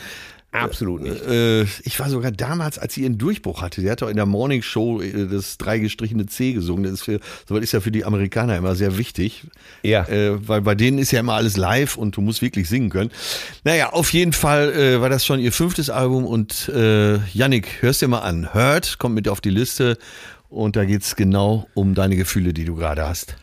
Absolut 0.52 1.00
nicht. 1.00 1.26
Äh, 1.26 1.62
ich 1.62 1.98
war 1.98 2.10
sogar 2.10 2.30
damals, 2.30 2.78
als 2.78 2.92
sie 2.92 3.02
ihren 3.02 3.16
Durchbruch 3.16 3.62
hatte, 3.62 3.80
sie 3.80 3.90
hat 3.90 4.02
doch 4.02 4.08
in 4.08 4.16
der 4.16 4.26
Morning 4.26 4.60
Show 4.60 5.00
äh, 5.00 5.26
das 5.26 5.56
dreigestrichene 5.56 6.26
C 6.26 6.52
gesungen. 6.52 6.84
Das 6.84 6.92
ist 6.92 7.02
für, 7.02 7.20
sowas 7.48 7.62
ist 7.62 7.72
ja 7.72 7.80
für 7.80 7.90
die 7.90 8.04
Amerikaner 8.04 8.56
immer 8.58 8.74
sehr 8.74 8.98
wichtig. 8.98 9.44
Ja. 9.82 10.06
Äh, 10.08 10.46
weil 10.46 10.60
bei 10.60 10.74
denen 10.74 10.98
ist 10.98 11.10
ja 11.10 11.20
immer 11.20 11.34
alles 11.34 11.56
live 11.56 11.96
und 11.96 12.16
du 12.16 12.20
musst 12.20 12.42
wirklich 12.42 12.68
singen 12.68 12.90
können. 12.90 13.10
Naja, 13.64 13.94
auf 13.94 14.12
jeden 14.12 14.34
Fall 14.34 14.72
äh, 14.72 15.00
war 15.00 15.08
das 15.08 15.24
schon 15.24 15.40
ihr 15.40 15.52
fünftes 15.52 15.88
Album 15.88 16.26
und 16.26 16.68
äh, 16.68 17.16
Yannick, 17.32 17.80
hörst 17.80 18.02
dir 18.02 18.08
mal 18.08 18.20
an. 18.20 18.52
Hört, 18.52 18.98
kommt 18.98 19.14
mit 19.14 19.28
auf 19.28 19.40
die 19.40 19.50
Liste 19.50 19.96
Und 20.50 20.76
da 20.76 20.84
geht 20.84 21.02
es 21.02 21.16
genau 21.16 21.66
um 21.72 21.94
deine 21.94 22.14
Gefühle, 22.14 22.52
die 22.52 22.66
du 22.66 22.74
gerade 22.74 23.08
hast. 23.08 23.36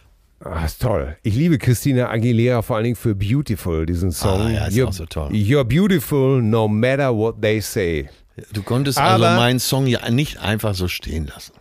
Ah, 0.43 0.65
ist 0.65 0.81
toll. 0.81 1.17
Ich 1.23 1.35
liebe 1.35 1.57
Christina 1.57 2.09
Aguilera 2.09 2.61
vor 2.61 2.77
allen 2.77 2.85
Dingen 2.85 2.95
für 2.95 3.13
Beautiful, 3.13 3.85
diesen 3.85 4.11
Song. 4.11 4.41
Ah, 4.41 4.49
ja, 4.49 4.65
ist 4.67 4.77
you're, 4.77 4.87
auch 4.87 4.93
so 4.93 5.05
toll. 5.05 5.29
You're 5.31 5.65
beautiful 5.65 6.41
no 6.41 6.67
matter 6.67 7.13
what 7.15 7.41
they 7.41 7.59
say. 7.59 8.09
Du 8.53 8.63
konntest 8.63 8.97
Aber- 8.97 9.27
also 9.27 9.39
meinen 9.39 9.59
Song 9.59 9.85
ja 9.85 10.09
nicht 10.09 10.39
einfach 10.41 10.73
so 10.75 10.87
stehen 10.87 11.27
lassen. 11.27 11.53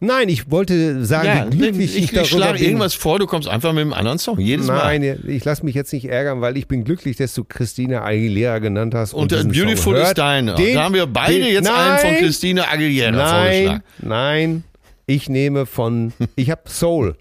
Nein, 0.00 0.28
ich 0.28 0.50
wollte 0.50 1.04
sagen, 1.04 1.52
wie 1.52 1.56
glücklich 1.58 1.96
ich, 1.96 2.04
ich, 2.04 2.10
darüber 2.10 2.22
ich 2.22 2.28
schlage 2.30 2.58
bin. 2.58 2.66
irgendwas 2.66 2.94
vor, 2.94 3.20
du 3.20 3.26
kommst 3.26 3.48
einfach 3.48 3.72
mit 3.72 3.82
einem 3.82 3.92
anderen 3.92 4.18
Song. 4.18 4.38
Jedes 4.40 4.66
Mal. 4.66 4.98
Nein, 4.98 5.20
ich 5.28 5.44
lasse 5.44 5.64
mich 5.64 5.76
jetzt 5.76 5.92
nicht 5.92 6.06
ärgern, 6.06 6.40
weil 6.40 6.56
ich 6.56 6.66
bin 6.66 6.82
glücklich, 6.84 7.16
dass 7.16 7.32
du 7.34 7.44
Christina 7.44 8.02
Aguilera 8.04 8.58
genannt 8.58 8.94
hast. 8.94 9.14
Und 9.14 9.30
der 9.30 9.44
diesen 9.44 9.52
Beautiful 9.52 9.94
Song 9.94 10.02
ist 10.02 10.06
hört. 10.08 10.18
deine. 10.18 10.54
Den- 10.56 10.74
da 10.74 10.82
haben 10.82 10.94
wir 10.94 11.06
beide 11.06 11.34
den- 11.38 11.52
jetzt 11.54 11.70
einen 11.70 11.98
von 11.98 12.10
Nein, 12.10 12.18
Christine 12.18 12.68
Aguilera 12.68 13.10
Nein, 13.12 13.44
vorgeschlagen. 13.44 13.82
nein, 14.02 14.64
ich 15.06 15.28
nehme 15.28 15.66
von, 15.66 16.12
ich 16.36 16.50
habe 16.50 16.62
Soul. 16.66 17.16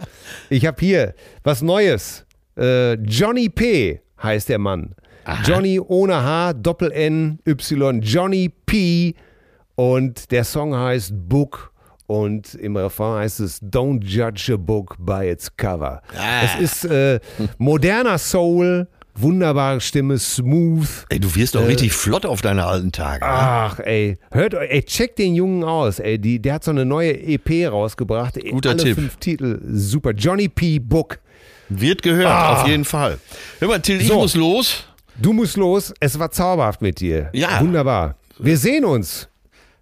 Ich 0.49 0.65
habe 0.65 0.77
hier 0.80 1.14
was 1.43 1.61
Neues. 1.61 2.26
Äh, 2.57 2.93
Johnny 2.95 3.49
P. 3.49 4.01
heißt 4.22 4.49
der 4.49 4.60
Mann. 4.60 4.95
Johnny 5.45 5.80
ohne 5.80 6.22
H, 6.22 6.53
Doppel 6.53 6.91
N, 6.91 7.39
Y, 7.47 8.01
Johnny 8.01 8.49
P. 8.65 9.15
Und 9.76 10.31
der 10.31 10.43
Song 10.43 10.76
heißt 10.76 11.11
Book. 11.14 11.72
Und 12.05 12.55
im 12.55 12.76
Refrain 12.76 13.22
heißt 13.22 13.39
es 13.39 13.61
Don't 13.61 14.03
judge 14.03 14.53
a 14.53 14.57
book 14.57 14.97
by 14.99 15.30
its 15.30 15.55
cover. 15.55 16.01
Ah. 16.15 16.43
Es 16.43 16.84
ist 16.84 16.85
äh, 16.85 17.19
moderner 17.57 18.18
Soul, 18.18 18.88
wunderbare 19.15 19.80
Stimme, 19.81 20.18
smooth. 20.18 20.88
Ey, 21.10 21.19
du 21.19 21.34
wirst 21.35 21.56
doch 21.56 21.61
Äh, 21.61 21.65
richtig 21.68 21.94
flott 21.94 22.26
auf 22.26 22.41
deine 22.41 22.65
alten 22.65 22.91
Tage. 22.91 23.23
ne? 23.26 23.31
Ach, 23.31 23.80
ey, 23.80 24.18
hört 24.31 24.56
euch, 24.56 24.69
ey, 24.72 24.84
checkt 24.84 25.19
den 25.19 25.35
Jungen 25.35 25.64
aus, 25.64 25.99
ey, 25.99 26.18
die, 26.19 26.41
der 26.41 26.56
hat 26.56 26.64
so 26.64 26.72
eine 26.72 26.85
neue 26.85 27.14
EP 27.22 27.68
rausgebracht. 27.72 28.35
Guter 28.49 28.72
alle 28.72 28.84
Tipp. 28.84 28.95
fünf 28.95 29.18
Titel, 29.18 29.60
super. 29.72 30.11
Johnny 30.11 30.49
P. 30.49 30.80
Book. 30.80 31.19
Wird 31.69 32.02
gehört, 32.03 32.27
auf 32.60 32.68
jeden 32.68 32.85
Fall. 32.85 33.18
Hör 33.60 33.68
mal, 33.68 33.80
Till, 33.80 34.02
ich 34.02 34.06
Ah. 34.07 34.14
So. 34.14 34.19
muss 34.19 34.35
los. 34.35 34.84
Du 35.15 35.31
musst 35.31 35.57
los, 35.57 35.94
es 35.99 36.18
war 36.18 36.31
zauberhaft 36.31 36.81
mit 36.81 36.99
dir. 36.99 37.30
Ja. 37.34 37.61
Wunderbar. 37.61 38.15
Wir 38.40 38.57
sehen 38.57 38.84
uns. 38.84 39.30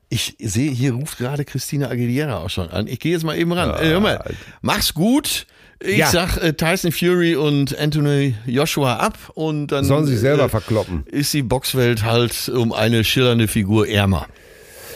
Ich 0.10 0.36
sehe, 0.40 0.70
hier 0.72 0.92
ruft 0.94 1.18
gerade 1.18 1.46
Christina 1.46 1.88
Aguilera 1.90 2.38
auch 2.40 2.50
schon 2.50 2.70
an. 2.70 2.86
Ich 2.88 3.00
gehe 3.00 3.14
jetzt 3.14 3.24
mal 3.24 3.38
eben 3.38 3.54
ran. 3.54 3.70
Äh, 3.82 3.92
hör 3.92 4.02
mal, 4.02 4.22
mach's 4.62 4.94
gut. 4.94 5.48
Ich 5.84 5.98
Ja. 5.98 6.08
sag 6.08 6.38
äh, 6.38 6.54
Tyson 6.54 6.92
Fury 6.92 7.36
und 7.36 7.78
Anthony 7.78 8.36
Joshua 8.46 8.98
ab 8.98 9.18
und 9.34 9.68
dann 9.68 9.84
Sollen 9.86 10.06
sich 10.06 10.20
selber 10.20 10.46
äh, 10.46 10.50
verkloppen. 10.50 11.04
ist 11.08 11.34
die 11.34 11.42
Boxwelt 11.44 12.04
halt 12.04 12.50
um 12.50 12.72
eine 12.74 13.04
schillernde 13.04 13.48
Figur 13.48 13.88
ärmer. 13.88 14.28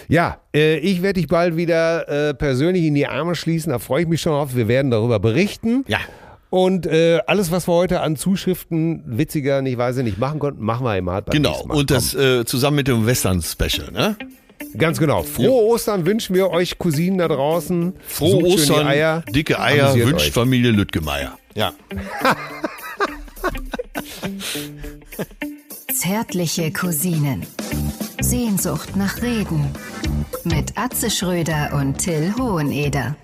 Ja, 0.08 0.38
äh, 0.56 0.78
ich 0.78 1.02
werde 1.02 1.20
dich 1.20 1.28
bald 1.28 1.58
wieder 1.58 2.08
äh, 2.30 2.34
persönlich 2.36 2.84
in 2.86 2.94
die 2.94 3.08
Arme 3.08 3.34
schließen. 3.36 3.72
Da 3.72 3.80
freue 3.80 4.04
ich 4.04 4.08
mich 4.08 4.22
schon 4.22 4.34
drauf. 4.34 4.56
Wir 4.56 4.68
werden 4.68 4.92
darüber 4.92 5.20
berichten. 5.20 5.84
Ja. 5.88 5.98
Und 6.52 6.86
äh, 6.86 7.20
alles, 7.26 7.52
was 7.52 7.68
wir 7.68 7.74
heute 7.74 8.02
an 8.02 8.16
Zuschriften 8.16 9.02
witziger, 9.08 9.64
nicht 9.64 9.78
weiß 9.80 9.98
ich 9.98 10.04
nicht 10.04 10.20
machen 10.20 10.40
konnten, 10.40 10.64
machen 10.64 10.86
wir 10.86 10.96
immer 10.96 11.14
halt 11.14 11.26
beim 11.26 11.34
Genau. 11.34 11.64
Und 11.68 11.90
das 11.90 12.14
äh, 12.14 12.46
zusammen 12.46 12.76
mit 12.78 12.88
dem 12.88 13.06
Western-Special, 13.08 13.92
ne? 13.92 14.16
Ganz 14.78 15.00
genau. 15.00 15.24
Frohe 15.24 15.64
Ostern 15.72 16.06
wünschen 16.06 16.36
wir 16.36 16.50
euch 16.50 16.78
Cousinen 16.78 17.18
da 17.18 17.28
draußen. 17.28 17.94
Frohe 18.08 18.32
Sucht 18.32 18.46
Ostern, 18.46 18.88
Eier. 18.88 19.24
dicke 19.30 19.60
Eier, 19.60 19.86
Amüsiert 19.88 20.08
wünscht 20.10 20.28
euch. 20.28 20.34
Familie 20.34 20.72
Lüttgemeier. 20.72 21.38
Ja. 21.56 21.74
Zärtliche 25.94 26.72
Cousinen. 26.72 27.46
Sehnsucht 28.20 28.96
nach 28.96 29.22
Reden. 29.22 29.70
Mit 30.44 30.78
Atze 30.78 31.10
Schröder 31.10 31.74
und 31.74 31.98
Till 31.98 32.34
Hoheneder. 32.38 33.16